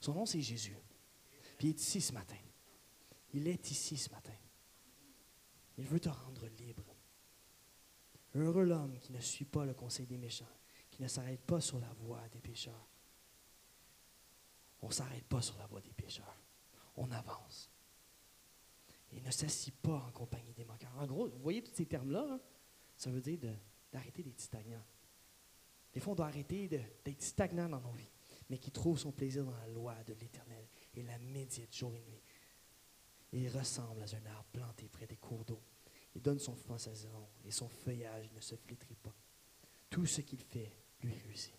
Son 0.00 0.14
nom, 0.14 0.26
c'est 0.26 0.40
Jésus. 0.40 0.76
Il 1.60 1.66
est 1.66 1.80
ici 1.80 2.00
ce 2.00 2.12
matin. 2.12 2.36
Il 3.32 3.46
est 3.48 3.70
ici 3.70 3.96
ce 3.96 4.10
matin. 4.10 4.34
Il 5.76 5.86
veut 5.86 6.00
te 6.00 6.08
rendre 6.08 6.46
libre. 6.48 6.84
Heureux 8.34 8.64
l'homme 8.64 8.98
qui 8.98 9.12
ne 9.12 9.20
suit 9.20 9.44
pas 9.44 9.64
le 9.64 9.74
conseil 9.74 10.06
des 10.06 10.18
méchants, 10.18 10.48
qui 10.90 11.02
ne 11.02 11.08
s'arrête 11.08 11.40
pas 11.40 11.60
sur 11.60 11.78
la 11.78 11.92
voie 11.94 12.28
des 12.28 12.40
pécheurs. 12.40 12.88
On 14.82 14.88
ne 14.88 14.92
s'arrête 14.92 15.24
pas 15.24 15.42
sur 15.42 15.56
la 15.58 15.66
voie 15.66 15.80
des 15.80 15.92
pécheurs. 15.92 16.36
On 16.96 17.10
avance. 17.10 17.70
Et 19.12 19.20
ne 19.20 19.30
s'assit 19.30 19.74
pas 19.74 20.04
en 20.06 20.10
compagnie 20.12 20.52
des 20.52 20.64
moqueurs. 20.64 20.96
En 20.98 21.06
gros, 21.06 21.28
vous 21.28 21.38
voyez 21.38 21.62
tous 21.62 21.74
ces 21.74 21.86
termes-là, 21.86 22.26
hein? 22.30 22.40
ça 22.96 23.10
veut 23.10 23.20
dire 23.20 23.38
d'arrêter 23.90 24.22
d'être 24.22 24.40
stagnant. 24.40 24.84
Des 25.92 26.00
fois, 26.00 26.12
on 26.12 26.16
doit 26.16 26.26
arrêter 26.26 26.68
d'être 26.68 27.22
stagnant 27.22 27.68
dans 27.68 27.80
nos 27.80 27.92
vies, 27.92 28.10
mais 28.50 28.58
qui 28.58 28.70
trouve 28.70 28.98
son 28.98 29.10
plaisir 29.10 29.44
dans 29.44 29.56
la 29.56 29.68
loi 29.68 29.94
de 30.04 30.12
l'Éternel 30.12 30.68
la 31.02 31.18
médite 31.18 31.74
jour 31.74 31.94
et 31.94 32.00
nuit. 32.00 32.22
il 33.32 33.48
ressemble 33.48 34.02
à 34.02 34.04
un 34.04 34.30
arbre 34.30 34.48
planté 34.52 34.88
près 34.88 35.06
des 35.06 35.16
cours 35.16 35.44
d'eau. 35.44 35.62
Il 36.14 36.22
donne 36.22 36.38
son 36.38 36.56
à 36.72 36.78
saison 36.78 37.28
et 37.44 37.50
son 37.50 37.68
feuillage 37.68 38.30
ne 38.32 38.40
se 38.40 38.56
flétrit 38.56 38.96
pas. 38.96 39.14
Tout 39.90 40.06
ce 40.06 40.20
qu'il 40.20 40.40
fait 40.40 40.72
lui 41.02 41.14
réussit. 41.14 41.54